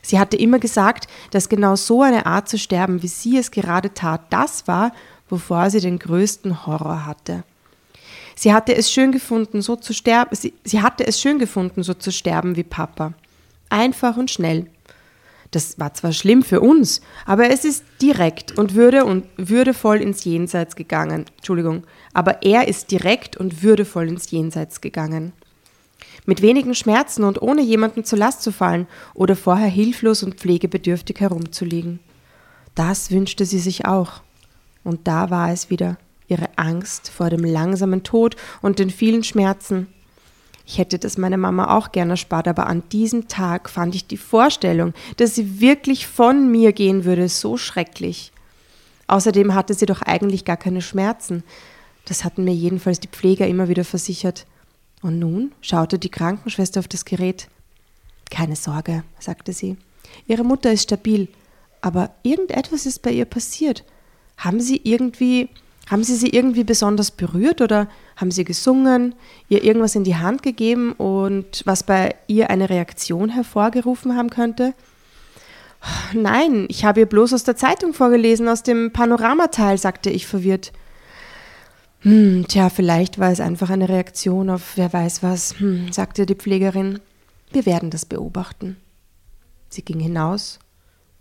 Sie 0.01 0.19
hatte 0.19 0.39
immer 0.39 0.59
gesagt, 0.59 1.07
dass 1.31 1.51
genau 1.51 1.77
so 1.77 2.01
eine 2.01 2.25
Art 2.25 2.49
zu 2.49 2.59
sterben, 2.59 3.03
wie 3.03 3.09
sie 3.09 3.37
es 3.37 3.51
gerade 3.51 3.93
tat, 3.93 4.23
das 4.31 4.67
war, 4.67 4.93
wovor 5.29 5.69
sie 5.69 5.81
den 5.81 5.99
größten 5.99 6.67
Horror 6.67 7.05
hatte. 7.05 7.45
Sie 8.35 8.55
hatte 8.55 8.75
es 8.75 8.91
schön 8.91 9.13
gefunden, 9.13 9.61
so 9.61 9.77
zu 9.77 9.93
sterben. 9.93 10.35
Sie, 10.35 10.55
sie 10.65 10.81
hatte 10.81 11.07
es 11.07 11.21
schön 11.21 11.39
gefunden, 11.39 11.83
so 11.83 11.93
zu 11.93 12.11
sterben 12.11 12.57
wie 12.57 12.65
Papa. 12.65 13.13
Einfach 13.69 14.17
und 14.17 14.31
schnell. 14.31 14.67
Das 15.53 15.79
war 15.79 15.93
zwar 15.93 16.13
schlimm 16.13 16.43
für 16.43 16.61
uns, 16.61 17.03
aber 17.27 17.51
es 17.51 17.65
ist 17.67 17.85
direkt 18.01 18.59
und 18.59 18.75
würde 18.75 19.05
und 19.05 19.27
würdevoll 19.37 20.01
ins 20.01 20.25
Jenseits 20.25 20.77
gegangen. 20.77 21.27
Entschuldigung, 21.37 21.85
aber 22.15 22.43
er 22.43 22.69
ist 22.69 22.91
direkt 22.91 23.37
und 23.37 23.63
würdevoll 23.63 24.09
ins 24.09 24.31
Jenseits 24.31 24.81
gegangen. 24.81 25.33
Mit 26.25 26.41
wenigen 26.41 26.75
Schmerzen 26.75 27.23
und 27.23 27.43
ohne 27.43 27.61
jemanden 27.61 28.03
zur 28.03 28.19
Last 28.19 28.43
zu 28.43 28.51
fallen 28.51 28.87
oder 29.13 29.37
vorher 29.37 29.69
hilflos 29.69 30.23
und 30.23 30.37
pflegebedürftig 30.37 31.21
herumzuliegen. 31.21 32.01
Das 32.75 33.11
wünschte 33.11 33.45
sie 33.45 33.59
sich 33.59 33.85
auch. 33.85 34.23
Und 34.85 35.07
da 35.07 35.29
war 35.29 35.53
es 35.53 35.69
wieder, 35.69 35.99
ihre 36.29 36.49
Angst 36.57 37.11
vor 37.11 37.29
dem 37.29 37.45
langsamen 37.45 38.03
Tod 38.03 38.37
und 38.63 38.79
den 38.79 38.89
vielen 38.89 39.23
Schmerzen. 39.23 39.89
Ich 40.67 40.79
hätte 40.79 40.99
das 40.99 41.19
meiner 41.19 41.37
Mama 41.37 41.77
auch 41.77 41.93
gerne 41.93 42.13
erspart, 42.13 42.47
aber 42.47 42.67
an 42.67 42.83
diesem 42.91 43.29
Tag 43.29 43.69
fand 43.69 43.95
ich 43.95 44.07
die 44.07 44.17
Vorstellung, 44.17 44.95
dass 45.17 45.35
sie 45.35 45.61
wirklich 45.61 46.07
von 46.07 46.51
mir 46.51 46.73
gehen 46.73 47.05
würde, 47.05 47.29
so 47.29 47.57
schrecklich. 47.57 48.33
Außerdem 49.09 49.55
hatte 49.55 49.75
sie 49.75 49.87
doch 49.87 50.03
eigentlich 50.03 50.45
gar 50.45 50.57
keine 50.57 50.81
Schmerzen. 50.81 51.43
Das 52.05 52.25
hatten 52.25 52.45
mir 52.45 52.55
jedenfalls 52.55 53.01
die 53.01 53.09
Pfleger 53.09 53.47
immer 53.47 53.69
wieder 53.69 53.85
versichert. 53.85 54.47
Und 55.03 55.19
nun 55.19 55.53
schaute 55.61 55.99
die 55.99 56.11
Krankenschwester 56.11 56.81
auf 56.81 56.89
das 56.89 57.05
Gerät. 57.05 57.49
Keine 58.31 58.57
Sorge, 58.57 59.05
sagte 59.19 59.53
sie. 59.53 59.77
Ihre 60.27 60.45
Mutter 60.45 60.73
ist 60.73 60.85
stabil, 60.85 61.29
aber 61.81 62.15
irgendetwas 62.23 62.87
ist 62.87 63.03
bei 63.03 63.11
ihr 63.11 63.25
passiert. 63.25 63.85
Haben 64.39 64.61
Sie 64.61 64.81
irgendwie, 64.85 65.49
haben 65.91 66.05
Sie 66.05 66.17
sie 66.17 66.31
irgendwie 66.31 66.65
besonders 66.65 67.11
berührt 67.11 67.61
oder 67.61 67.89
haben 68.23 68.31
Sie 68.31 68.45
gesungen, 68.45 69.15
ihr 69.49 69.65
irgendwas 69.65 69.97
in 69.97 70.05
die 70.05 70.17
Hand 70.17 70.43
gegeben 70.43 70.93
und 70.93 71.63
was 71.67 71.83
bei 71.83 72.15
ihr 72.29 72.49
eine 72.49 72.71
Reaktion 72.71 73.29
hervorgerufen 73.29 74.17
haben 74.17 74.31
könnte? 74.31 74.73
Nein, 76.15 76.67
ich 76.69 76.85
habe 76.85 77.01
ihr 77.01 77.07
bloß 77.07 77.35
aus 77.35 77.43
der 77.43 77.57
Zeitung 77.57 77.93
vorgelesen, 77.93 78.49
aus 78.49 78.63
dem 78.63 78.93
Panoramateil, 78.93 79.77
sagte 79.77 80.09
ich 80.09 80.29
verwirrt. 80.29 80.73
Hm, 82.03 82.47
tja, 82.47 82.71
vielleicht 82.71 83.19
war 83.19 83.33
es 83.33 83.41
einfach 83.41 83.71
eine 83.71 83.89
Reaktion 83.89 84.51
auf 84.51 84.77
wer 84.77 84.93
weiß 84.93 85.25
was, 85.25 85.59
hm, 85.59 85.93
sagte 85.93 86.25
die 86.25 86.37
Pflegerin. 86.37 87.01
Wir 87.51 87.67
werden 87.67 87.91
das 87.91 88.07
beobachten. 88.07 88.77
Sie 89.69 89.83
ging 89.83 89.99
hinaus, 89.99 90.61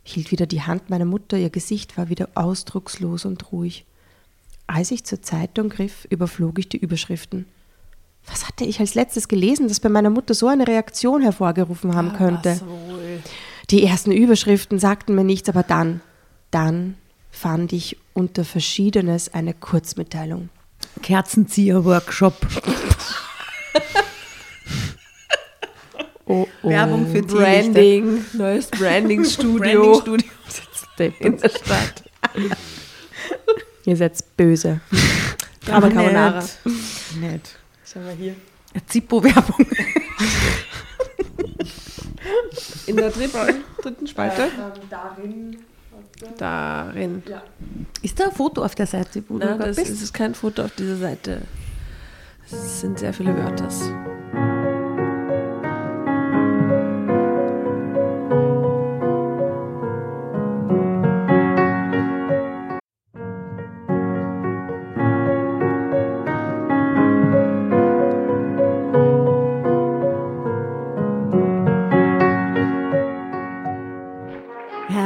hielt 0.03 0.31
wieder 0.31 0.45
die 0.45 0.61
Hand 0.61 0.91
meiner 0.91 1.05
Mutter, 1.05 1.37
ihr 1.37 1.49
Gesicht 1.49 1.97
war 1.97 2.09
wieder 2.09 2.29
ausdruckslos 2.35 3.25
und 3.25 3.51
ruhig. 3.51 3.85
Als 4.67 4.91
ich 4.91 5.03
zur 5.03 5.21
Zeitung 5.21 5.69
griff, 5.69 6.07
überflog 6.09 6.59
ich 6.59 6.69
die 6.69 6.77
Überschriften. 6.77 7.45
Was 8.27 8.47
hatte 8.47 8.65
ich 8.65 8.79
als 8.79 8.93
letztes 8.95 9.27
gelesen, 9.27 9.67
das 9.67 9.79
bei 9.79 9.89
meiner 9.89 10.09
Mutter 10.09 10.33
so 10.33 10.47
eine 10.47 10.67
Reaktion 10.67 11.21
hervorgerufen 11.21 11.95
haben 11.95 12.13
könnte? 12.13 12.59
Die 13.69 13.83
ersten 13.83 14.11
Überschriften 14.11 14.79
sagten 14.79 15.15
mir 15.15 15.23
nichts, 15.23 15.49
aber 15.49 15.63
dann, 15.63 16.01
dann 16.51 16.95
fand 17.31 17.73
ich 17.73 17.97
unter 18.13 18.45
Verschiedenes 18.45 19.33
eine 19.33 19.53
Kurzmitteilung. 19.53 20.49
Kerzenzieher-Workshop. 21.01 22.35
Oh, 26.25 26.47
oh. 26.63 26.69
Werbung 26.69 27.11
für 27.11 27.23
Branding, 27.23 28.23
neues 28.33 28.67
Branding-Studio 28.67 30.01
Branding 30.01 31.13
in 31.19 31.37
der 31.37 31.49
Stadt. 31.49 32.03
Ihr 33.85 33.95
seid 33.97 34.13
böse. 34.37 34.79
Drama 35.65 35.89
Carbonara. 35.89 36.43
Nett. 37.19 37.57
Schau 37.85 37.99
mal 37.99 38.13
hier. 38.13 38.35
Zippo-Werbung. 38.87 39.65
In 42.87 42.95
der 42.97 43.09
dritten, 43.09 43.63
dritten 43.81 44.07
Spalte. 44.07 44.49
darin. 44.89 45.57
Darin. 46.37 47.23
Ist 48.01 48.19
da 48.19 48.25
ein 48.25 48.31
Foto 48.31 48.63
auf 48.63 48.75
der 48.75 48.85
Seite, 48.87 49.23
wo 49.27 49.37
Na, 49.37 49.53
du 49.57 49.65
das 49.65 49.75
bist? 49.77 50.01
ist 50.03 50.13
kein 50.13 50.35
Foto 50.35 50.63
auf 50.63 50.75
dieser 50.75 50.97
Seite. 50.97 51.41
Es 52.51 52.81
sind 52.81 52.99
sehr 52.99 53.13
viele 53.13 53.35
Wörter. 53.35 53.69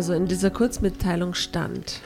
Also 0.00 0.14
in 0.14 0.24
dieser 0.28 0.48
Kurzmitteilung 0.48 1.34
stand, 1.34 2.00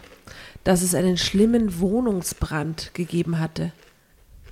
dass 0.65 0.83
es 0.83 0.97
einen 0.97 1.17
schlimmen 1.17 1.79
Wohnungsbrand 1.79 2.91
gegeben 2.93 3.39
hatte. 3.39 3.71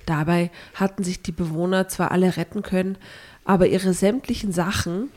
Dabei 0.05 0.49
hatten 0.75 1.03
sich 1.03 1.21
die 1.23 1.33
Bewohner 1.33 1.89
zwar 1.89 2.11
alle 2.13 2.37
retten 2.37 2.61
können, 2.61 2.97
aber 3.43 3.67
ihre 3.67 3.93
sämtlichen 3.93 4.53
Sachen, 4.53 5.09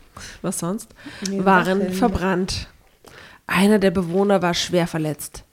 was 0.42 0.58
sonst, 0.58 0.88
waren 1.30 1.92
verbrannt. 1.92 2.66
Einer 3.46 3.78
der 3.78 3.92
Bewohner 3.92 4.42
war 4.42 4.54
schwer 4.54 4.88
verletzt. 4.88 5.44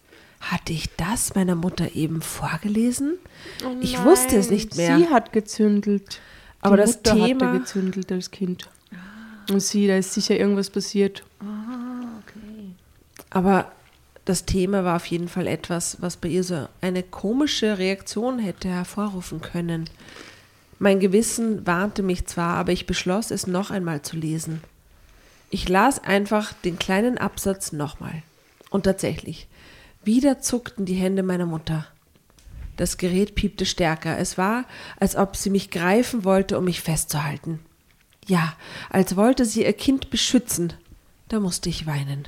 Hatte 0.41 0.73
ich 0.73 0.89
das 0.97 1.35
meiner 1.35 1.53
Mutter 1.53 1.93
eben 1.93 2.23
vorgelesen? 2.23 3.19
ich 3.81 4.03
wusste 4.03 4.35
es 4.37 4.49
nicht 4.49 4.77
mehr. 4.77 4.97
Sie 4.97 5.09
hat 5.09 5.31
gezündelt. 5.31 6.19
Aber 6.59 6.77
Die 6.77 6.81
das 6.81 6.95
Mutter 6.95 7.13
Thema- 7.13 7.45
hatte 7.49 7.59
gezündelt 7.59 8.11
als 8.11 8.31
Kind. 8.31 8.67
Und 9.51 9.59
sie, 9.59 9.85
da 9.87 9.95
ist 9.95 10.15
sicher 10.15 10.35
irgendwas 10.39 10.71
passiert. 10.71 11.23
Aber 13.33 13.71
das 14.25 14.45
Thema 14.45 14.85
war 14.85 14.95
auf 14.95 15.07
jeden 15.07 15.27
Fall 15.27 15.47
etwas, 15.47 15.97
was 15.99 16.17
bei 16.17 16.29
ihr 16.29 16.43
so 16.43 16.67
eine 16.81 17.03
komische 17.03 17.77
Reaktion 17.77 18.39
hätte 18.39 18.69
hervorrufen 18.69 19.41
können. 19.41 19.89
Mein 20.79 20.99
Gewissen 20.99 21.65
warnte 21.67 22.03
mich 22.03 22.25
zwar, 22.27 22.55
aber 22.55 22.71
ich 22.71 22.85
beschloss, 22.85 23.31
es 23.31 23.47
noch 23.47 23.71
einmal 23.71 24.01
zu 24.01 24.15
lesen. 24.15 24.61
Ich 25.49 25.67
las 25.67 26.03
einfach 26.03 26.53
den 26.53 26.79
kleinen 26.79 27.17
Absatz 27.17 27.73
nochmal. 27.73 28.23
Und 28.69 28.83
tatsächlich, 28.83 29.47
wieder 30.03 30.39
zuckten 30.39 30.85
die 30.85 30.95
Hände 30.95 31.23
meiner 31.23 31.45
Mutter. 31.45 31.87
Das 32.77 32.97
Gerät 32.97 33.35
piepte 33.35 33.65
stärker. 33.65 34.17
Es 34.17 34.37
war, 34.37 34.65
als 34.99 35.15
ob 35.15 35.35
sie 35.35 35.49
mich 35.49 35.69
greifen 35.69 36.23
wollte, 36.23 36.57
um 36.57 36.65
mich 36.65 36.81
festzuhalten. 36.81 37.59
Ja, 38.25 38.55
als 38.89 39.15
wollte 39.15 39.45
sie 39.45 39.63
ihr 39.63 39.73
Kind 39.73 40.09
beschützen. 40.09 40.73
Da 41.29 41.39
musste 41.39 41.69
ich 41.69 41.85
weinen. 41.85 42.27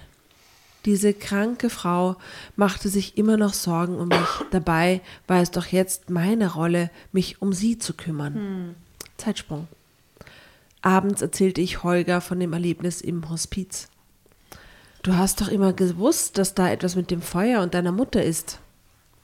Diese 0.86 1.14
kranke 1.16 1.72
Frau 1.72 2.16
machte 2.56 2.90
sich 2.90 3.18
immer 3.18 3.38
noch 3.38 3.54
Sorgen 3.54 3.98
um 3.98 4.08
mich. 4.08 4.30
Dabei 4.52 5.02
war 5.28 5.42
es 5.42 5.50
doch 5.50 5.66
jetzt 5.66 6.12
meine 6.12 6.54
Rolle, 6.54 6.92
mich 7.12 7.42
um 7.42 7.54
sie 7.54 7.80
zu 7.80 7.96
kümmern. 7.96 8.76
Zeitsprung. 9.18 9.68
Abends 10.82 11.24
erzählte 11.24 11.62
ich 11.62 11.82
Holger 11.82 12.22
von 12.22 12.40
dem 12.40 12.54
Erlebnis 12.54 13.02
im 13.02 13.28
Hospiz. 13.30 13.88
Du 15.02 15.16
hast 15.16 15.42
doch 15.42 15.48
immer 15.48 15.74
gewusst, 15.74 16.38
dass 16.38 16.54
da 16.54 16.70
etwas 16.70 16.96
mit 16.96 17.10
dem 17.10 17.24
Feuer 17.24 17.62
und 17.62 17.74
deiner 17.74 17.92
Mutter 17.92 18.24
ist. 18.24 18.60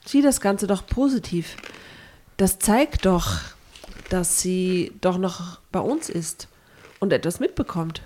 Sieh 0.04 0.22
das 0.22 0.40
Ganze 0.40 0.66
doch 0.66 0.84
positiv. 0.86 1.56
Das 2.36 2.58
zeigt 2.58 3.06
doch, 3.06 3.38
dass 4.10 4.40
sie 4.40 4.92
doch 5.00 5.18
noch 5.18 5.60
bei 5.70 5.80
uns 5.80 6.08
ist 6.08 6.48
und 6.98 7.12
etwas 7.12 7.38
mitbekommt. 7.38 8.02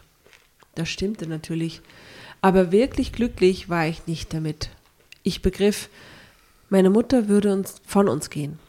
Das 0.75 0.91
stimmte 0.91 1.27
natürlich. 1.27 1.81
Aber 2.47 2.71
wirklich 2.71 3.11
glücklich 3.11 3.69
war 3.69 3.89
ich 3.89 4.07
nicht 4.07 4.33
damit. 4.33 4.71
Ich 5.25 5.43
begriff, 5.43 5.89
meine 6.69 6.91
Mutter 6.91 7.27
würde 7.27 7.53
uns 7.53 7.81
von 7.85 8.09
uns 8.09 8.31
gehen. 8.31 8.61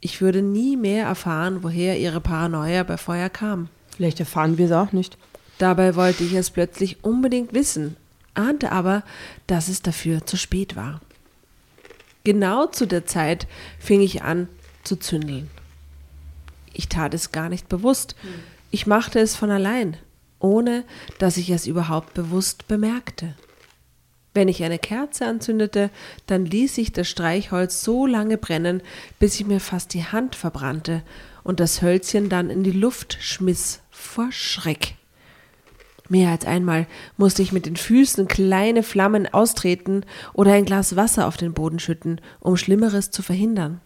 Ich 0.00 0.22
würde 0.22 0.40
nie 0.40 0.78
mehr 0.78 1.04
erfahren, 1.04 1.62
woher 1.62 1.98
ihre 1.98 2.22
Paranoia 2.22 2.84
bei 2.84 2.96
Feuer 2.96 3.28
kam. 3.28 3.68
Vielleicht 3.94 4.18
erfahren 4.18 4.56
wir 4.56 4.64
es 4.64 4.72
auch 4.72 4.92
nicht. 4.92 5.18
Dabei 5.58 5.94
wollte 5.94 6.24
ich 6.24 6.32
es 6.32 6.48
plötzlich 6.48 7.04
unbedingt 7.04 7.52
wissen, 7.52 7.96
ahnte 8.32 8.72
aber, 8.72 9.02
dass 9.46 9.68
es 9.68 9.82
dafür 9.82 10.24
zu 10.24 10.38
spät 10.38 10.74
war. 10.74 11.02
Genau 12.24 12.64
zu 12.64 12.86
der 12.86 13.04
Zeit 13.04 13.46
fing 13.78 14.00
ich 14.00 14.22
an 14.22 14.48
zu 14.84 14.96
zündeln. 14.96 15.50
Ich 16.72 16.88
tat 16.88 17.12
es 17.12 17.30
gar 17.30 17.50
nicht 17.50 17.68
bewusst. 17.68 18.16
Ich 18.70 18.86
machte 18.86 19.18
es 19.18 19.36
von 19.36 19.50
allein, 19.50 19.98
ohne 20.38 20.84
dass 21.18 21.36
ich 21.36 21.50
es 21.50 21.66
überhaupt 21.66 22.14
bewusst 22.14 22.68
bemerkte. 22.68 23.34
Wenn 24.34 24.48
ich 24.48 24.62
eine 24.62 24.78
Kerze 24.78 25.26
anzündete, 25.26 25.90
dann 26.26 26.44
ließ 26.44 26.78
ich 26.78 26.92
das 26.92 27.08
Streichholz 27.08 27.82
so 27.82 28.06
lange 28.06 28.38
brennen, 28.38 28.82
bis 29.18 29.40
ich 29.40 29.46
mir 29.46 29.58
fast 29.58 29.94
die 29.94 30.04
Hand 30.04 30.36
verbrannte 30.36 31.02
und 31.42 31.60
das 31.60 31.82
Hölzchen 31.82 32.28
dann 32.28 32.50
in 32.50 32.62
die 32.62 32.70
Luft 32.70 33.18
schmiss 33.20 33.80
vor 33.90 34.30
Schreck. 34.30 34.94
Mehr 36.08 36.30
als 36.30 36.46
einmal 36.46 36.86
musste 37.16 37.42
ich 37.42 37.52
mit 37.52 37.66
den 37.66 37.76
Füßen 37.76 38.28
kleine 38.28 38.82
Flammen 38.82 39.26
austreten 39.26 40.04
oder 40.32 40.52
ein 40.52 40.64
Glas 40.64 40.96
Wasser 40.96 41.26
auf 41.26 41.36
den 41.36 41.52
Boden 41.52 41.78
schütten, 41.78 42.20
um 42.40 42.56
Schlimmeres 42.56 43.10
zu 43.10 43.22
verhindern. 43.22 43.80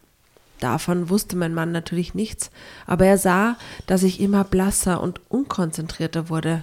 Davon 0.63 1.11
wusste 1.11 1.35
mein 1.35 1.55
Mann 1.55 1.73
natürlich 1.73 2.15
nichts, 2.15 2.53
aber 2.87 3.05
er 3.05 3.19
sah, 3.19 3.57
dass 3.89 4.05
ich 4.05 4.21
immer 4.21 4.45
blasser 4.45 5.01
und 5.01 5.21
unkonzentrierter 5.29 6.29
wurde. 6.29 6.63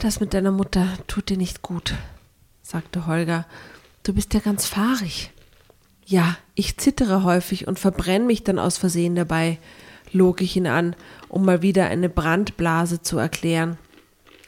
Das 0.00 0.20
mit 0.20 0.32
deiner 0.32 0.52
Mutter 0.52 0.86
tut 1.08 1.28
dir 1.28 1.36
nicht 1.36 1.60
gut, 1.60 1.94
sagte 2.62 3.08
Holger. 3.08 3.46
Du 4.04 4.14
bist 4.14 4.32
ja 4.32 4.38
ganz 4.38 4.64
fahrig. 4.64 5.32
Ja, 6.06 6.36
ich 6.54 6.76
zittere 6.78 7.24
häufig 7.24 7.66
und 7.66 7.80
verbrenne 7.80 8.26
mich 8.26 8.44
dann 8.44 8.60
aus 8.60 8.78
Versehen 8.78 9.16
dabei, 9.16 9.58
log 10.12 10.40
ich 10.40 10.54
ihn 10.54 10.68
an, 10.68 10.94
um 11.28 11.44
mal 11.44 11.62
wieder 11.62 11.86
eine 11.86 12.08
Brandblase 12.08 13.02
zu 13.02 13.18
erklären. 13.18 13.76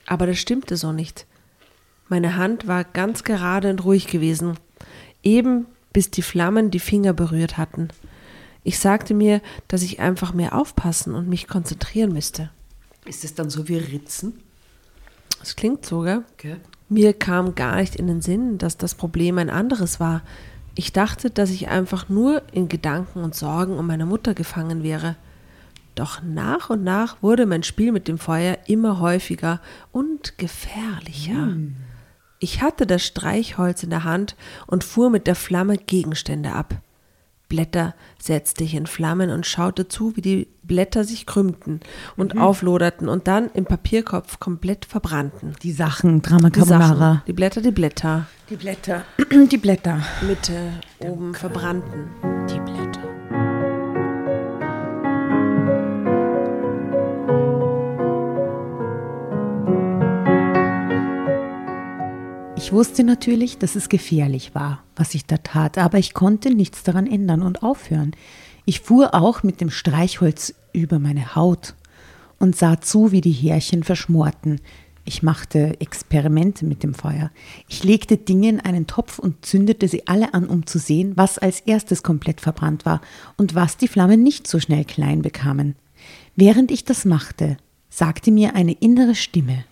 Aber 0.06 0.28
das 0.28 0.38
stimmte 0.38 0.76
so 0.76 0.92
nicht. 0.92 1.26
Meine 2.06 2.36
Hand 2.36 2.68
war 2.68 2.84
ganz 2.84 3.24
gerade 3.24 3.70
und 3.70 3.82
ruhig 3.82 4.06
gewesen, 4.06 4.56
eben 5.24 5.66
bis 5.92 6.10
die 6.10 6.22
Flammen 6.22 6.70
die 6.70 6.78
Finger 6.78 7.12
berührt 7.12 7.58
hatten. 7.58 7.88
Ich 8.62 8.78
sagte 8.78 9.14
mir, 9.14 9.40
dass 9.68 9.82
ich 9.82 10.00
einfach 10.00 10.34
mehr 10.34 10.54
aufpassen 10.54 11.14
und 11.14 11.28
mich 11.28 11.48
konzentrieren 11.48 12.12
müsste. 12.12 12.50
Ist 13.06 13.24
es 13.24 13.34
dann 13.34 13.50
so 13.50 13.68
wie 13.68 13.76
Ritzen? 13.76 14.34
Es 15.42 15.56
klingt 15.56 15.86
so, 15.86 16.00
gell? 16.00 16.22
Okay. 16.34 16.56
Mir 16.88 17.14
kam 17.14 17.54
gar 17.54 17.76
nicht 17.76 17.96
in 17.96 18.06
den 18.06 18.20
Sinn, 18.20 18.58
dass 18.58 18.76
das 18.76 18.94
Problem 18.94 19.38
ein 19.38 19.48
anderes 19.48 20.00
war. 20.00 20.22
Ich 20.74 20.92
dachte, 20.92 21.30
dass 21.30 21.50
ich 21.50 21.68
einfach 21.68 22.08
nur 22.08 22.42
in 22.52 22.68
Gedanken 22.68 23.22
und 23.22 23.34
Sorgen 23.34 23.78
um 23.78 23.86
meine 23.86 24.06
Mutter 24.06 24.34
gefangen 24.34 24.82
wäre. 24.82 25.16
Doch 25.94 26.22
nach 26.22 26.70
und 26.70 26.84
nach 26.84 27.22
wurde 27.22 27.46
mein 27.46 27.62
Spiel 27.62 27.92
mit 27.92 28.08
dem 28.08 28.18
Feuer 28.18 28.58
immer 28.66 29.00
häufiger 29.00 29.60
und 29.92 30.38
gefährlicher. 30.38 31.56
Ich 32.42 32.62
hatte 32.62 32.86
das 32.86 33.04
Streichholz 33.04 33.82
in 33.82 33.90
der 33.90 34.04
Hand 34.04 34.34
und 34.66 34.82
fuhr 34.82 35.10
mit 35.10 35.26
der 35.26 35.34
Flamme 35.34 35.76
Gegenstände 35.76 36.52
ab. 36.52 36.80
Blätter 37.50 37.94
setzte 38.18 38.64
ich 38.64 38.74
in 38.74 38.86
Flammen 38.86 39.28
und 39.28 39.44
schaute 39.44 39.88
zu, 39.88 40.16
wie 40.16 40.22
die 40.22 40.48
Blätter 40.62 41.04
sich 41.04 41.26
krümmten 41.26 41.80
und 42.16 42.38
aufloderten 42.38 43.08
und 43.08 43.26
dann 43.26 43.50
im 43.52 43.66
Papierkopf 43.66 44.40
komplett 44.40 44.86
verbrannten. 44.86 45.54
Die 45.62 45.72
Sachen, 45.72 46.22
Drama 46.22 46.48
Die. 46.48 46.60
Sachen, 46.62 47.22
die 47.26 47.32
Blätter, 47.34 47.60
die 47.60 47.72
Blätter, 47.72 48.26
Die 48.48 48.56
Blätter. 48.56 49.04
Die 49.50 49.58
Blätter. 49.58 50.00
Mitte 50.26 50.72
oben 51.00 51.34
verbrannten. 51.34 52.08
Die 52.48 52.58
Blätter. 52.58 52.79
Ich 62.62 62.72
wusste 62.72 63.04
natürlich, 63.04 63.56
dass 63.56 63.74
es 63.74 63.88
gefährlich 63.88 64.54
war, 64.54 64.84
was 64.94 65.14
ich 65.14 65.24
da 65.24 65.38
tat, 65.38 65.78
aber 65.78 65.96
ich 65.96 66.12
konnte 66.12 66.54
nichts 66.54 66.82
daran 66.82 67.06
ändern 67.06 67.40
und 67.40 67.62
aufhören. 67.62 68.12
Ich 68.66 68.80
fuhr 68.80 69.14
auch 69.14 69.42
mit 69.42 69.62
dem 69.62 69.70
Streichholz 69.70 70.54
über 70.74 70.98
meine 70.98 71.34
Haut 71.34 71.74
und 72.38 72.54
sah 72.54 72.78
zu, 72.78 73.12
wie 73.12 73.22
die 73.22 73.32
Härchen 73.32 73.82
verschmorten. 73.82 74.60
Ich 75.06 75.22
machte 75.22 75.80
Experimente 75.80 76.66
mit 76.66 76.82
dem 76.82 76.92
Feuer. 76.92 77.30
Ich 77.66 77.82
legte 77.82 78.18
Dinge 78.18 78.50
in 78.50 78.60
einen 78.60 78.86
Topf 78.86 79.18
und 79.18 79.42
zündete 79.42 79.88
sie 79.88 80.06
alle 80.06 80.34
an, 80.34 80.46
um 80.46 80.66
zu 80.66 80.78
sehen, 80.78 81.14
was 81.16 81.38
als 81.38 81.60
erstes 81.60 82.02
komplett 82.02 82.42
verbrannt 82.42 82.84
war 82.84 83.00
und 83.38 83.54
was 83.54 83.78
die 83.78 83.88
Flammen 83.88 84.22
nicht 84.22 84.46
so 84.46 84.60
schnell 84.60 84.84
klein 84.84 85.22
bekamen. 85.22 85.76
Während 86.36 86.70
ich 86.70 86.84
das 86.84 87.06
machte, 87.06 87.56
sagte 87.88 88.30
mir 88.30 88.54
eine 88.54 88.72
innere 88.72 89.14
Stimme, 89.14 89.64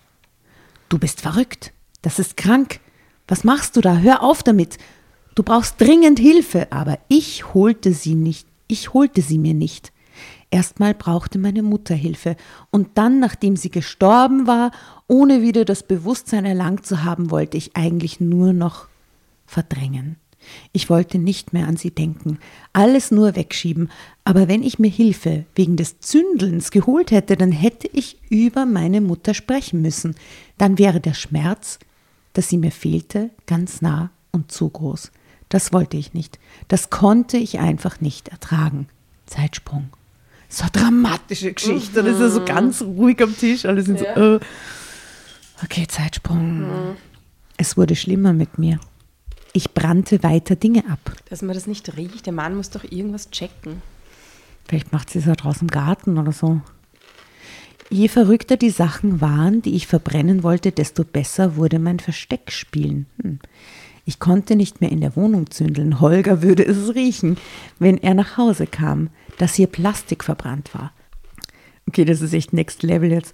Du 0.89 0.97
bist 0.97 1.21
verrückt. 1.21 1.71
Das 2.01 2.19
ist 2.19 2.37
krank. 2.37 2.79
Was 3.27 3.43
machst 3.43 3.75
du 3.75 3.81
da? 3.81 3.97
Hör 3.97 4.23
auf 4.23 4.43
damit. 4.43 4.77
Du 5.35 5.43
brauchst 5.43 5.79
dringend 5.79 6.19
Hilfe. 6.19 6.71
Aber 6.71 6.99
ich 7.07 7.53
holte 7.53 7.93
sie 7.93 8.15
nicht. 8.15 8.47
Ich 8.67 8.93
holte 8.93 9.21
sie 9.21 9.37
mir 9.37 9.53
nicht. 9.53 9.91
Erstmal 10.51 10.95
brauchte 10.95 11.37
meine 11.37 11.61
Mutter 11.61 11.93
Hilfe 11.93 12.35
und 12.71 12.97
dann, 12.97 13.19
nachdem 13.19 13.55
sie 13.55 13.69
gestorben 13.69 14.47
war, 14.47 14.71
ohne 15.07 15.43
wieder 15.43 15.63
das 15.63 15.83
Bewusstsein 15.83 16.45
erlangt 16.45 16.85
zu 16.85 17.03
haben, 17.03 17.29
wollte 17.29 17.55
ich 17.55 17.75
eigentlich 17.75 18.19
nur 18.19 18.51
noch 18.51 18.87
verdrängen. 19.45 20.15
Ich 20.71 20.89
wollte 20.89 21.19
nicht 21.19 21.53
mehr 21.53 21.67
an 21.67 21.77
sie 21.77 21.91
denken, 21.91 22.39
alles 22.73 23.11
nur 23.11 23.35
wegschieben, 23.35 23.91
aber 24.23 24.47
wenn 24.47 24.63
ich 24.63 24.79
mir 24.79 24.89
Hilfe 24.89 25.45
wegen 25.53 25.75
des 25.75 25.99
Zündelns 25.99 26.71
geholt 26.71 27.11
hätte, 27.11 27.35
dann 27.35 27.51
hätte 27.51 27.89
ich 27.91 28.17
über 28.29 28.65
meine 28.65 29.01
Mutter 29.01 29.33
sprechen 29.33 29.81
müssen. 29.81 30.15
Dann 30.57 30.79
wäre 30.79 30.99
der 30.99 31.13
Schmerz, 31.13 31.77
dass 32.39 32.47
sie 32.47 32.57
mir 32.57 32.71
fehlte, 32.71 33.31
ganz 33.47 33.81
nah 33.81 34.11
und 34.31 34.49
zu 34.49 34.69
groß. 34.69 35.11
Das 35.49 35.73
wollte 35.73 35.97
ich 35.97 36.13
nicht. 36.13 36.39
Das 36.69 36.89
konnte 36.89 37.35
ich 37.35 37.59
einfach 37.59 37.99
nicht 37.99 38.29
ertragen. 38.29 38.87
Zeitsprung. 39.25 39.89
So 40.47 40.63
eine 40.63 40.71
dramatische 40.71 41.51
Geschichte. 41.51 42.01
Das 42.01 42.13
ist 42.13 42.21
ja 42.21 42.29
so 42.29 42.45
ganz 42.45 42.81
ruhig 42.81 43.21
am 43.21 43.35
Tisch. 43.37 43.65
Alle 43.65 43.81
sind 43.81 43.99
so, 43.99 44.05
äh. 44.05 44.39
okay, 45.61 45.85
Zeitsprung. 45.85 46.95
Es 47.57 47.75
wurde 47.75 47.97
schlimmer 47.97 48.31
mit 48.31 48.57
mir. 48.57 48.79
Ich 49.51 49.73
brannte 49.73 50.23
weiter 50.23 50.55
Dinge 50.55 50.89
ab. 50.89 51.11
Dass 51.29 51.41
man 51.41 51.55
das 51.55 51.67
nicht 51.67 51.97
riecht. 51.97 52.25
Der 52.25 52.31
Mann 52.31 52.55
muss 52.55 52.69
doch 52.69 52.89
irgendwas 52.89 53.31
checken. 53.31 53.81
Vielleicht 54.65 54.93
macht 54.93 55.09
sie 55.09 55.19
es 55.19 55.25
ja 55.25 55.35
draußen 55.35 55.63
im 55.63 55.71
Garten 55.71 56.17
oder 56.17 56.31
so. 56.31 56.61
Je 57.89 58.07
verrückter 58.07 58.55
die 58.55 58.69
Sachen 58.69 59.19
waren, 59.19 59.61
die 59.61 59.75
ich 59.75 59.87
verbrennen 59.87 60.43
wollte, 60.43 60.71
desto 60.71 61.03
besser 61.03 61.55
wurde 61.55 61.79
mein 61.79 61.99
Versteckspielen. 61.99 63.07
Hm. 63.21 63.39
Ich 64.05 64.19
konnte 64.19 64.55
nicht 64.55 64.81
mehr 64.81 64.91
in 64.91 65.01
der 65.01 65.15
Wohnung 65.15 65.49
zündeln. 65.49 65.99
Holger 65.99 66.41
würde 66.41 66.65
es 66.65 66.95
riechen, 66.95 67.37
wenn 67.79 67.97
er 67.97 68.13
nach 68.13 68.37
Hause 68.37 68.67
kam, 68.67 69.09
dass 69.37 69.55
hier 69.55 69.67
Plastik 69.67 70.23
verbrannt 70.23 70.73
war. 70.73 70.93
Okay, 71.87 72.05
das 72.05 72.21
ist 72.21 72.33
echt 72.33 72.53
Next 72.53 72.83
Level 72.83 73.11
jetzt. 73.11 73.33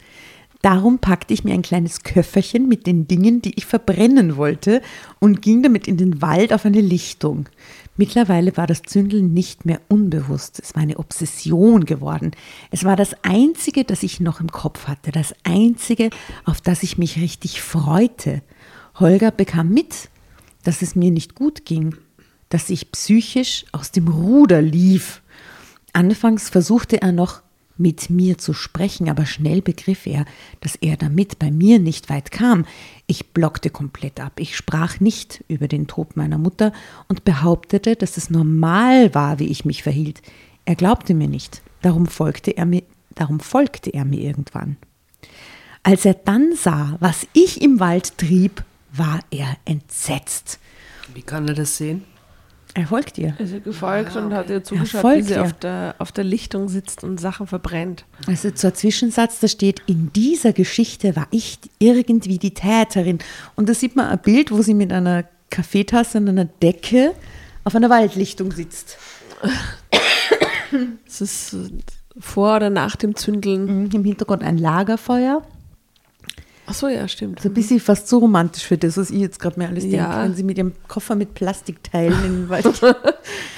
Darum 0.62 1.00
packte 1.00 1.34
ich 1.34 1.44
mir 1.44 1.54
ein 1.54 1.62
kleines 1.62 2.04
Köfferchen 2.04 2.68
mit 2.68 2.88
den 2.88 3.08
Dingen, 3.08 3.42
die 3.42 3.54
ich 3.56 3.66
verbrennen 3.66 4.36
wollte, 4.36 4.82
und 5.20 5.42
ging 5.42 5.62
damit 5.62 5.88
in 5.88 5.98
den 5.98 6.22
Wald 6.22 6.54
auf 6.54 6.66
eine 6.66 6.82
Lichtung. 6.82 7.48
Mittlerweile 7.98 8.58
war 8.58 8.68
das 8.68 8.82
Zündeln 8.82 9.34
nicht 9.34 9.66
mehr 9.66 9.80
unbewusst. 9.88 10.60
Es 10.62 10.76
war 10.76 10.82
eine 10.82 10.98
Obsession 10.98 11.86
geworden. 11.86 12.32
Es 12.70 12.84
war 12.84 12.98
das 12.98 13.16
Einzige, 13.24 13.86
das 13.86 14.04
ich 14.04 14.20
noch 14.20 14.42
im 14.42 14.52
Kopf 14.52 14.88
hatte. 14.88 15.12
Das 15.12 15.34
Einzige, 15.44 16.10
auf 16.44 16.60
das 16.60 16.84
ich 16.84 16.98
mich 16.98 17.18
richtig 17.18 17.62
freute. 17.62 18.42
Holger 19.00 19.32
bekam 19.32 19.70
mit, 19.70 20.10
dass 20.64 20.82
es 20.82 20.96
mir 20.96 21.12
nicht 21.12 21.36
gut 21.36 21.64
ging, 21.66 21.96
dass 22.50 22.70
ich 22.70 22.92
psychisch 22.92 23.66
aus 23.72 23.92
dem 23.92 24.10
Ruder 24.10 24.62
lief. 24.62 25.22
Anfangs 25.94 26.50
versuchte 26.50 27.02
er 27.02 27.14
noch, 27.14 27.42
mit 27.78 28.10
mir 28.10 28.38
zu 28.38 28.54
sprechen, 28.54 29.10
aber 29.10 29.26
schnell 29.26 29.62
begriff 29.62 30.06
er, 30.06 30.26
dass 30.62 30.76
er 30.76 30.98
damit 30.98 31.40
bei 31.40 31.52
mir 31.52 31.80
nicht 31.80 32.10
weit 32.10 32.32
kam. 32.32 32.66
Ich 33.08 33.34
blockte 33.34 33.70
komplett 33.70 34.20
ab. 34.20 34.40
Ich 34.40 34.56
sprach 34.56 35.00
nicht 35.00 35.44
über 35.48 35.68
den 35.68 35.88
Tod 35.88 36.16
meiner 36.16 36.38
Mutter 36.38 36.72
und 37.08 37.26
behauptete, 37.26 37.96
dass 37.96 38.18
es 38.18 38.30
normal 38.30 39.14
war, 39.14 39.40
wie 39.40 39.48
ich 39.48 39.66
mich 39.66 39.84
verhielt. 39.84 40.22
Er 40.66 40.76
glaubte 40.76 41.14
mir 41.14 41.28
nicht. 41.28 41.62
Darum 41.82 42.08
folgte 42.08 42.56
er 42.56 42.66
mir, 42.66 42.84
darum 43.14 43.40
folgte 43.40 43.94
er 43.94 44.06
mir 44.06 44.22
irgendwann. 44.22 44.78
Als 45.84 46.06
er 46.06 46.16
dann 46.16 46.56
sah, 46.56 46.98
was 47.00 47.28
ich 47.34 47.62
im 47.62 47.80
Wald 47.80 48.18
trieb, 48.18 48.64
war 48.92 49.20
er 49.30 49.58
entsetzt. 49.66 50.60
Wie 51.14 51.22
kann 51.22 51.48
er 51.48 51.54
das 51.54 51.78
sehen? 51.78 52.04
Er 52.78 52.88
folgt 52.88 53.18
ihr. 53.18 53.34
Ist 53.40 53.54
ihr 53.54 53.62
gefolgt 53.62 54.18
und 54.18 54.34
hat 54.34 54.50
ihr 54.50 54.62
zugeschaut, 54.62 55.16
wie 55.16 55.22
sie 55.22 55.34
ihr. 55.36 55.44
auf 55.44 55.54
der, 55.54 55.96
auf 55.98 56.12
der 56.12 56.26
Lichtung 56.26 56.68
sitzt 56.68 57.06
und 57.06 57.22
Sachen 57.22 57.48
verbrennt. 57.48 58.04
Also 58.28 58.52
zur 58.52 58.74
Zwischensatz, 58.74 59.40
da 59.40 59.48
steht, 59.48 59.82
in 59.88 60.12
dieser 60.12 60.52
Geschichte 60.52 61.16
war 61.16 61.28
ich 61.32 61.58
irgendwie 61.80 62.38
die 62.38 62.54
Täterin. 62.54 63.20
Und 63.56 63.70
da 63.70 63.74
sieht 63.74 63.96
man 63.96 64.08
ein 64.08 64.20
Bild, 64.20 64.52
wo 64.52 64.62
sie 64.62 64.74
mit 64.74 64.92
einer 64.92 65.24
Kaffeetasse 65.50 66.18
und 66.18 66.28
einer 66.28 66.46
Decke 66.46 67.14
auf 67.64 67.76
einer 67.76 67.90
Waldlichtung 67.90 68.52
sitzt. 68.52 68.98
Es 71.08 71.22
ist 71.22 71.56
vor 72.20 72.58
oder 72.58 72.70
nach 72.70 72.98
dem 72.98 73.16
Zündeln. 73.16 73.84
Mhm, 73.84 73.90
Im 73.94 74.04
Hintergrund 74.04 74.44
ein 74.44 74.58
Lagerfeuer. 74.58 75.44
Ach 76.68 76.74
so, 76.74 76.88
ja, 76.88 77.08
stimmt. 77.08 77.40
So 77.42 77.50
ein 77.50 77.54
bisschen 77.54 77.80
fast 77.80 78.08
so 78.08 78.18
romantisch 78.20 78.64
für 78.66 78.78
das, 78.78 78.98
was 78.98 79.12
ich 79.12 79.20
jetzt 79.20 79.40
gerade 79.40 79.60
mir 79.60 79.68
alles 79.68 79.84
Ja. 79.86 80.08
denke, 80.10 80.24
wenn 80.24 80.36
sie 80.36 80.44
mit 80.44 80.58
ihrem 80.58 80.74
Koffer 80.88 81.16
mit 81.16 81.34
Plastikteilen 81.36 82.14
in 82.26 82.32
den 82.42 82.50
Wald. 82.50 82.66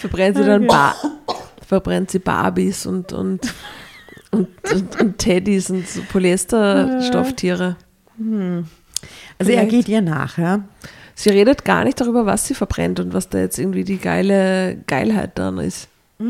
verbrennt 0.01 0.37
sie 0.37 0.43
dann 0.43 0.67
ba 0.67 0.93
verbrennt 1.65 2.11
sie 2.11 2.19
Barbies 2.19 2.85
und, 2.85 3.11
und, 3.13 3.53
und, 4.31 4.47
und, 4.73 5.01
und 5.01 5.17
Teddys 5.17 5.69
und 5.69 5.87
so 5.87 6.01
Polyesterstofftiere. 6.09 7.75
Also 8.19 8.31
er 9.39 9.45
Vielleicht. 9.45 9.69
geht 9.69 9.87
ihr 9.89 10.01
nach, 10.01 10.37
ja. 10.37 10.61
Sie 11.15 11.29
redet 11.29 11.65
gar 11.65 11.83
nicht 11.83 11.99
darüber, 11.99 12.25
was 12.25 12.47
sie 12.47 12.53
verbrennt 12.53 12.99
und 12.99 13.13
was 13.13 13.29
da 13.29 13.39
jetzt 13.39 13.57
irgendwie 13.57 13.83
die 13.83 13.97
geile 13.97 14.77
Geilheit 14.87 15.37
dran 15.37 15.57
ist. 15.57 15.87
Oder? 16.19 16.27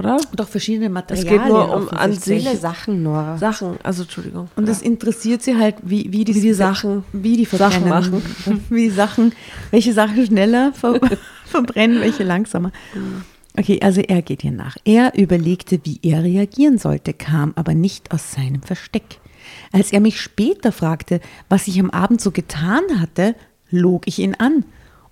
Oder? 0.00 0.18
Doch 0.34 0.48
verschiedene 0.48 0.86
Es 0.86 0.92
Materialien. 0.92 1.38
geht 1.38 1.48
nur 1.48 1.74
um 1.74 1.88
an 1.90 2.12
sich 2.12 2.42
Viele 2.42 2.56
Sachen, 2.56 3.02
Nora. 3.02 3.36
Sachen. 3.38 3.76
Also, 3.82 4.02
Entschuldigung. 4.02 4.48
Und 4.56 4.68
es 4.68 4.82
interessiert 4.82 5.42
sie 5.42 5.56
halt, 5.56 5.76
wie, 5.82 6.10
wie, 6.10 6.24
die, 6.24 6.34
Wie 6.34 6.40
die 6.40 6.52
Sachen 6.52 7.04
wie 7.12 7.36
die 7.36 7.44
Sachen 7.44 7.84
verbrennen. 7.84 8.22
Wie 8.70 8.88
die 8.88 8.94
Sachen, 8.94 9.32
welche 9.70 9.92
Sachen 9.92 10.26
schneller 10.26 10.72
ver 10.72 10.98
verbrennen, 11.44 12.00
welche 12.00 12.24
langsamer. 12.24 12.72
Okay, 13.58 13.78
also 13.82 14.00
er 14.00 14.22
geht 14.22 14.42
ihr 14.42 14.52
nach. 14.52 14.76
Er 14.84 15.18
überlegte, 15.18 15.80
wie 15.84 15.98
er 16.02 16.24
reagieren 16.24 16.78
sollte, 16.78 17.12
kam 17.12 17.52
aber 17.56 17.74
nicht 17.74 18.12
aus 18.12 18.32
seinem 18.32 18.62
Versteck. 18.62 19.20
Als 19.72 19.92
er 19.92 20.00
mich 20.00 20.20
später 20.20 20.72
fragte, 20.72 21.20
was 21.48 21.68
ich 21.68 21.78
am 21.78 21.90
Abend 21.90 22.20
so 22.20 22.30
getan 22.30 22.82
hatte, 23.00 23.34
log 23.70 24.06
ich 24.06 24.18
ihn 24.18 24.34
an, 24.34 24.64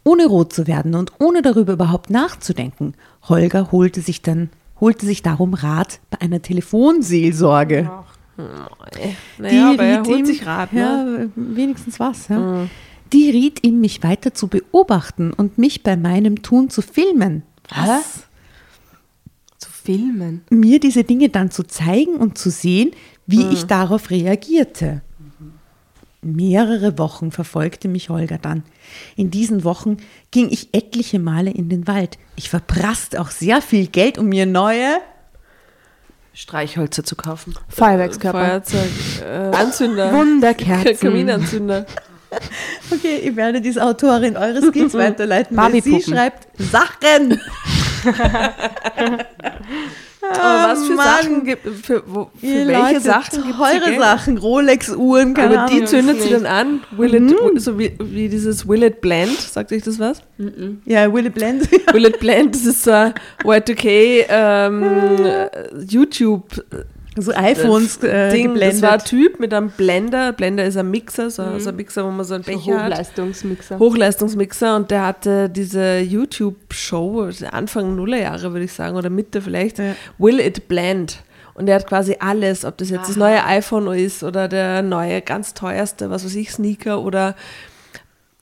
ohne 0.05 0.27
rot 0.27 0.53
zu 0.53 0.67
werden 0.67 0.95
und 0.95 1.13
ohne 1.19 1.43
darüber 1.43 1.75
überhaupt 1.75 2.11
nachzudenken. 2.11 2.95
Holger 3.29 3.73
holte 3.73 4.01
sich 4.01 4.23
dann 4.23 4.51
holte 4.81 5.07
sich 5.07 5.23
darum 5.23 5.55
Rat 5.55 6.01
bei 6.11 6.21
einer 6.21 6.41
Telefonseelsorge. 6.43 7.91
Naja, 9.39 9.71
aber 9.73 9.83
er 9.85 9.99
riet 10.01 10.07
holt 10.09 10.19
ihm- 10.21 10.27
sich 10.27 10.47
Rat, 10.47 10.73
ne? 10.73 10.81
Ja, 10.81 11.31
wenigstens 11.35 11.99
was. 11.99 12.29
Ja. 12.29 12.67
Die 13.13 13.31
riet 13.31 13.65
ihm, 13.67 13.81
mich 13.81 14.03
weiter 14.03 14.35
zu 14.35 14.49
beobachten 14.49 15.33
und 15.33 15.59
mich 15.59 15.83
bei 15.83 15.97
meinem 15.97 16.43
Tun 16.43 16.71
zu 16.71 16.83
filmen. 16.83 17.43
Was? 17.75 18.25
Zu 19.59 19.71
filmen. 19.71 20.43
Mir 20.51 20.79
diese 20.79 21.05
Dinge 21.05 21.31
dann 21.31 21.51
zu 21.51 21.63
zeigen 21.65 22.15
und 22.17 22.39
zu 22.39 22.51
sehen, 22.51 22.91
wie 23.27 23.45
ich 23.47 23.65
darauf 23.65 24.11
reagierte. 24.11 25.03
Mehrere 26.21 26.99
Wochen 26.99 27.31
verfolgte 27.31 27.87
mich 27.87 28.09
Holger 28.09 28.39
dann. 28.39 28.65
In 29.15 29.31
diesen 29.31 29.63
Wochen 29.63 29.99
ging 30.33 30.49
ich 30.51 30.71
etliche 30.75 31.21
Male 31.21 31.51
in 31.51 31.69
den 31.69 31.87
Wald. 31.87 32.19
Ich 32.35 32.51
verprasste 32.51 33.21
auch 33.21 33.31
sehr 33.31 33.63
viel 33.63 33.87
Geld, 33.87 34.19
um 34.19 34.27
mir 34.27 34.45
neue 34.45 34.99
Streichhölzer 36.35 37.05
zu 37.05 37.15
kaufen. 37.17 37.55
Feuerwerkskörper. 37.69 38.39
Feuerzeug, 38.39 38.91
äh, 39.23 39.57
Anzünder. 39.57 40.13
Wunderkerzen. 40.13 40.99
Kaminanzünder. 41.01 41.87
Okay, 42.91 43.21
ich 43.25 43.37
werde 43.37 43.63
diese 43.63 43.83
Autorin 43.83 44.37
eures 44.37 44.67
Skills 44.67 44.93
weiterleiten, 44.99 45.57
weil 45.57 45.83
sie 45.83 46.03
schreibt 46.03 46.47
Sachen. 46.61 47.41
Aber 50.31 50.73
was 50.73 50.87
für 50.87 50.95
Mann. 50.95 51.07
Sachen 51.07 51.45
gibt 51.45 51.67
für, 51.85 52.03
wo, 52.07 52.31
für 52.41 52.67
welche 52.67 52.73
Leute, 52.73 53.01
Sachen 53.01 53.43
gibt 53.45 53.57
teure 53.57 53.99
Sachen, 53.99 54.39
Rolex-Uhren, 54.39 55.35
keine 55.35 55.61
Aber 55.61 55.71
die 55.71 55.85
zündet 55.85 56.23
sie 56.23 56.31
dann 56.31 56.47
an. 56.47 56.81
Will 56.97 57.15
it, 57.15 57.61
so 57.61 57.79
wie, 57.79 57.93
wie 57.99 58.29
dieses 58.29 58.67
Will 58.69 58.83
it 58.83 59.01
blend, 59.01 59.39
sagt 59.41 59.73
euch 59.73 59.83
das 59.83 59.99
was? 59.99 60.23
Ja, 60.85 61.13
Willy 61.13 61.31
Blend. 61.31 61.71
Will 61.93 62.05
it 62.07 62.21
blend, 62.21 62.55
das 62.55 62.65
ist 62.65 62.85
so 62.85 62.93
ein 62.93 63.15
Y2K 63.43 64.27
ähm, 64.29 65.27
YouTube 65.89 66.45
so 67.23 67.33
iPhones 67.33 67.97
äh, 68.03 68.31
Ding. 68.31 68.49
geblendet. 68.49 68.75
Das 68.75 68.83
war 68.83 68.93
ein 68.93 69.05
Typ 69.05 69.41
mit 69.41 69.53
einem 69.55 69.71
Blender. 69.71 70.33
Blender 70.33 70.65
ist 70.65 70.77
ein 70.77 70.91
Mixer, 70.91 71.31
so, 71.31 71.59
so 71.59 71.71
ein 71.71 71.77
Mixer, 71.77 72.05
wo 72.05 72.11
man 72.11 72.25
so 72.25 72.35
einen 72.35 72.45
Becher 72.45 72.83
hat. 72.83 72.93
Hochleistungsmixer. 72.93 73.79
Hochleistungsmixer 73.79 74.77
und 74.77 74.91
der 74.91 75.07
hatte 75.07 75.49
diese 75.49 75.99
YouTube-Show, 75.99 77.31
Anfang 77.51 77.97
Nullerjahre 77.97 78.53
würde 78.53 78.65
ich 78.65 78.73
sagen, 78.73 78.97
oder 78.97 79.11
Mitte 79.11 79.41
vielleicht, 79.41 79.79
Ja. 79.79 79.95
Will 80.19 80.41
It 80.41 80.69
Blend. 80.69 81.23
Und 81.55 81.69
er 81.69 81.75
hat 81.75 81.89
quasi 81.89 82.17
alles, 82.21 82.65
ob 82.65 82.77
das 82.79 82.89
jetzt 82.89 83.09
das 83.09 83.17
neue 83.17 83.45
iPhone 83.45 83.93
ist 83.93 84.23
oder 84.23 84.47
der 84.47 84.83
neue, 84.83 85.21
ganz 85.23 85.55
teuerste, 85.55 86.09
was 86.09 86.25
weiß 86.25 86.37
ich, 86.37 86.53
Sneaker 86.53 87.03
oder 87.03 87.35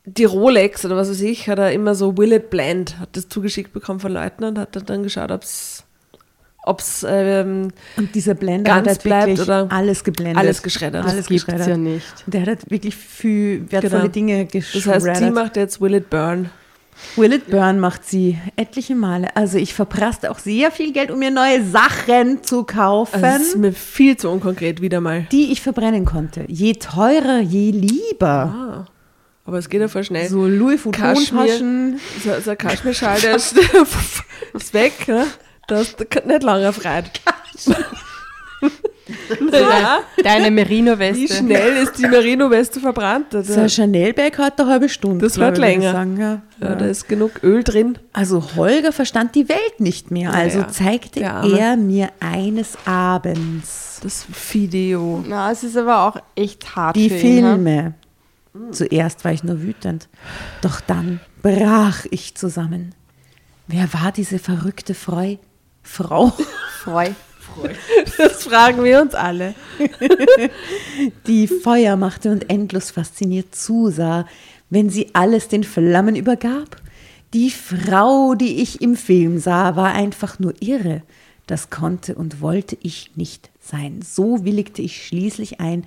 die 0.05 0.24
Rolex 0.24 0.85
oder 0.85 0.97
was 0.97 1.11
weiß 1.11 1.22
ich, 1.22 1.49
hat 1.49 1.59
er 1.59 1.72
immer 1.72 1.95
so 1.95 2.16
Will 2.16 2.33
It 2.33 2.51
Blend, 2.51 2.99
hat 3.01 3.16
das 3.16 3.29
zugeschickt 3.29 3.72
bekommen 3.72 4.01
von 4.01 4.12
Leuten 4.12 4.45
und 4.45 4.59
hat 4.59 4.79
dann 4.89 5.03
geschaut, 5.03 5.31
ob 5.33 5.43
es 5.43 5.76
ob's, 6.66 7.04
ähm, 7.08 7.68
und 7.96 8.14
dieser 8.14 8.34
Blender 8.34 8.70
ganz 8.70 8.80
hat 8.80 8.88
halt 8.88 9.02
bleibt 9.02 9.26
wirklich 9.28 9.46
oder 9.48 9.66
alles 9.70 10.04
geblendet. 10.04 10.36
alles 10.38 10.62
geschreddert. 10.62 11.04
Alles 11.04 11.16
Das 11.16 11.26
gibt's 11.28 11.44
geschreddert. 11.46 11.68
ja 11.68 11.76
nicht. 11.76 12.24
Der 12.26 12.40
hat 12.42 12.48
halt 12.48 12.70
wirklich 12.70 12.94
viel 12.96 13.70
wertvolle 13.70 14.02
Genau. 14.02 14.12
Dinge 14.12 14.44
das 14.44 14.52
geschreddert. 14.52 15.04
heißt, 15.08 15.20
sie 15.22 15.30
macht 15.30 15.56
jetzt 15.56 15.80
Will 15.80 15.94
It 15.94 16.10
Burn. 16.10 16.50
Will 17.16 17.32
It 17.34 17.48
Burn 17.50 17.78
macht 17.78 18.06
sie 18.06 18.38
etliche 18.56 18.94
Male. 18.94 19.28
Also 19.36 19.58
ich 19.58 19.74
verprasste 19.74 20.30
auch 20.30 20.38
sehr 20.38 20.70
viel 20.70 20.92
Geld, 20.94 21.10
um 21.10 21.18
mir 21.18 21.30
neue 21.30 21.62
Sachen 21.62 22.42
zu 22.42 22.64
kaufen, 22.64 23.22
Also 23.22 23.26
das 23.38 23.48
ist 23.48 23.56
mir 23.58 23.72
viel 23.72 24.16
zu 24.16 24.30
unkonkret, 24.30 24.80
wieder 24.80 25.00
mal. 25.02 25.26
die 25.30 25.52
ich 25.52 25.60
verbrennen 25.60 26.06
konnte. 26.06 26.44
Je 26.48 26.72
teurer, 26.74 27.40
je 27.40 27.70
lieber. 27.70 28.26
Ah, 28.26 28.86
aber 29.44 29.58
es 29.58 29.68
geht 29.68 29.82
ja 29.82 29.88
voll 29.88 30.04
schnell. 30.04 30.28
So 30.30 30.46
Louis 30.46 30.80
Kaschmir. 30.90 31.40
Vuitton-Taschen. 31.42 32.00
So, 32.24 32.30
so 32.42 32.56
Kaschmirschal, 32.56 33.20
der 33.20 33.36
ist, 33.36 33.54
ist 34.54 34.72
weg. 34.74 35.06
Ne? 35.06 35.26
Da 35.66 35.76
hast 35.78 35.98
du 35.98 36.04
nicht 36.26 36.42
lange 36.42 36.72
Freude. 36.72 37.10
naja, 39.50 40.00
Deine 40.22 40.46
wie 40.46 40.50
Merino-Weste. 40.50 41.34
schnell 41.34 41.76
ist 41.76 41.98
die 41.98 42.06
Merino-Weste 42.06 42.80
verbrannt? 42.80 43.26
Da, 43.30 43.42
So 43.42 43.60
ein 43.60 43.68
Chanel-Bag 43.68 44.38
hat 44.38 44.60
eine 44.60 44.70
halbe 44.70 44.88
Stunde. 44.88 45.24
Das 45.24 45.38
wird 45.38 45.58
länger. 45.58 45.92
Sagen, 45.92 46.20
ja. 46.20 46.42
ja, 46.60 46.74
da 46.74 46.86
ist 46.86 47.08
genug 47.08 47.42
Öl 47.42 47.62
drin. 47.62 47.98
Also 48.12 48.54
Holger 48.56 48.92
verstand 48.92 49.34
die 49.34 49.48
Welt 49.48 49.80
nicht 49.80 50.10
mehr. 50.10 50.32
Also 50.32 50.60
Ja, 50.60 50.68
zeigte 50.68 51.20
er 51.20 51.76
mir 51.76 52.10
eines 52.20 52.78
Abends 52.84 54.00
Das 54.02 54.26
Video. 54.52 55.24
Na, 55.26 55.50
es 55.50 55.64
ist 55.64 55.76
aber 55.76 56.02
auch 56.02 56.16
echt 56.34 56.76
hart 56.76 56.96
die 56.96 57.10
für 57.10 57.16
ihn, 57.16 57.44
ha? 57.44 57.54
Filme. 57.54 57.94
Zuerst 58.70 59.24
war 59.24 59.32
ich 59.32 59.44
nur 59.44 59.62
wütend, 59.62 60.08
doch 60.62 60.80
dann 60.80 61.20
brach 61.42 62.06
ich 62.10 62.34
zusammen. 62.36 62.94
Wer 63.66 63.92
war 63.92 64.12
diese 64.12 64.38
verrückte 64.38 64.94
Freu 64.94 65.36
Frau, 65.87 66.32
Freu. 66.82 67.11
Das 68.18 68.45
fragen 68.45 68.84
wir 68.84 69.01
uns 69.01 69.14
alle. 69.14 69.55
die 71.26 71.47
Feuer 71.47 71.97
machte 71.97 72.30
und 72.30 72.51
endlos 72.51 72.91
fasziniert 72.91 73.55
zusah, 73.55 74.26
wenn 74.68 74.91
sie 74.91 75.14
alles 75.14 75.49
den 75.49 75.64
Flammen 75.64 76.16
übergab? 76.16 76.76
Die 77.32 77.51
Frau, 77.51 78.34
die 78.34 78.61
ich 78.61 78.82
im 78.82 78.97
Film 78.97 79.39
sah, 79.39 79.76
war 79.76 79.95
einfach 79.95 80.39
nur 80.39 80.55
irre. 80.61 81.03
Das 81.47 81.70
konnte 81.70 82.14
und 82.14 82.41
wollte 82.41 82.76
ich 82.82 83.12
nicht 83.14 83.51
sein. 83.61 84.01
So 84.03 84.45
willigte 84.45 84.82
ich 84.82 85.07
schließlich 85.07 85.61
ein, 85.61 85.84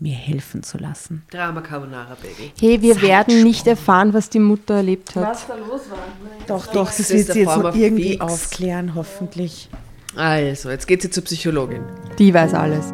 mir 0.00 0.14
helfen 0.14 0.62
zu 0.62 0.78
lassen. 0.78 1.24
Drama 1.30 1.60
Carbonara 1.60 2.16
Baby. 2.22 2.52
Hey, 2.60 2.80
wir 2.80 3.02
werden 3.02 3.42
nicht 3.42 3.66
erfahren, 3.66 4.14
was 4.14 4.30
die 4.30 4.38
Mutter 4.38 4.76
erlebt 4.76 5.16
hat. 5.16 5.38
da 5.48 5.54
los 5.56 5.90
war? 5.90 5.98
Doch, 6.46 6.66
doch, 6.68 6.86
das 6.86 7.00
ist 7.00 7.10
wird 7.10 7.32
sie 7.32 7.40
jetzt 7.40 7.56
noch 7.56 7.74
irgendwie 7.74 8.10
Fix. 8.10 8.20
aufklären, 8.20 8.94
hoffentlich. 8.94 9.68
Also, 10.14 10.70
jetzt 10.70 10.86
geht 10.86 11.02
sie 11.02 11.10
zur 11.10 11.24
Psychologin. 11.24 11.82
Die 12.18 12.32
weiß 12.32 12.54
alles. 12.54 12.92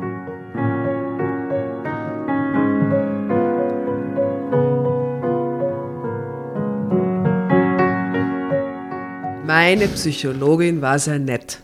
Meine 9.47 9.89
Psychologin 9.89 10.81
war 10.81 10.99
sehr 10.99 11.19
nett. 11.19 11.59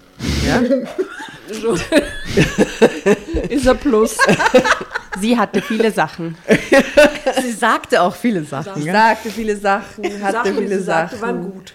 Ja? 0.47 0.61
Ist 3.49 3.67
ein 3.67 3.79
Plus. 3.79 4.19
Sie 5.19 5.39
hatte 5.39 5.61
viele 5.63 5.91
Sachen. 5.91 6.37
Sie 7.43 7.53
sagte 7.53 8.03
auch 8.03 8.15
viele 8.15 8.45
Sachen. 8.45 8.81
Sie 8.81 8.91
sagte 8.91 9.31
viele 9.31 9.57
Sachen, 9.57 10.23
hatte 10.23 10.55
viele 10.55 10.81
Sachen. 10.81 11.21
waren 11.21 11.51
gut. 11.51 11.75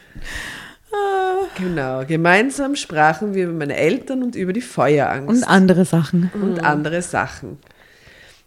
Genau, 1.58 2.06
gemeinsam 2.06 2.76
sprachen 2.76 3.34
wir 3.34 3.46
über 3.46 3.54
meine 3.54 3.76
Eltern 3.76 4.24
und 4.24 4.36
über 4.36 4.54
die 4.54 4.62
Feuerangst. 4.62 5.44
Und 5.44 5.44
andere 5.50 5.84
Sachen. 5.86 6.32
und 6.34 6.64
andere 6.64 7.02
Sachen. 7.02 7.58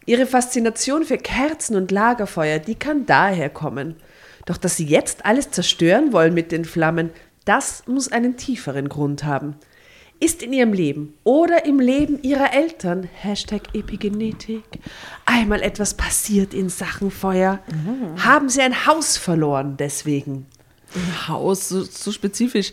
Ihre 0.07 0.24
Faszination 0.24 1.05
für 1.05 1.18
Kerzen 1.18 1.76
und 1.76 1.91
Lagerfeuer, 1.91 2.59
die 2.59 2.74
kann 2.74 3.05
daher 3.05 3.51
kommen. 3.51 3.97
Doch 4.47 4.57
dass 4.57 4.76
sie 4.76 4.86
jetzt 4.86 5.26
alles 5.26 5.51
zerstören 5.51 6.14
wollen 6.14 6.32
mit 6.32 6.51
den 6.51 6.64
Flammen, 6.64 7.11
das 7.45 7.82
muss 7.86 8.11
einen 8.11 8.39
tieferen 8.39 8.89
Grund 8.89 9.24
haben. 9.24 9.57
Ist 10.21 10.43
in 10.43 10.53
ihrem 10.53 10.73
Leben 10.73 11.14
oder 11.23 11.64
im 11.64 11.79
Leben 11.79 12.21
ihrer 12.23 12.53
Eltern, 12.53 13.09
Hashtag 13.14 13.73
Epigenetik, 13.73 14.64
einmal 15.25 15.62
etwas 15.62 15.95
passiert 15.95 16.55
in 16.55 16.69
Sachen 16.69 17.11
Feuer? 17.12 17.61
Haben 18.25 18.49
sie 18.49 18.61
ein 18.61 18.87
Haus 18.87 19.16
verloren 19.16 19.77
deswegen? 19.79 20.47
Ein 20.95 21.29
Haus, 21.29 21.69
so, 21.69 21.83
so 21.85 22.11
spezifisch. 22.11 22.73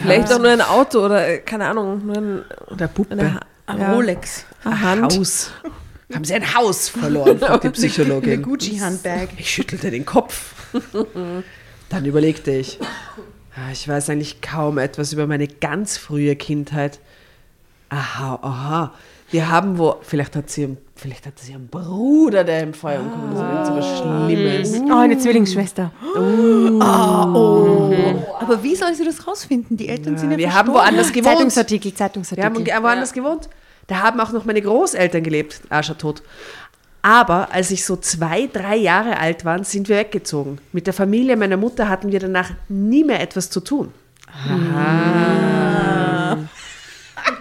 Vielleicht 0.00 0.32
auch 0.32 0.38
nur 0.38 0.50
ein 0.50 0.60
Auto 0.60 1.04
oder 1.04 1.26
äh, 1.28 1.38
keine 1.38 1.66
Ahnung, 1.66 2.06
nur 2.06 2.16
ein, 2.16 2.44
Oder 2.70 2.86
Puppe? 2.86 3.12
eine 3.12 3.40
Ein 3.66 3.80
ja, 3.80 3.92
Rolex. 3.92 4.44
eine 4.62 4.80
Hand. 4.80 5.16
Haus. 5.18 5.50
Haben 6.14 6.24
sie 6.24 6.34
ein 6.34 6.54
Haus 6.54 6.88
verloren, 6.88 7.38
fragt 7.38 7.64
die 7.64 7.70
Psychologin. 7.70 8.42
Gucci-Handbag. 8.42 9.30
Ich 9.38 9.50
schüttelte 9.50 9.90
den 9.90 10.04
Kopf. 10.06 10.54
Dann 11.88 12.04
überlegte 12.04 12.52
ich. 12.52 12.78
"Ah, 13.56 13.70
Ich 13.72 13.88
weiß 13.88 14.10
eigentlich 14.10 14.40
kaum 14.40 14.78
etwas 14.78 15.12
über 15.12 15.26
meine 15.26 15.48
ganz 15.48 15.96
frühe 15.98 16.36
Kindheit. 16.36 16.98
Aha, 17.88 18.38
aha. 18.42 18.92
Wir 19.30 19.50
haben 19.50 19.78
wo, 19.78 19.96
vielleicht 20.02 20.36
hat 20.36 20.50
sie, 20.50 20.64
einen- 20.64 20.76
vielleicht 20.94 21.26
hat 21.26 21.38
sie 21.38 21.54
einen 21.54 21.66
Bruder, 21.68 22.44
der 22.44 22.62
im 22.62 22.74
Feuer 22.74 23.00
umkommt. 23.00 23.34
Das 23.34 23.40
ist 23.40 23.48
irgend 23.48 23.66
so 23.66 23.76
was 23.76 23.98
Schlimmes. 23.98 24.74
Oh, 24.90 24.96
eine 24.98 25.18
Zwillingsschwester. 25.18 25.90
Aber 28.40 28.62
wie 28.62 28.74
soll 28.76 28.94
sie 28.94 29.04
das 29.04 29.26
rausfinden? 29.26 29.76
Die 29.76 29.88
Eltern 29.88 30.16
sind 30.18 30.30
ja 30.32 30.38
Wir 30.38 30.54
haben 30.54 30.72
woanders 30.72 31.12
gewohnt. 31.12 31.26
Zeitungsartikel, 31.36 31.90
Wir 31.90 31.96
Zeitungsartikel. 31.96 32.72
haben 32.74 32.84
woanders 32.84 33.12
gewohnt. 33.12 33.48
Da 33.88 34.02
haben 34.02 34.20
auch 34.20 34.32
noch 34.32 34.44
meine 34.44 34.60
Großeltern 34.62 35.22
gelebt. 35.22 35.60
Ah, 35.68 35.82
schon 35.82 35.96
tot. 35.98 36.22
Aber 37.06 37.52
als 37.52 37.70
ich 37.70 37.84
so 37.84 37.94
zwei, 37.94 38.48
drei 38.52 38.74
Jahre 38.74 39.20
alt 39.20 39.44
war, 39.44 39.62
sind 39.62 39.88
wir 39.88 39.96
weggezogen. 39.96 40.58
Mit 40.72 40.88
der 40.88 40.92
Familie 40.92 41.36
meiner 41.36 41.56
Mutter 41.56 41.88
hatten 41.88 42.10
wir 42.10 42.18
danach 42.18 42.50
nie 42.68 43.04
mehr 43.04 43.20
etwas 43.20 43.48
zu 43.48 43.60
tun. 43.60 43.92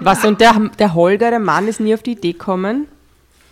Was, 0.02 0.24
und 0.24 0.40
der, 0.40 0.54
der 0.78 0.94
Holger, 0.94 1.32
der 1.32 1.40
Mann, 1.40 1.68
ist 1.68 1.80
nie 1.80 1.96
auf 1.96 2.04
die 2.04 2.12
Idee 2.12 2.34
gekommen, 2.34 2.88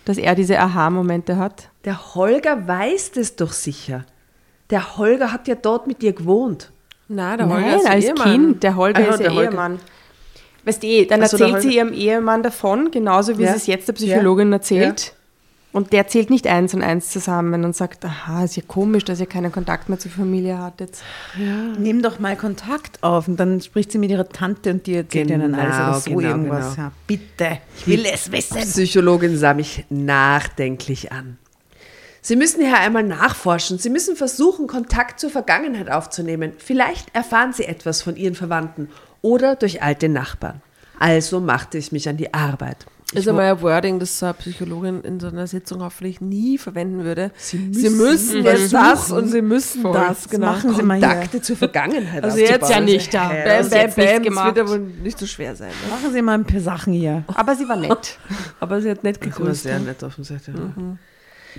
dass 0.06 0.20
er 0.20 0.36
diese 0.36 0.60
Aha-Momente 0.60 1.38
hat? 1.38 1.70
Der 1.84 2.14
Holger 2.14 2.68
weiß 2.68 3.14
das 3.14 3.36
doch 3.36 3.52
sicher. 3.52 4.06
Der 4.70 4.98
Holger 4.98 5.32
hat 5.32 5.48
ja 5.48 5.56
dort 5.56 5.88
mit 5.88 6.04
dir 6.04 6.14
gewohnt. 6.14 6.72
Na, 7.08 7.38
der 7.38 7.50
Holger 7.50 7.62
Nein, 7.66 7.80
ist 7.80 7.88
als 7.90 8.06
Ehemann. 8.06 8.32
Kind. 8.32 8.62
Der 8.64 8.76
Holger 8.76 9.02
Aha, 9.02 9.10
ist 9.10 9.18
der, 9.20 9.30
der 9.30 9.36
Holger. 9.36 9.50
Ehemann. 9.52 9.80
Weißt 10.64 10.84
du, 10.84 10.88
eh, 10.88 11.06
dann 11.08 11.24
Ach 11.24 11.28
so, 11.28 11.38
der 11.38 11.48
erzählt 11.48 11.64
sie 11.64 11.76
ihrem 11.78 11.92
Ehemann 11.92 12.44
davon, 12.44 12.92
genauso 12.92 13.40
wie 13.40 13.44
Ja. 13.46 13.54
sie 13.54 13.58
es 13.58 13.66
jetzt 13.66 13.88
der 13.88 13.94
Psychologin 13.94 14.50
Ja. 14.50 14.58
erzählt. 14.58 15.16
Und 15.74 15.92
der 15.92 16.08
zählt 16.08 16.30
nicht 16.30 16.46
eins 16.46 16.76
und 16.76 16.84
eins 16.84 17.10
zusammen 17.10 17.66
und 17.66 17.76
sagt, 17.76 18.06
aha, 18.06 18.44
ist 18.44 18.56
ja 18.56 18.62
komisch, 18.66 19.06
dass 19.06 19.20
ihr 19.20 19.26
keinen 19.26 19.52
Kontakt 19.52 19.90
mehr 19.90 19.98
zur 19.98 20.12
Familie 20.12 20.60
hattet. 20.60 21.00
Nimm 21.80 22.04
doch 22.04 22.20
mal 22.20 22.36
Kontakt 22.38 23.02
auf 23.02 23.28
und 23.28 23.38
dann 23.38 23.60
spricht 23.60 23.92
sie 23.92 23.98
mit 23.98 24.12
ihrer 24.12 24.30
Tante 24.30 24.70
und 24.70 24.86
die 24.86 24.96
erzählt 24.98 25.32
ihnen 25.32 25.52
Genau, 25.54 25.64
alles 25.64 25.76
oder 25.76 26.00
so 26.00 26.10
genau, 26.12 26.30
irgendwas. 26.30 26.76
genau. 26.76 26.88
Ja, 26.88 26.92
bitte, 27.08 27.58
ich 27.80 27.88
will 27.88 28.06
es 28.06 28.32
wissen. 28.32 28.58
Psychologin 28.62 29.36
sah 29.36 29.56
mich 29.56 29.84
nachdenklich 29.90 31.12
an. 31.12 31.38
Sie 32.22 32.36
müssen 32.36 32.62
hier 32.62 32.78
einmal 32.80 33.04
nachforschen. 33.04 33.80
Sie 33.80 33.90
müssen 33.90 34.16
versuchen, 34.16 34.68
Kontakt 34.68 35.20
zur 35.20 35.30
Vergangenheit 35.32 35.90
aufzunehmen. 35.90 36.54
Vielleicht 36.58 37.14
erfahren 37.16 37.52
Sie 37.52 37.66
etwas 37.66 38.02
von 38.04 38.16
Ihren 38.16 38.36
Verwandten 38.36 38.90
oder 39.22 39.56
durch 39.56 39.82
alte 39.82 40.08
Nachbarn. 40.08 40.62
Also 41.00 41.40
machte 41.42 41.78
ich 41.80 41.92
mich 41.92 42.08
an 42.08 42.16
die 42.16 42.34
Arbeit. 42.34 42.86
Ist 43.14 43.28
einmal 43.28 43.52
ein 43.52 43.62
Wording, 43.62 44.00
das 44.00 44.22
eine 44.24 44.34
Psychologin 44.34 45.02
in 45.02 45.20
so 45.20 45.28
einer 45.28 45.48
Sitzung 45.48 45.82
hoffentlich 45.84 46.22
nie 46.22 46.58
verwenden 46.58 47.04
würde. 47.04 47.32
Sie 47.38 47.90
müssen, 47.90 48.44
jetzt 48.44 48.74
das 48.74 49.12
und 49.12 49.30
sie 49.30 49.42
müssen 49.42 49.84
das, 49.84 50.30
genau. 50.30 50.48
Machen 50.48 50.76
Sie 50.76 50.84
mal. 50.84 51.00
Kontakte 51.00 51.42
zur 51.42 51.56
Vergangenheit 51.58 52.24
Also 52.24 52.38
jetzt 52.38 52.70
ja 52.70 52.80
nicht 52.80 53.14
da. 53.14 53.30
Bam, 53.30 53.70
bam, 53.70 53.80
nichts 53.80 53.96
bam, 53.96 54.24
das 54.24 54.46
wird 54.46 54.58
ja 54.58 54.68
wohl 54.70 54.80
nicht 54.80 55.20
so 55.20 55.26
schwer 55.26 55.56
sein. 55.56 55.70
Ne? 55.70 55.92
Machen 55.92 56.12
Sie 56.14 56.22
mal 56.22 56.34
ein 56.36 56.46
paar 56.46 56.60
Sachen 56.62 56.94
hier. 56.94 57.24
Aber 57.28 57.56
sie 57.56 57.68
war 57.68 57.76
nett. 57.78 58.18
Aber 58.60 58.82
sie 58.82 58.90
hat 58.90 59.04
nicht 59.04 59.22
Das 59.26 59.32
war 59.32 59.38
gegrüßt. 59.40 59.64
sehr 59.64 59.80
nett 59.80 60.04
offensichtlich. 60.04 60.56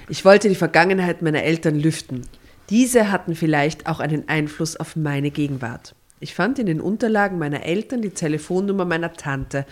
Ich 0.09 0.25
wollte 0.25 0.49
die 0.49 0.55
Vergangenheit 0.55 1.23
meiner 1.23 1.43
Eltern 1.43 1.77
lüften. 1.77 2.23
Diese 2.71 3.11
hatten 3.13 3.35
vielleicht 3.35 3.87
auch 3.87 4.01
einen 4.01 4.29
Einfluss 4.29 4.77
auf 4.77 4.97
meine 4.97 5.31
Gegenwart. 5.31 5.95
Ich 6.21 6.35
fand 6.35 6.59
in 6.59 6.67
den 6.67 6.81
Unterlagen 6.81 7.39
meiner 7.39 7.65
Eltern 7.65 8.01
die 8.03 8.11
Telefonnummer 8.11 8.85
meiner 8.85 9.13
Tante. 9.13 9.67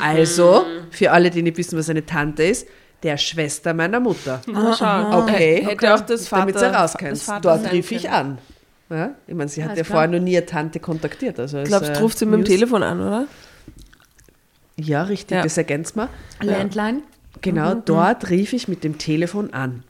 Also, 0.00 0.64
für 0.90 1.10
alle, 1.12 1.30
die 1.30 1.42
nicht 1.42 1.56
wissen, 1.58 1.78
was 1.78 1.90
eine 1.90 2.06
Tante 2.06 2.44
ist, 2.44 2.66
der 3.02 3.16
Schwester 3.16 3.74
meiner 3.74 4.00
Mutter. 4.00 4.40
Okay, 4.46 5.64
Hätte 5.66 5.94
auch 5.94 6.00
das 6.00 6.28
Vater- 6.28 6.42
damit 6.42 6.56
das 6.56 6.74
rauskennst. 6.74 7.30
Dort 7.42 7.70
rief 7.72 7.92
ich 7.92 8.08
an. 8.10 8.38
Ja? 8.90 9.10
Ich 9.26 9.34
meine, 9.34 9.48
sie 9.50 9.62
hat 9.64 9.76
ja 9.76 9.84
vorher 9.84 10.08
noch 10.08 10.18
nie 10.20 10.36
eine 10.36 10.46
Tante 10.46 10.80
kontaktiert. 10.80 11.38
Also 11.38 11.58
als, 11.58 11.68
Glaubst 11.68 11.90
äh, 11.90 11.94
du, 11.94 12.00
ruft 12.00 12.18
sie 12.18 12.24
mit 12.26 12.40
dem 12.40 12.44
Telefon 12.46 12.82
an, 12.82 13.00
oder? 13.00 13.26
Ja, 14.76 15.02
richtig, 15.02 15.36
Ja. 15.36 15.42
das 15.42 15.58
ergänzt 15.58 15.94
mal. 15.96 16.08
Landline? 16.40 17.02
Genau, 17.42 17.74
dort 17.74 18.30
rief 18.30 18.52
ich 18.54 18.66
mit 18.66 18.82
dem 18.82 18.96
Telefon 18.98 19.52
an. 19.52 19.82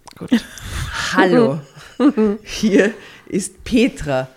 Hallo, 1.14 1.60
hier 2.42 2.92
ist 3.28 3.62
Petra, 3.64 4.28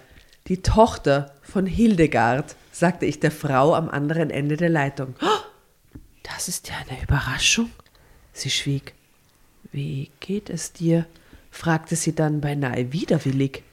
die 0.47 0.61
Tochter 0.61 1.33
von 1.41 1.65
Hildegard, 1.65 2.55
sagte 2.71 3.05
ich 3.05 3.19
der 3.19 3.31
Frau 3.31 3.75
am 3.75 3.89
anderen 3.89 4.29
Ende 4.29 4.57
der 4.57 4.69
Leitung. 4.69 5.15
"Oh, 5.21 5.27
Das 6.23 6.47
ist 6.47 6.69
ja 6.69 6.75
eine 6.87 7.01
Überraschung. 7.03 7.69
Sie 8.33 8.49
schwieg. 8.49 8.93
Wie 9.71 10.09
geht 10.19 10.49
es 10.49 10.71
dir? 10.73 11.05
fragte 11.51 11.95
sie 11.95 12.13
dann 12.15 12.39
beinahe 12.41 12.93
widerwillig. 12.93 13.63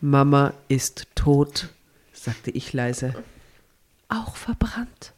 Mama 0.00 0.52
ist 0.68 1.06
tot, 1.14 1.68
sagte 2.12 2.50
ich 2.50 2.72
leise. 2.72 3.14
Auch 4.08 4.36
verbrannt? 4.36 5.12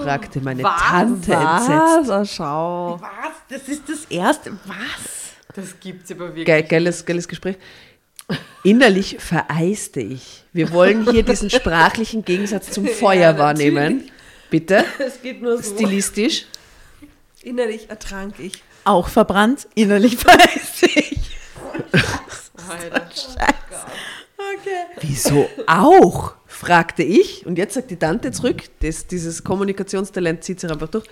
fragte 0.00 0.40
meine 0.40 0.62
Tante 0.62 1.32
entsetzt. 1.32 2.10
Ah, 2.10 2.24
schau. 2.24 3.00
Was? 3.00 3.32
Das 3.48 3.68
ist 3.68 3.88
das 3.88 4.04
erste. 4.06 4.52
Was? 4.66 5.32
Das 5.54 5.80
gibt's 5.80 6.10
aber 6.12 6.28
wirklich. 6.28 6.46
Geil, 6.46 6.62
geiles, 6.64 7.04
geiles 7.04 7.26
Gespräch. 7.26 7.56
Innerlich 8.62 9.16
vereiste 9.18 10.00
ich. 10.00 10.44
Wir 10.52 10.72
wollen 10.72 11.10
hier 11.10 11.22
diesen 11.22 11.48
sprachlichen 11.58 12.24
Gegensatz 12.24 12.70
zum 12.70 12.86
Feuer 12.86 13.38
wahrnehmen. 13.38 14.10
Bitte? 14.50 14.84
Es 14.98 15.22
geht 15.22 15.40
nur 15.42 15.62
so. 15.62 15.74
Stilistisch. 15.74 16.46
Innerlich 17.42 17.88
ertrank 17.88 18.34
ich. 18.38 18.62
Auch 18.84 19.08
verbrannt, 19.08 19.68
innerlich 19.74 20.24
weiß 20.24 20.82
ich. 20.82 21.38
Wieso 25.00 25.48
auch? 25.66 26.34
fragte 26.46 27.02
ich. 27.02 27.46
Und 27.46 27.56
jetzt 27.56 27.74
sagt 27.74 27.90
die 27.90 27.96
Tante 27.96 28.32
zurück, 28.32 28.62
das, 28.80 29.06
dieses 29.06 29.44
Kommunikationstalent 29.44 30.42
zieht 30.42 30.60
sich 30.60 30.70
einfach 30.70 30.88
durch. 30.88 31.04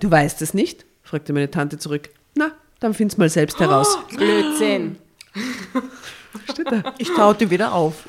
Du 0.00 0.10
weißt 0.10 0.42
es 0.42 0.52
nicht? 0.52 0.84
fragte 1.02 1.32
meine 1.32 1.50
Tante 1.50 1.78
zurück. 1.78 2.10
Na, 2.34 2.52
dann 2.80 2.92
find's 2.94 3.16
mal 3.16 3.28
selbst 3.28 3.60
heraus. 3.60 3.96
Blödsinn. 4.10 4.98
Ich 6.98 7.08
taute 7.10 7.50
wieder 7.50 7.72
auf. 7.72 8.04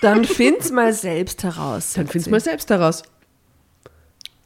Dann 0.00 0.24
find's 0.24 0.70
mal 0.70 0.92
selbst 0.92 1.42
heraus. 1.42 1.94
Dann 1.94 2.06
find's 2.06 2.26
sie. 2.26 2.30
mal 2.30 2.40
selbst 2.40 2.70
heraus. 2.70 3.02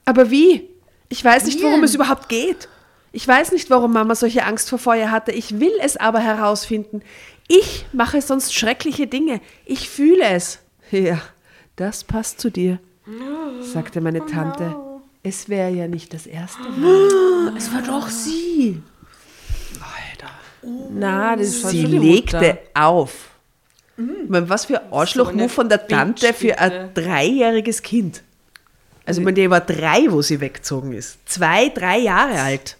Aber 0.05 0.31
wie? 0.31 0.69
Ich 1.09 1.25
weiß 1.25 1.45
nicht, 1.47 1.63
worum 1.63 1.83
es 1.85 1.95
überhaupt 1.95 2.29
geht. 2.29 2.69
Ich 3.13 3.27
weiß 3.27 3.53
nicht, 3.53 3.71
warum 3.71 3.93
Mama 3.93 4.15
solche 4.15 4.45
Angst 4.45 4.71
vor 4.71 4.79
Feuer 4.79 5.11
hatte. 5.11 5.33
Ich 5.33 5.59
will 5.59 5.73
es 5.83 5.97
aber 5.97 6.21
herausfinden. 6.21 7.03
Ich 7.49 7.87
mache 7.93 8.23
sonst 8.23 8.55
schreckliche 8.55 9.09
Dinge. 9.09 9.41
Ich 9.67 9.89
fühle 9.89 10.25
es. 10.25 10.61
Ja, 10.93 11.21
das 11.75 12.05
passt 12.05 12.41
zu 12.41 12.51
dir, 12.51 12.79
sagte 13.61 14.01
meine 14.01 14.25
Tante. 14.27 14.77
Es 15.23 15.49
wäre 15.49 15.71
ja 15.71 15.89
nicht 15.89 16.15
das 16.15 16.27
erste 16.27 16.63
Mal. 16.79 17.55
Es 17.57 17.73
war 17.75 17.83
doch 17.83 18.09
sie. 18.09 18.83
Na, 20.63 21.37
das 21.37 21.63
war 21.65 21.71
Sie 21.71 21.83
schon 21.83 21.91
die 21.91 21.99
legte 21.99 22.37
Mutter. 22.37 22.59
auf. 22.75 23.29
Ich 23.97 24.29
meine, 24.31 24.49
was 24.49 24.65
für 24.67 24.81
ein 24.81 24.93
Arschloch-Move 24.93 25.49
von 25.51 25.69
der 25.69 25.87
Tante 25.87 26.33
für 26.33 26.59
ein 26.59 26.95
dreijähriges 26.95 27.83
Kind. 27.83 28.23
Also, 29.05 29.21
ich 29.21 29.25
meine, 29.25 29.35
die 29.35 29.51
war 29.51 29.61
drei, 29.61 30.07
wo 30.09 30.23
sie 30.23 30.41
weggezogen 30.41 30.93
ist. 30.93 31.19
Zwei, 31.29 31.69
drei 31.69 31.99
Jahre 31.99 32.41
alt. 32.41 32.77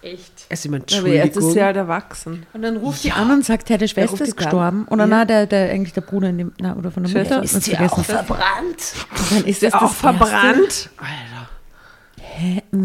Echt. 0.00 0.46
Also, 0.50 0.66
ich 0.66 0.70
meine, 0.70 0.84
Aber 0.84 0.92
jetzt 0.92 0.96
ist 0.98 1.08
Entschuldigung. 1.08 1.52
sie 1.52 1.62
halt 1.62 1.76
erwachsen. 1.76 2.46
Und 2.54 2.62
dann 2.62 2.76
ruft 2.78 3.04
die 3.04 3.12
an 3.12 3.30
und 3.30 3.44
sagt, 3.44 3.68
ja, 3.70 3.76
der 3.76 3.86
Schwester 3.88 4.24
ist 4.24 4.36
gestorben. 4.36 4.86
Oder 4.88 5.06
na, 5.06 5.24
der, 5.24 5.46
der, 5.46 5.70
eigentlich 5.70 5.92
der 5.92 6.00
Bruder 6.00 6.28
in 6.30 6.38
dem, 6.38 6.52
na, 6.58 6.74
oder 6.76 6.90
von 6.90 7.02
der 7.02 7.10
Schwester? 7.10 7.36
Mutter. 7.40 7.44
Ist 7.56 7.62
sie 7.64 7.76
auch 7.78 8.04
verbrannt? 8.04 8.94
Und 9.10 9.32
dann 9.32 9.44
ist 9.44 9.62
das 9.62 9.74
auch 9.74 9.80
das 9.82 9.94
verbrannt? 9.94 10.90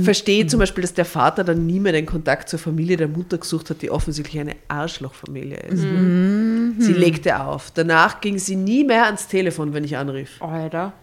Verstehe 0.04 0.46
zum 0.48 0.60
Beispiel, 0.60 0.82
dass 0.82 0.94
der 0.94 1.06
Vater 1.06 1.44
dann 1.44 1.66
nie 1.66 1.80
mehr 1.80 1.94
den 1.94 2.06
Kontakt 2.06 2.50
zur 2.50 2.60
Familie 2.60 2.98
der 2.98 3.08
Mutter 3.08 3.38
gesucht 3.38 3.70
hat, 3.70 3.82
die 3.82 3.90
offensichtlich 3.90 4.40
eine 4.40 4.56
Arschlochfamilie 4.68 5.58
ist. 5.58 5.82
Sie 6.84 6.94
legte 6.94 7.40
auf. 7.40 7.72
Danach 7.72 8.22
ging 8.22 8.38
sie 8.38 8.56
nie 8.56 8.84
mehr 8.84 9.06
ans 9.06 9.28
Telefon, 9.28 9.74
wenn 9.74 9.84
ich 9.84 9.98
anrief. 9.98 10.42
Alter. 10.42 10.94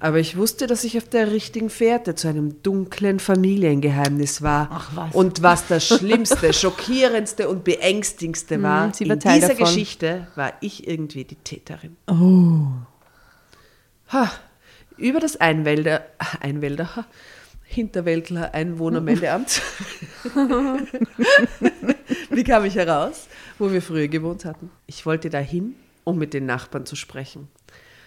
Aber 0.00 0.18
ich 0.18 0.36
wusste, 0.36 0.66
dass 0.66 0.82
ich 0.84 0.98
auf 0.98 1.08
der 1.08 1.30
richtigen 1.30 1.70
Fährte 1.70 2.14
zu 2.14 2.28
einem 2.28 2.62
dunklen 2.62 3.20
Familiengeheimnis 3.20 4.42
war. 4.42 4.68
Ach, 4.72 4.90
was. 4.94 5.14
Und 5.14 5.42
was 5.42 5.66
das 5.68 5.86
Schlimmste, 5.86 6.52
schockierendste 6.52 7.48
und 7.48 7.64
beängstigendste 7.64 8.62
war, 8.62 8.92
sie 8.92 9.08
war 9.08 9.14
in 9.14 9.20
dieser 9.20 9.48
davon. 9.48 9.64
Geschichte 9.64 10.26
war 10.34 10.52
ich 10.60 10.88
irgendwie 10.88 11.24
die 11.24 11.36
Täterin. 11.36 11.96
Oh. 12.08 12.66
Ha, 14.12 14.30
über 14.96 15.20
das 15.20 15.36
Einwälder, 15.36 16.06
Einwälder, 16.40 17.06
Hinterwäldler 17.64 18.52
Einwohnermeldeamt 18.52 19.62
bekam 22.30 22.66
ich 22.66 22.74
heraus, 22.74 23.28
wo 23.58 23.72
wir 23.72 23.80
früher 23.80 24.08
gewohnt 24.08 24.44
hatten. 24.44 24.70
Ich 24.86 25.06
wollte 25.06 25.30
dahin, 25.30 25.74
um 26.04 26.18
mit 26.18 26.34
den 26.34 26.44
Nachbarn 26.44 26.84
zu 26.84 26.96
sprechen. 26.96 27.48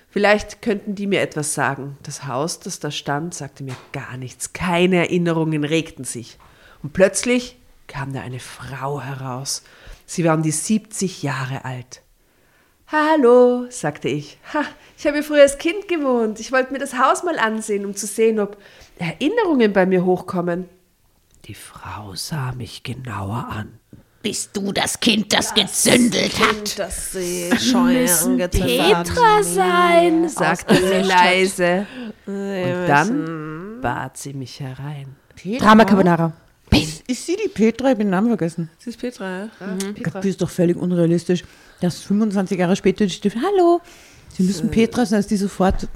Vielleicht 0.09 0.61
könnten 0.61 0.93
die 0.95 1.07
mir 1.07 1.21
etwas 1.21 1.55
sagen. 1.55 1.97
Das 2.03 2.27
Haus, 2.27 2.59
das 2.59 2.79
da 2.79 2.91
stand, 2.91 3.33
sagte 3.33 3.63
mir 3.63 3.75
gar 3.91 4.17
nichts. 4.17 4.53
Keine 4.53 4.97
Erinnerungen 4.97 5.63
regten 5.63 6.03
sich. 6.03 6.38
Und 6.83 6.93
plötzlich 6.93 7.57
kam 7.88 8.13
da 8.13 8.21
eine 8.21 8.39
Frau 8.39 9.01
heraus. 9.01 9.63
Sie 10.05 10.23
war 10.23 10.36
um 10.36 10.43
die 10.43 10.51
70 10.51 11.23
Jahre 11.23 11.65
alt. 11.65 12.01
Hallo, 12.88 13.65
sagte 13.69 14.09
ich. 14.09 14.38
Ha, 14.53 14.63
ich 14.95 15.07
habe 15.07 15.17
hier 15.17 15.23
früher 15.23 15.41
als 15.41 15.57
Kind 15.57 15.88
gewohnt. 15.88 16.39
Ich 16.39 16.51
wollte 16.51 16.71
mir 16.71 16.77
das 16.77 16.97
Haus 16.97 17.23
mal 17.23 17.39
ansehen, 17.39 17.83
um 17.83 17.95
zu 17.95 18.05
sehen, 18.05 18.39
ob 18.39 18.57
Erinnerungen 18.99 19.73
bei 19.73 19.88
mir 19.88 20.05
hochkommen. 20.05 20.69
Die 21.45 21.55
Frau 21.55 22.13
sah 22.13 22.51
mich 22.51 22.83
genauer 22.83 23.47
an. 23.49 23.79
Bist 24.21 24.55
du 24.55 24.71
das 24.71 24.99
Kind, 24.99 25.33
das 25.33 25.53
gezündelt 25.53 26.39
hat? 26.39 26.77
Das 26.77 27.11
sie 27.11 27.49
Scheuern 27.59 28.38
Petra 28.49 29.43
sein, 29.43 30.29
sagte 30.29 30.75
sie 30.75 31.07
leise. 31.07 31.88
Und 32.25 32.88
dann 32.88 33.79
bat 33.81 34.17
sie 34.17 34.33
mich 34.33 34.59
herein. 34.59 35.15
Drama 35.59 35.86
Carbonara. 35.86 36.33
Ist 37.07 37.26
sie 37.26 37.36
die 37.43 37.49
Petra? 37.49 37.88
Ich 37.88 37.91
habe 37.91 38.03
den 38.03 38.09
Namen 38.09 38.28
vergessen. 38.28 38.69
Das 38.78 38.88
ist 38.88 38.99
Petra, 38.99 39.39
ja? 39.39 39.49
Das 40.13 40.26
ist 40.26 40.41
doch 40.41 40.49
völlig 40.49 40.78
unrealistisch, 40.78 41.43
dass 41.82 42.01
25 42.01 42.57
Jahre 42.57 42.76
später 42.76 43.05
die 43.05 43.11
Stimme, 43.11 43.36
hallo, 43.41 43.82
Sie 44.38 44.43
müssen 44.43 44.69
Petra 44.69 45.05
sein, 45.05 45.19
dass 45.19 45.28
die 45.28 45.38
sofort. 45.38 45.88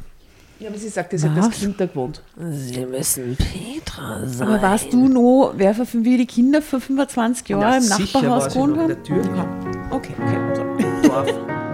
Ja, 0.59 0.69
aber 0.69 0.77
sie 0.77 0.89
sagte, 0.89 1.17
sie 1.17 1.30
hat 1.30 1.41
als 1.43 1.59
Kind 1.59 1.80
da 1.80 1.86
gewohnt. 1.86 2.21
Sie 2.51 2.86
müssen 2.86 3.36
Petra 3.38 4.25
sein. 4.25 4.47
Aber 4.47 4.61
weißt 4.61 4.91
du 4.93 5.07
noch, 5.07 5.53
wer 5.55 5.73
für 5.73 6.03
wie 6.05 6.17
die 6.17 6.25
Kinder 6.25 6.61
vor 6.61 6.80
25 6.80 7.49
Jahren 7.49 7.77
im 7.77 7.82
sicher 7.82 8.21
Nachbarhaus 8.21 8.43
war 8.43 8.49
sie 8.49 8.59
noch 8.59 8.65
gewohnt 8.67 8.75
in 8.75 8.82
haben? 8.82 8.88
der 8.88 9.03
Tür. 9.03 9.89
Okay, 9.91 10.13
okay. 10.17 10.86
So. 11.03 11.59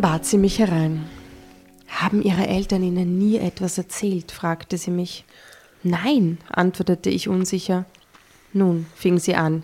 Bat 0.00 0.24
sie 0.24 0.38
mich 0.38 0.58
herein. 0.58 1.04
Haben 1.86 2.22
Ihre 2.22 2.46
Eltern 2.46 2.82
Ihnen 2.82 3.18
nie 3.18 3.36
etwas 3.36 3.76
erzählt? 3.76 4.32
fragte 4.32 4.78
sie 4.78 4.90
mich. 4.90 5.26
Nein, 5.82 6.38
antwortete 6.48 7.10
ich 7.10 7.28
unsicher. 7.28 7.84
Nun, 8.54 8.86
fing 8.94 9.18
sie 9.18 9.34
an, 9.34 9.62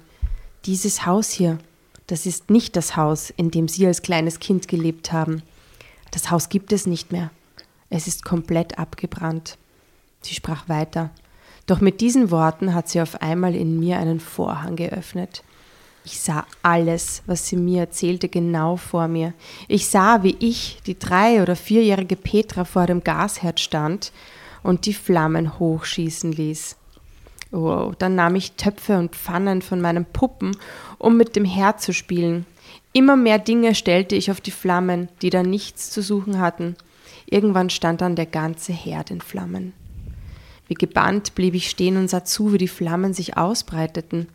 dieses 0.66 1.06
Haus 1.06 1.30
hier, 1.30 1.58
das 2.06 2.26
ist 2.26 2.50
nicht 2.50 2.76
das 2.76 2.96
Haus, 2.96 3.30
in 3.30 3.50
dem 3.50 3.66
Sie 3.66 3.86
als 3.86 4.02
kleines 4.02 4.38
Kind 4.38 4.68
gelebt 4.68 5.10
haben. 5.10 5.42
Das 6.10 6.30
Haus 6.30 6.50
gibt 6.50 6.70
es 6.72 6.86
nicht 6.86 7.12
mehr. 7.12 7.30
Es 7.88 8.06
ist 8.06 8.24
komplett 8.24 8.78
abgebrannt. 8.78 9.56
Sie 10.20 10.34
sprach 10.34 10.68
weiter. 10.68 11.10
Doch 11.66 11.80
mit 11.80 12.00
diesen 12.02 12.30
Worten 12.30 12.74
hat 12.74 12.88
sie 12.88 13.00
auf 13.00 13.22
einmal 13.22 13.54
in 13.54 13.80
mir 13.80 13.98
einen 13.98 14.20
Vorhang 14.20 14.76
geöffnet. 14.76 15.42
Ich 16.06 16.20
sah 16.20 16.46
alles, 16.62 17.24
was 17.26 17.48
sie 17.48 17.56
mir 17.56 17.80
erzählte, 17.80 18.28
genau 18.28 18.76
vor 18.76 19.08
mir. 19.08 19.34
Ich 19.66 19.88
sah, 19.88 20.22
wie 20.22 20.36
ich, 20.38 20.78
die 20.86 20.96
drei- 20.96 21.42
oder 21.42 21.56
vierjährige 21.56 22.14
Petra, 22.14 22.64
vor 22.64 22.86
dem 22.86 23.02
Gasherd 23.02 23.58
stand 23.58 24.12
und 24.62 24.86
die 24.86 24.94
Flammen 24.94 25.58
hochschießen 25.58 26.30
ließ. 26.30 26.76
Oh, 27.50 27.92
dann 27.98 28.14
nahm 28.14 28.36
ich 28.36 28.52
Töpfe 28.52 28.98
und 28.98 29.16
Pfannen 29.16 29.62
von 29.62 29.80
meinen 29.80 30.04
Puppen, 30.04 30.56
um 30.98 31.16
mit 31.16 31.34
dem 31.34 31.44
Herd 31.44 31.82
zu 31.82 31.92
spielen. 31.92 32.46
Immer 32.92 33.16
mehr 33.16 33.40
Dinge 33.40 33.74
stellte 33.74 34.14
ich 34.14 34.30
auf 34.30 34.40
die 34.40 34.52
Flammen, 34.52 35.08
die 35.22 35.30
da 35.30 35.42
nichts 35.42 35.90
zu 35.90 36.02
suchen 36.02 36.38
hatten. 36.38 36.76
Irgendwann 37.28 37.68
stand 37.68 38.00
dann 38.00 38.14
der 38.14 38.26
ganze 38.26 38.72
Herd 38.72 39.10
in 39.10 39.20
Flammen. 39.20 39.72
Wie 40.68 40.74
gebannt 40.74 41.34
blieb 41.34 41.54
ich 41.54 41.68
stehen 41.68 41.96
und 41.96 42.08
sah 42.08 42.24
zu, 42.24 42.52
wie 42.52 42.58
die 42.58 42.68
Flammen 42.68 43.12
sich 43.12 43.36
ausbreiteten. 43.36 44.28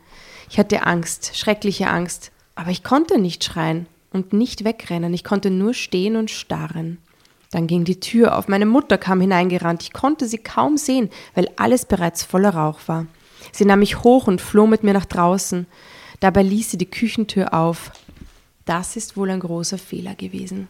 Ich 0.52 0.58
hatte 0.58 0.84
Angst, 0.84 1.34
schreckliche 1.34 1.88
Angst, 1.88 2.30
aber 2.56 2.70
ich 2.70 2.84
konnte 2.84 3.18
nicht 3.18 3.42
schreien 3.42 3.86
und 4.12 4.34
nicht 4.34 4.64
wegrennen, 4.66 5.14
ich 5.14 5.24
konnte 5.24 5.48
nur 5.48 5.72
stehen 5.72 6.14
und 6.14 6.30
starren. 6.30 6.98
Dann 7.50 7.66
ging 7.66 7.84
die 7.84 8.00
Tür 8.00 8.36
auf, 8.36 8.48
meine 8.48 8.66
Mutter 8.66 8.98
kam 8.98 9.22
hineingerannt, 9.22 9.82
ich 9.82 9.94
konnte 9.94 10.28
sie 10.28 10.36
kaum 10.36 10.76
sehen, 10.76 11.08
weil 11.34 11.48
alles 11.56 11.86
bereits 11.86 12.22
voller 12.22 12.50
Rauch 12.50 12.80
war. 12.86 13.06
Sie 13.50 13.64
nahm 13.64 13.78
mich 13.78 14.04
hoch 14.04 14.26
und 14.26 14.42
floh 14.42 14.66
mit 14.66 14.82
mir 14.82 14.92
nach 14.92 15.06
draußen. 15.06 15.66
Dabei 16.20 16.42
ließ 16.42 16.72
sie 16.72 16.76
die 16.76 16.90
Küchentür 16.90 17.54
auf. 17.54 17.90
Das 18.66 18.96
ist 18.96 19.16
wohl 19.16 19.30
ein 19.30 19.40
großer 19.40 19.78
Fehler 19.78 20.14
gewesen. 20.14 20.68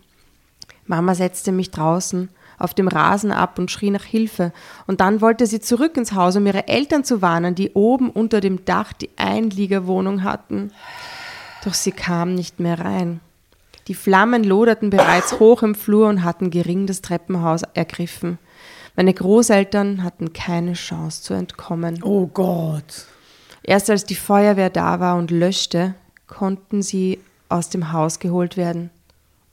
Mama 0.87 1.17
setzte 1.17 1.51
mich 1.51 1.73
draußen 1.73 2.29
auf 2.59 2.75
dem 2.75 2.89
Rasen 2.89 3.33
ab 3.33 3.59
und 3.59 3.71
schrie 3.71 3.91
nach 3.91 4.05
Hilfe. 4.05 4.53
Und 4.87 5.01
dann 5.01 5.21
wollte 5.21 5.47
sie 5.47 5.61
zurück 5.61 5.97
ins 5.97 6.13
Haus, 6.13 6.37
um 6.37 6.47
ihre 6.47 6.69
Eltern 6.69 7.05
zu 7.05 7.23
warnen, 7.23 7.55
die 7.55 7.73
oben 7.73 8.11
unter 8.11 8.41
dem 8.41 8.65
Dach 8.65 8.93
die 8.93 9.11
Einliegerwohnung 9.17 10.23
hatten. 10.23 10.73
Doch 11.65 11.75
sie 11.75 11.93
kam 11.93 12.35
nicht 12.35 12.61
mehr 12.61 12.79
rein. 12.79 13.21
Die 13.89 13.95
Flammen 13.95 14.45
loderten 14.45 14.91
bereits 14.91 15.41
hoch 15.41 15.63
im 15.63 15.75
Flur 15.75 16.09
und 16.09 16.23
hatten 16.23 16.51
gering 16.51 16.87
das 16.87 17.03
Treppenhaus 17.03 17.63
ergriffen. 17.75 18.39
Meine 18.95 19.13
Großeltern 19.13 20.05
hatten 20.05 20.33
keine 20.33 20.75
Chance 20.75 21.23
zu 21.23 21.35
entkommen. 21.35 22.03
Oh 22.03 22.27
Gott. 22.27 23.07
Erst 23.63 23.91
als 23.91 24.05
die 24.05 24.15
Feuerwehr 24.15 24.71
da 24.71 25.01
war 25.01 25.17
und 25.17 25.31
löschte, 25.31 25.95
konnten 26.27 26.83
sie 26.83 27.21
aus 27.49 27.69
dem 27.71 27.93
Haus 27.93 28.19
geholt 28.19 28.57
werden. 28.57 28.91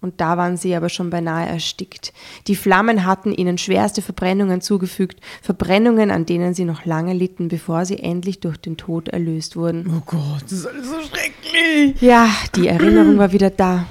Und 0.01 0.21
da 0.21 0.37
waren 0.37 0.55
sie 0.55 0.75
aber 0.75 0.87
schon 0.87 1.09
beinahe 1.09 1.47
erstickt. 1.47 2.13
Die 2.47 2.55
Flammen 2.55 3.05
hatten 3.05 3.33
ihnen 3.33 3.57
schwerste 3.57 4.01
Verbrennungen 4.01 4.61
zugefügt, 4.61 5.19
Verbrennungen, 5.41 6.09
an 6.09 6.25
denen 6.25 6.53
sie 6.53 6.63
noch 6.63 6.85
lange 6.85 7.13
litten, 7.13 7.49
bevor 7.49 7.85
sie 7.85 7.99
endlich 7.99 8.39
durch 8.39 8.57
den 8.57 8.77
Tod 8.77 9.09
erlöst 9.09 9.57
wurden. 9.57 9.93
Oh 9.93 10.01
Gott, 10.05 10.43
das 10.43 10.53
ist 10.53 10.67
alles 10.67 10.87
so 10.87 11.01
schrecklich. 11.01 12.01
Ja, 12.01 12.29
die 12.55 12.67
Erinnerung 12.67 13.17
war 13.17 13.33
wieder 13.33 13.49
da. 13.49 13.85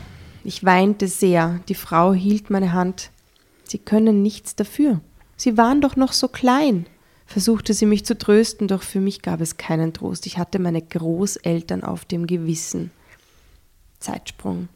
Ich 0.45 0.65
weinte 0.65 1.09
sehr. 1.09 1.61
Die 1.69 1.75
Frau 1.75 2.15
hielt 2.15 2.49
meine 2.49 2.73
Hand. 2.73 3.11
Sie 3.65 3.79
können 3.79 4.23
nichts 4.23 4.57
dafür. 4.57 5.01
Sie 5.37 5.59
waren 5.59 5.83
doch 5.83 5.95
noch 5.95 6.15
so 6.15 6.29
klein. 6.29 6.87
Versuchte 7.27 7.75
sie 7.75 7.85
mich 7.85 8.07
zu 8.07 8.17
trösten, 8.17 8.67
doch 8.67 8.83
für 8.83 9.01
mich 9.01 9.21
gab 9.21 9.43
es 9.43 9.59
keinen 9.59 9.93
Trost. 9.93 10.25
Ich 10.25 10.39
hatte 10.39 10.59
meine 10.59 10.81
Großeltern 10.81 11.85
auf 11.85 12.07
dem 12.07 12.27
Gewissen. 12.27 12.91
Zeitsprung. 14.01 14.69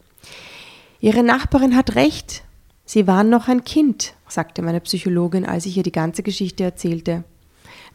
Ihre 1.03 1.25
Nachbarin 1.25 1.75
hat 1.75 1.97
recht. 1.97 2.45
Sie 2.85 3.09
waren 3.09 3.29
noch 3.29 3.49
ein 3.49 3.65
Kind, 3.65 4.15
sagte 4.29 4.63
meine 4.63 4.81
Psychologin, 4.81 5.45
als 5.45 5.67
ich 5.67 5.77
ihr 5.77 5.83
die 5.83 5.91
ganze 5.91 6.23
Geschichte 6.23 6.63
erzählte. 6.63 7.25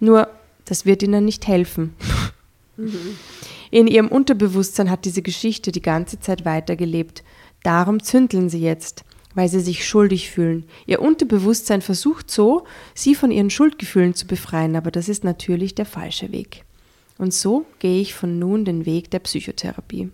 Nur, 0.01 0.27
das 0.65 0.85
wird 0.85 1.01
Ihnen 1.03 1.23
nicht 1.23 1.47
helfen. 1.47 1.95
In 3.71 3.87
ihrem 3.87 4.09
Unterbewusstsein 4.09 4.91
hat 4.91 5.05
diese 5.05 5.21
Geschichte 5.21 5.71
die 5.71 5.81
ganze 5.81 6.19
Zeit 6.19 6.43
weitergelebt. 6.43 7.23
Darum 7.63 8.03
zündeln 8.03 8.49
sie 8.49 8.59
jetzt, 8.59 9.05
weil 9.33 9.47
sie 9.47 9.61
sich 9.61 9.87
schuldig 9.87 10.29
fühlen. 10.29 10.65
Ihr 10.85 11.01
Unterbewusstsein 11.01 11.81
versucht 11.81 12.29
so, 12.29 12.65
sie 12.93 13.15
von 13.15 13.31
ihren 13.31 13.49
Schuldgefühlen 13.49 14.15
zu 14.15 14.27
befreien, 14.27 14.75
aber 14.75 14.91
das 14.91 15.07
ist 15.07 15.23
natürlich 15.23 15.75
der 15.75 15.85
falsche 15.85 16.33
Weg. 16.33 16.65
Und 17.17 17.33
so 17.33 17.65
gehe 17.79 18.01
ich 18.01 18.13
von 18.13 18.37
nun 18.37 18.65
den 18.65 18.85
Weg 18.85 19.09
der 19.11 19.19
Psychotherapie. 19.19 20.11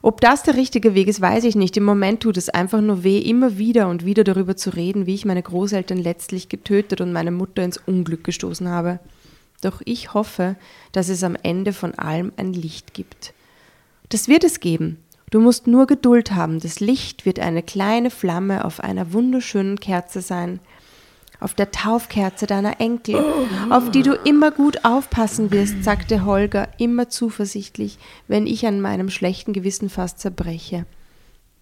Ob 0.00 0.20
das 0.20 0.42
der 0.42 0.54
richtige 0.54 0.94
Weg 0.94 1.08
ist, 1.08 1.20
weiß 1.20 1.44
ich 1.44 1.56
nicht. 1.56 1.76
Im 1.76 1.84
Moment 1.84 2.20
tut 2.20 2.36
es 2.36 2.48
einfach 2.48 2.80
nur 2.80 3.02
weh, 3.02 3.18
immer 3.18 3.58
wieder 3.58 3.88
und 3.88 4.04
wieder 4.04 4.24
darüber 4.24 4.56
zu 4.56 4.70
reden, 4.70 5.06
wie 5.06 5.14
ich 5.14 5.24
meine 5.24 5.42
Großeltern 5.42 5.98
letztlich 5.98 6.48
getötet 6.48 7.00
und 7.00 7.12
meine 7.12 7.32
Mutter 7.32 7.62
ins 7.64 7.78
Unglück 7.78 8.24
gestoßen 8.24 8.68
habe. 8.68 9.00
Doch 9.60 9.82
ich 9.84 10.14
hoffe, 10.14 10.56
dass 10.92 11.08
es 11.08 11.24
am 11.24 11.36
Ende 11.42 11.72
von 11.72 11.94
allem 11.94 12.32
ein 12.36 12.52
Licht 12.52 12.94
gibt. 12.94 13.34
Das 14.08 14.28
wird 14.28 14.44
es 14.44 14.60
geben. 14.60 14.98
Du 15.30 15.40
musst 15.40 15.66
nur 15.66 15.86
Geduld 15.86 16.32
haben. 16.32 16.60
Das 16.60 16.80
Licht 16.80 17.26
wird 17.26 17.38
eine 17.38 17.62
kleine 17.62 18.10
Flamme 18.10 18.64
auf 18.64 18.80
einer 18.80 19.12
wunderschönen 19.12 19.78
Kerze 19.78 20.22
sein. 20.22 20.60
Auf 21.40 21.54
der 21.54 21.70
Taufkerze 21.70 22.46
deiner 22.46 22.80
Enkel, 22.80 23.22
auf 23.70 23.90
die 23.90 24.02
du 24.02 24.14
immer 24.14 24.50
gut 24.50 24.84
aufpassen 24.84 25.52
wirst, 25.52 25.84
sagte 25.84 26.24
Holger 26.24 26.68
immer 26.78 27.08
zuversichtlich, 27.08 27.98
wenn 28.26 28.46
ich 28.46 28.66
an 28.66 28.80
meinem 28.80 29.08
schlechten 29.08 29.52
Gewissen 29.52 29.88
fast 29.88 30.18
zerbreche. 30.18 30.84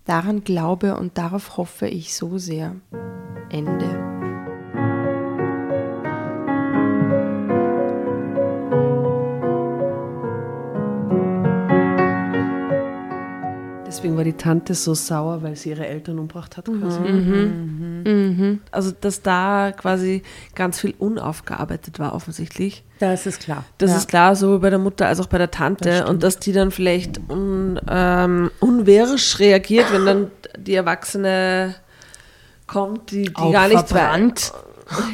Daran 0.06 0.44
glaube 0.44 0.96
und 0.96 1.18
darauf 1.18 1.56
hoffe 1.56 1.88
ich 1.88 2.14
so 2.14 2.38
sehr. 2.38 2.76
Ende. 3.50 4.25
Deswegen 13.96 14.16
war 14.16 14.24
die 14.24 14.34
Tante 14.34 14.74
so 14.74 14.94
sauer, 14.94 15.42
weil 15.42 15.56
sie 15.56 15.70
ihre 15.70 15.86
Eltern 15.86 16.18
umgebracht 16.18 16.56
hat. 16.56 16.66
Quasi. 16.66 16.98
Also, 18.70 18.92
dass 19.00 19.22
da 19.22 19.72
quasi 19.76 20.22
ganz 20.54 20.80
viel 20.80 20.94
unaufgearbeitet 20.98 21.98
war, 21.98 22.14
offensichtlich. 22.14 22.84
Das 22.98 23.26
ist 23.26 23.40
klar. 23.40 23.64
Das 23.78 23.90
Ja. 23.90 23.96
ist 23.96 24.08
klar, 24.08 24.36
sowohl 24.36 24.60
bei 24.60 24.70
der 24.70 24.78
Mutter 24.78 25.06
als 25.06 25.20
auch 25.20 25.26
bei 25.26 25.38
der 25.38 25.50
Tante. 25.50 26.06
und 26.06 26.22
dass 26.22 26.38
die 26.38 26.52
dann 26.52 26.70
vielleicht 26.70 27.20
un, 27.30 27.80
ähm, 27.88 28.50
unwirsch 28.60 29.38
reagiert, 29.38 29.92
wenn 29.92 30.04
dann 30.06 30.30
die 30.58 30.74
Erwachsene 30.74 31.74
kommt, 32.66 33.10
die, 33.10 33.24
die 33.24 33.36
Auch 33.36 33.52
gar 33.52 33.68
nicht 33.68 33.88
verbrannt. 33.88 34.52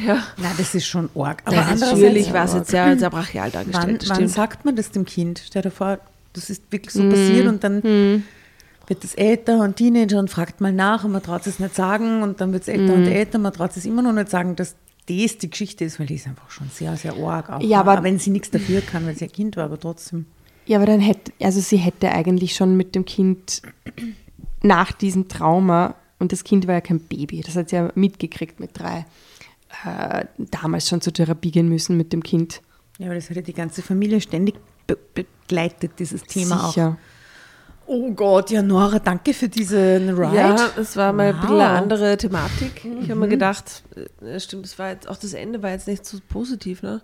Ja, 0.05 0.19
Na, 0.37 0.51
das 0.55 0.75
ist 0.75 0.85
schon 0.85 1.09
arg. 1.15 1.41
Aber 1.45 1.55
natürlich 1.55 2.27
andererseits- 2.27 2.33
war 2.33 2.43
es 2.45 2.53
jetzt 2.53 2.69
sehr, 2.69 2.99
sehr 2.99 3.09
brachial 3.09 3.49
Wann, 3.53 3.71
dargestellt. 3.71 4.01
das 4.03 4.09
wann 4.09 4.15
stimmt. 4.17 4.29
sagt 4.31 4.65
man 4.65 4.75
das 4.75 4.91
dem 4.91 5.03
Kind? 5.03 5.41
Stell 5.43 5.63
dir 5.63 5.71
vor, 5.71 5.97
das 6.33 6.51
ist 6.51 6.61
wirklich 6.71 6.93
so 6.93 7.09
passiert 7.09 7.47
und 7.47 7.63
dann 7.63 8.23
wird 8.87 9.03
es 9.03 9.15
älter 9.15 9.59
und 9.61 9.77
Teenager 9.77 10.19
und 10.19 10.29
fragt 10.29 10.59
mal 10.61 10.73
nach 10.73 11.03
und 11.03 11.11
man 11.13 11.23
traut 11.23 11.47
es 11.47 11.59
nicht 11.59 11.73
sagen 11.75 12.21
und 12.23 12.41
dann 12.41 12.51
wird 12.53 12.63
es 12.63 12.67
älter 12.67 12.93
und 12.93 13.05
älter, 13.07 13.37
man 13.39 13.53
traut 13.53 13.75
es 13.77 13.85
immer 13.85 14.01
noch 14.01 14.13
nicht 14.13 14.29
sagen, 14.29 14.55
dass 14.55 14.75
das 15.07 15.37
die 15.37 15.49
Geschichte 15.49 15.83
ist, 15.85 15.99
weil 15.99 16.07
die 16.07 16.15
ist 16.15 16.27
einfach 16.27 16.49
schon 16.49 16.69
sehr, 16.69 16.95
sehr 16.97 17.13
arg. 17.17 17.49
Auch, 17.49 17.61
Ja, 17.61 17.79
aber- 17.81 17.99
auch 17.99 18.03
wenn 18.03 18.19
sie 18.19 18.29
nichts 18.29 18.49
dafür 18.51 18.81
kann, 18.81 19.05
weil 19.05 19.15
sie 19.17 19.25
ein 19.25 19.31
Kind 19.31 19.57
war, 19.57 19.65
aber 19.65 19.79
trotzdem. 19.79 20.25
Ja, 20.65 20.77
aber 20.77 20.85
dann 20.85 21.01
hätte, 21.01 21.33
also 21.41 21.59
sie 21.59 21.75
hätte 21.77 22.09
eigentlich 22.11 22.55
schon 22.55 22.77
mit 22.77 22.95
dem 22.95 23.03
Kind 23.05 23.61
nach 24.61 24.91
diesem 24.93 25.27
Trauma, 25.27 25.95
und 26.19 26.31
das 26.31 26.43
Kind 26.45 26.67
war 26.67 26.75
ja 26.75 26.81
kein 26.81 26.99
Baby, 27.01 27.41
das 27.41 27.55
hat 27.57 27.69
sie 27.69 27.75
ja 27.75 27.91
mitgekriegt 27.95 28.59
mit 28.61 28.79
drei, 28.79 29.05
äh, 29.85 30.25
damals 30.37 30.87
schon 30.87 31.01
zur 31.01 31.11
Therapie 31.11 31.51
gehen 31.51 31.67
müssen 31.67 31.97
mit 31.97 32.13
dem 32.13 32.23
Kind. 32.23 32.61
Ja, 32.97 33.07
aber 33.07 33.15
das 33.15 33.29
hat 33.29 33.35
ja 33.35 33.41
die 33.41 33.53
ganze 33.53 33.81
Familie 33.81 34.21
ständig 34.21 34.55
be 34.87 34.97
begleitet, 35.13 35.93
dieses 35.99 36.23
Thema 36.23 36.69
auch. 36.69 36.73
Oh 37.85 38.11
Gott, 38.11 38.49
ja, 38.49 38.61
Nora, 38.61 38.99
danke 38.99 39.33
für 39.33 39.49
diesen 39.49 40.09
Ride. 40.09 40.35
Ja, 40.35 40.69
es 40.79 40.95
war 40.95 41.11
mal 41.11 41.27
ein 41.27 41.35
bisschen 41.35 41.55
Wow. 41.55 41.61
eine 41.61 41.69
andere 41.69 42.17
Thematik. 42.17 42.85
Ich 43.01 43.09
habe 43.09 43.19
mir 43.19 43.27
gedacht, 43.27 43.83
äh, 44.21 44.39
stimmt, 44.39 44.65
es 44.65 44.79
war 44.79 44.91
jetzt, 44.91 45.07
auch 45.09 45.17
das 45.17 45.33
Ende 45.33 45.61
war 45.61 45.71
jetzt 45.71 45.87
nicht 45.87 46.05
so 46.05 46.17
positiv, 46.29 46.81
ne? 46.81 47.01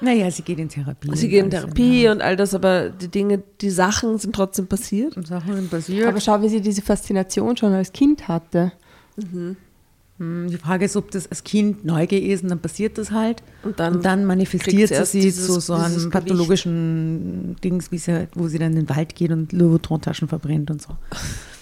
Naja, 0.00 0.30
sie 0.30 0.42
geht 0.42 0.58
in 0.58 0.68
Therapie. 0.68 1.14
Sie 1.14 1.28
gehen 1.28 1.46
in 1.46 1.50
Therapie 1.50 2.04
ja. 2.04 2.12
und 2.12 2.22
all 2.22 2.36
das, 2.36 2.54
aber 2.54 2.88
die 2.88 3.08
Dinge, 3.08 3.42
die 3.60 3.70
Sachen 3.70 4.18
sind 4.18 4.34
trotzdem 4.34 4.66
passiert. 4.66 5.14
Sachen 5.26 5.54
sind 5.54 5.70
passiert. 5.70 6.06
Aber 6.08 6.20
schau, 6.20 6.40
wie 6.42 6.48
sie 6.48 6.60
diese 6.60 6.82
Faszination 6.82 7.56
schon 7.56 7.72
als 7.72 7.92
Kind 7.92 8.28
hatte. 8.28 8.72
Hm, 9.18 9.56
Die 10.18 10.56
Frage 10.56 10.86
ist, 10.86 10.96
ob 10.96 11.10
das 11.10 11.28
als 11.30 11.44
Kind 11.44 11.84
Neugier 11.84 12.22
ist 12.22 12.42
und 12.42 12.48
dann 12.48 12.58
passiert 12.60 12.96
das 12.96 13.10
halt. 13.10 13.42
Und 13.62 13.78
dann 13.78 13.96
und 13.96 14.04
dann 14.04 14.24
manifestiert 14.24 14.88
sie 14.88 15.04
sich 15.04 15.20
dieses- 15.22 15.46
zu 15.46 15.60
so 15.60 15.74
einem 15.74 15.94
Gewicht. 15.94 16.10
pathologischen 16.10 17.56
Dings, 17.62 17.92
wie 17.92 17.98
sie, 17.98 18.12
halt- 18.12 18.30
wo 18.34 18.48
sie 18.48 18.58
dann 18.58 18.72
in 18.72 18.86
den 18.86 18.88
Wald 18.88 19.14
geht 19.14 19.30
und 19.30 19.52
Louis-Vuitton-Taschen 19.52 20.26
verbrennt 20.28 20.70
und 20.70 20.80
so. 20.80 20.96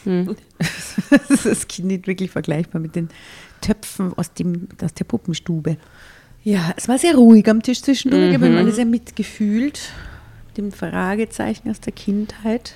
Hm. 0.05 0.36
das 1.11 1.30
ist 1.30 1.46
das 1.46 1.66
Kind 1.68 1.88
nicht 1.88 2.07
wirklich 2.07 2.30
vergleichbar 2.30 2.80
mit 2.80 2.94
den 2.94 3.09
Töpfen 3.61 4.12
aus, 4.16 4.32
dem, 4.34 4.68
aus 4.82 4.94
der 4.94 5.05
Puppenstube. 5.05 5.76
Ja, 6.44 6.72
es 6.76 6.86
war 6.86 6.98
sehr 6.98 7.16
ruhig 7.16 7.48
am 7.48 7.61
Tisch 7.62 7.82
zwischendurch, 7.82 8.28
Mhm. 8.28 8.34
aber 8.36 8.46
haben 8.46 8.57
alle 8.59 8.72
sehr 8.72 8.84
mitgefühlt. 8.86 9.80
Mit 10.48 10.59
Dem 10.59 10.70
Fragezeichen 10.72 11.70
aus 11.70 11.80
der 11.80 11.92
Kindheit. 11.92 12.74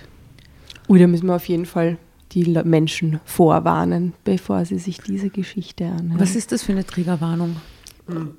Ui, 0.89 0.99
da 0.99 1.07
müssen 1.07 1.27
wir 1.27 1.37
auf 1.37 1.45
jeden 1.49 1.67
Fall 1.67 1.99
die 2.33 2.45
Menschen 2.65 3.21
vorwarnen, 3.25 4.15
bevor 4.25 4.65
sie 4.65 4.79
sich 4.79 4.99
diese 4.99 5.31
Geschichte 5.31 5.87
anhören. 5.87 6.21
Was 6.21 6.37
ist 6.37 6.53
das 6.53 6.63
für 6.63 6.73
eine 6.73 6.85
Triggerwarnung? 6.85 7.57
Kind, 8.07 8.35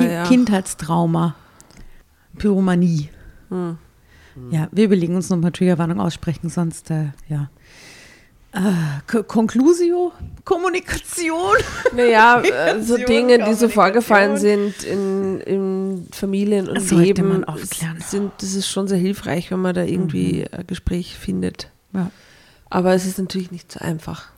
ja. 0.00 0.24
Kindheitstrauma, 0.24 1.34
Pyromanie. 2.38 3.08
Hm. 3.48 3.78
Ja, 4.50 4.68
wir 4.72 4.84
überlegen 4.84 5.14
uns 5.14 5.30
nochmal 5.30 5.52
Triggerwarnung 5.52 6.00
aussprechen, 6.00 6.48
sonst, 6.48 6.90
äh, 6.90 7.06
ja. 7.28 7.50
Äh, 8.52 9.22
Conclusio? 9.22 10.12
Kommunikation? 10.44 11.56
Naja, 11.94 12.40
äh, 12.42 12.80
so 12.82 12.96
Dinge, 12.96 13.44
die 13.44 13.54
so 13.54 13.68
vorgefallen 13.68 14.36
sind 14.36 14.84
in, 14.84 15.40
in 15.40 16.08
Familien 16.12 16.68
und 16.68 16.76
Das 16.76 16.88
sollte 16.88 17.22
Leben, 17.22 17.44
sind, 17.98 18.32
das 18.38 18.54
ist 18.54 18.68
schon 18.68 18.86
sehr 18.86 18.98
hilfreich, 18.98 19.50
wenn 19.50 19.60
man 19.60 19.74
da 19.74 19.82
irgendwie 19.82 20.46
ein 20.50 20.66
Gespräch 20.66 21.16
findet. 21.16 21.70
Ja. 21.92 22.10
Aber 22.74 22.92
es 22.92 23.06
ist 23.06 23.20
natürlich 23.20 23.52
nicht 23.52 23.70
so 23.70 23.78
einfach. 23.78 24.30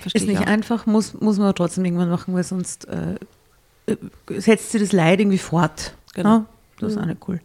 Verstehe 0.00 0.22
Ist 0.22 0.22
ich 0.22 0.38
nicht 0.38 0.48
auch. 0.48 0.50
einfach, 0.50 0.86
muss, 0.86 1.12
muss 1.20 1.36
man 1.36 1.48
aber 1.48 1.54
trotzdem 1.54 1.84
irgendwann 1.84 2.08
machen, 2.08 2.32
weil 2.32 2.42
sonst 2.42 2.88
äh, 2.88 3.16
äh, 3.86 4.40
setzt 4.40 4.72
sie 4.72 4.78
das 4.78 4.92
Leid 4.92 5.20
irgendwie 5.20 5.36
fort. 5.36 5.92
Genau. 6.14 6.30
Ja, 6.30 6.46
das 6.80 6.92
ist 6.92 6.98
auch 6.98 7.04
nicht 7.04 7.28
cool. 7.28 7.42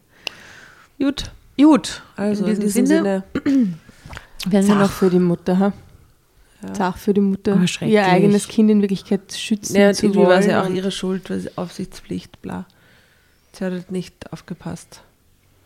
Gut, 0.98 1.30
Gut, 1.58 2.04
also 2.16 2.46
in 2.46 2.58
diesem, 2.58 2.86
Sinne, 2.86 3.24
werden 4.46 4.68
wir 4.68 4.76
noch 4.76 4.92
für 4.92 5.10
die 5.10 5.20
Mutter, 5.20 5.60
ha? 5.60 5.74
Ja. 6.64 6.74
Zach 6.74 6.96
für 6.96 7.14
die 7.14 7.20
Mutter. 7.20 7.60
Oh, 7.62 7.68
schrecklich. 7.68 7.94
ihr 7.94 8.06
eigenes 8.06 8.48
Kind 8.48 8.72
in 8.72 8.80
Wirklichkeit 8.80 9.34
schützen 9.34 9.76
ja, 9.76 9.92
zu 9.92 10.06
irgendwie 10.06 10.20
wollen. 10.20 10.30
war 10.30 10.40
es 10.40 10.46
ja 10.46 10.64
auch 10.64 10.70
ihre 10.70 10.92
Schuld, 10.92 11.30
weil 11.30 11.42
sie 11.42 11.50
Aufsichtspflicht, 11.58 12.42
bla. 12.42 12.66
Sie 13.52 13.66
hat 13.66 13.74
halt 13.74 13.92
nicht 13.92 14.32
aufgepasst. 14.32 15.02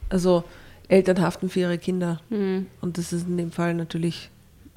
Also 0.09 0.43
Eltern 0.87 1.21
haften 1.21 1.47
für 1.47 1.59
ihre 1.59 1.77
Kinder. 1.77 2.21
Hm. 2.29 2.65
Und 2.81 2.97
das 2.97 3.13
ist 3.13 3.27
in 3.27 3.37
dem 3.37 3.51
Fall 3.51 3.75
natürlich 3.75 4.31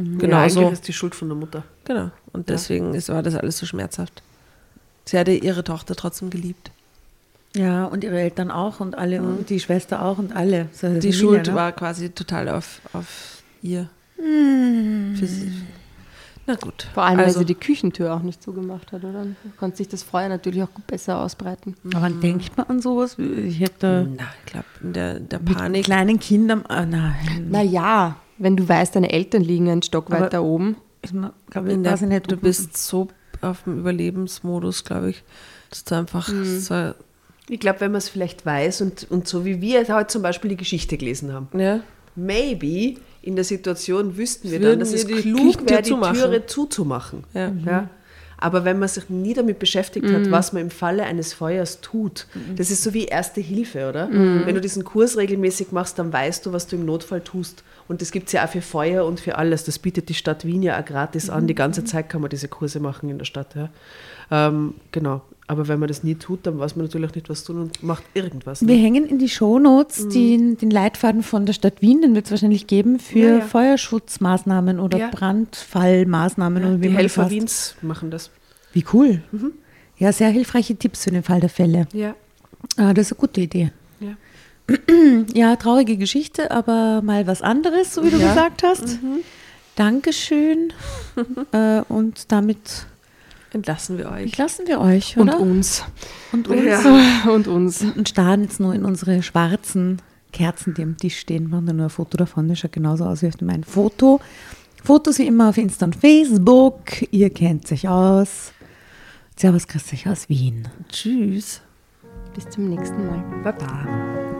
Genau 0.04 0.18
genauso. 0.18 0.68
ist 0.70 0.86
die 0.88 0.92
Schuld 0.92 1.14
von 1.14 1.28
der 1.28 1.36
Mutter. 1.36 1.64
Genau. 1.84 2.10
Und 2.32 2.48
deswegen 2.48 2.94
ist, 2.94 3.08
war 3.08 3.22
das 3.22 3.34
alles 3.34 3.58
so 3.58 3.66
schmerzhaft. 3.66 4.22
Sie 5.04 5.18
hatte 5.18 5.32
ihre 5.32 5.64
Tochter 5.64 5.94
trotzdem 5.96 6.30
geliebt. 6.30 6.70
Ja, 7.56 7.84
und 7.86 8.04
ihre 8.04 8.20
Eltern 8.20 8.50
auch 8.52 8.78
und 8.80 8.96
alle, 8.96 9.20
und 9.22 9.50
die 9.50 9.58
Schwester 9.58 10.02
auch 10.02 10.18
und 10.18 10.34
alle. 10.36 10.68
So 10.72 10.86
Die 10.86 10.92
Familie, 10.94 11.12
Schuld 11.12 11.46
ne? 11.48 11.54
war 11.54 11.72
quasi 11.72 12.10
total 12.10 12.48
auf, 12.48 12.80
auf 12.92 13.42
ihr. 13.62 13.88
Für 14.16 15.26
sie. 15.26 15.50
Na 16.46 16.54
gut. 16.54 16.86
Vor 16.94 17.02
allem, 17.04 17.18
also, 17.18 17.34
weil 17.34 17.38
sie 17.40 17.44
die 17.46 17.54
Küchentür 17.54 18.14
auch 18.14 18.22
nicht 18.22 18.42
zugemacht 18.42 18.92
hat, 18.92 19.02
oder? 19.04 19.26
Konnte 19.58 19.78
sich 19.78 19.88
das 19.88 20.02
Feuer 20.02 20.28
natürlich 20.28 20.62
auch 20.62 20.68
besser 20.86 21.18
ausbreiten. 21.20 21.74
Aber 21.92 22.02
wann 22.02 22.20
denkt 22.20 22.56
man 22.56 22.66
an 22.66 22.80
sowas? 22.82 23.18
Ich 23.18 23.60
hätte 23.60 24.08
Na, 24.16 24.24
ich 24.44 24.52
glaube, 24.52 24.66
in 24.82 24.92
der, 24.92 25.20
der 25.20 25.38
mit 25.40 25.56
Panik. 25.56 25.84
kleinen 25.84 26.20
Kindern, 26.20 26.64
ah, 26.68 26.86
nein, 26.86 27.48
Naja, 27.50 28.16
wenn 28.40 28.56
du 28.56 28.68
weißt, 28.68 28.96
deine 28.96 29.12
Eltern 29.12 29.42
liegen 29.42 29.68
einen 29.70 29.82
Stock 29.82 30.06
Aber- 30.10 30.20
weiter 30.20 30.42
oben. 30.42 30.76
ich 31.02 31.10
glaube, 31.10 31.70
In 31.70 31.78
ich 31.78 31.82
der, 31.84 31.92
weiß 31.92 32.00
nicht, 32.02 32.30
du 32.30 32.36
bist 32.36 32.76
so 32.76 33.08
auf 33.40 33.62
dem 33.64 33.78
Überlebensmodus, 33.78 34.84
glaube 34.84 35.10
ich, 35.10 35.22
dass 35.70 35.84
du 35.84 35.94
einfach 35.94 36.28
so, 36.28 36.92
Ich 37.48 37.60
glaube, 37.60 37.80
wenn 37.80 37.92
man 37.92 37.98
es 37.98 38.08
vielleicht 38.08 38.44
weiß 38.44 38.80
und, 38.82 39.06
und 39.10 39.26
so 39.28 39.44
wie 39.44 39.60
wir 39.60 39.86
heute 39.94 40.08
zum 40.08 40.22
Beispiel 40.22 40.50
die 40.50 40.56
Geschichte 40.56 40.96
gelesen 40.98 41.32
haben, 41.32 41.48
ja, 41.58 41.80
maybe 42.16 43.00
in 43.22 43.36
der 43.36 43.44
Situation 43.44 44.16
wüssten 44.16 44.50
wir 44.50 44.60
Würden 44.60 44.80
dann, 44.80 44.80
dass 44.80 44.92
wir 45.06 45.16
es 45.16 45.22
klug 45.22 45.68
wäre, 45.68 45.82
die. 45.82 45.90
Türe 46.18 46.46
zuzumachen. 46.46 47.24
ja. 47.34 47.52
Ja? 47.66 47.88
Aber 48.42 48.64
wenn 48.64 48.78
man 48.78 48.88
sich 48.88 49.10
nie 49.10 49.34
damit 49.34 49.58
beschäftigt 49.58 50.10
hat, 50.10 50.30
was 50.30 50.54
man 50.54 50.62
im 50.62 50.70
Falle 50.70 51.02
eines 51.04 51.34
Feuers 51.34 51.82
tut, 51.82 52.26
das 52.56 52.70
ist 52.70 52.82
so 52.82 52.94
wie 52.94 53.04
Erste 53.04 53.42
Hilfe, 53.42 53.86
oder? 53.86 54.08
Wenn 54.10 54.54
du 54.54 54.62
diesen 54.62 54.82
Kurs 54.82 55.18
regelmäßig 55.18 55.72
machst, 55.72 55.98
dann 55.98 56.10
weißt 56.10 56.46
du, 56.46 56.52
was 56.54 56.66
du 56.66 56.76
im 56.76 56.86
Notfall 56.86 57.20
tust. 57.20 57.62
Und 57.90 58.00
das 58.02 58.12
gibt 58.12 58.28
es 58.28 58.32
ja 58.34 58.44
auch 58.44 58.48
für 58.48 58.62
Feuer 58.62 59.04
und 59.04 59.18
für 59.18 59.36
alles. 59.36 59.64
Das 59.64 59.80
bietet 59.80 60.08
die 60.08 60.14
Stadt 60.14 60.44
Wien 60.44 60.62
ja 60.62 60.78
auch 60.80 60.84
gratis 60.84 61.28
an. 61.28 61.48
Die 61.48 61.56
ganze 61.56 61.82
Zeit 61.84 62.08
kann 62.08 62.20
man 62.20 62.30
diese 62.30 62.46
Kurse 62.46 62.78
machen 62.78 63.08
in 63.10 63.18
der 63.18 63.24
Stadt. 63.24 63.56
Ja? 63.56 63.68
Ähm, 64.30 64.74
genau. 64.92 65.22
Aber 65.48 65.66
wenn 65.66 65.80
man 65.80 65.88
das 65.88 66.04
nie 66.04 66.14
tut, 66.14 66.46
dann 66.46 66.60
weiß 66.60 66.76
man 66.76 66.86
natürlich 66.86 67.12
nicht, 67.16 67.28
was 67.28 67.42
tun 67.42 67.62
und 67.62 67.82
macht 67.82 68.04
irgendwas. 68.14 68.60
Wir 68.64 68.76
Ne? 68.76 68.80
hängen 68.80 69.06
in 69.08 69.18
die 69.18 69.28
Shownotes 69.28 70.06
den, 70.06 70.56
den 70.56 70.70
Leitfaden 70.70 71.24
von 71.24 71.44
der 71.46 71.52
Stadt 71.52 71.82
Wien, 71.82 72.00
den 72.02 72.14
wird 72.14 72.26
es 72.26 72.30
wahrscheinlich 72.30 72.68
geben, 72.68 73.00
für 73.00 73.18
Ja, 73.18 73.34
ja. 73.38 73.40
Feuerschutzmaßnahmen 73.40 74.78
oder 74.78 74.98
Ja. 74.98 75.10
Brandfallmaßnahmen 75.10 76.64
oder 76.64 76.76
wie 76.78 76.82
Die 76.82 76.88
man 76.90 76.96
Helfer 76.98 77.22
heißt. 77.22 77.30
Wiens 77.32 77.74
machen 77.82 78.12
das. 78.12 78.30
Wie 78.72 78.84
cool. 78.92 79.22
Ja, 79.98 80.12
sehr 80.12 80.28
hilfreiche 80.28 80.76
Tipps 80.76 81.02
für 81.04 81.10
den 81.10 81.24
Fall 81.24 81.40
der 81.40 81.50
Fälle. 81.50 81.88
Ja. 81.92 82.14
Ah, 82.76 82.94
das 82.94 83.06
ist 83.06 83.12
eine 83.14 83.20
gute 83.20 83.40
Idee. 83.40 83.72
Ja. 84.70 84.76
Ja, 85.34 85.56
traurige 85.56 85.96
Geschichte, 85.96 86.50
aber 86.50 87.02
mal 87.02 87.26
was 87.26 87.42
anderes, 87.42 87.94
so 87.94 88.04
wie 88.04 88.10
du 88.10 88.18
Ja. 88.18 88.28
gesagt 88.28 88.62
hast. 88.62 88.98
Dankeschön. 89.76 90.72
äh, 91.52 91.82
und 91.88 92.30
damit 92.32 92.86
Entlassen 93.52 93.98
wir 93.98 94.10
euch. 94.10 94.24
entlassen 94.24 94.66
wir 94.66 94.80
euch, 94.80 95.16
Und 95.16 95.28
oder? 95.28 95.40
uns. 95.40 95.84
Und 96.32 96.48
uns. 96.48 96.84
Und 97.28 97.48
uns. 97.48 97.82
Und 97.82 98.08
starren 98.08 98.42
jetzt 98.42 98.60
nur 98.60 98.74
in 98.74 98.84
unsere 98.84 99.22
schwarzen 99.22 100.00
Kerzen, 100.32 100.74
die 100.74 100.82
am 100.82 100.96
Tisch 100.96 101.18
stehen. 101.18 101.48
Machen 101.50 101.66
da 101.66 101.72
nur 101.72 101.86
ein 101.86 101.90
Foto 101.90 102.16
davon. 102.16 102.48
Das 102.48 102.58
schaut 102.60 102.72
genauso 102.72 103.04
aus 103.04 103.22
wie 103.22 103.28
auf 103.28 103.34
mein 103.40 103.64
Foto. 103.64 104.20
Fotos 104.84 105.18
wie 105.18 105.26
immer 105.26 105.48
auf 105.50 105.58
Insta 105.58 105.86
und 105.86 105.96
Facebook. 105.96 107.02
Ihr 107.12 107.30
kennt 107.30 107.66
sich 107.66 107.88
aus. 107.88 108.52
Servus, 109.36 109.66
grüß 109.66 109.92
euch 109.92 110.08
aus 110.08 110.28
Wien. 110.28 110.68
Tschüss. 110.90 111.60
Bis 112.34 112.48
zum 112.50 112.68
nächsten 112.68 113.06
Mal. 113.06 113.24
Baba. 113.42 114.39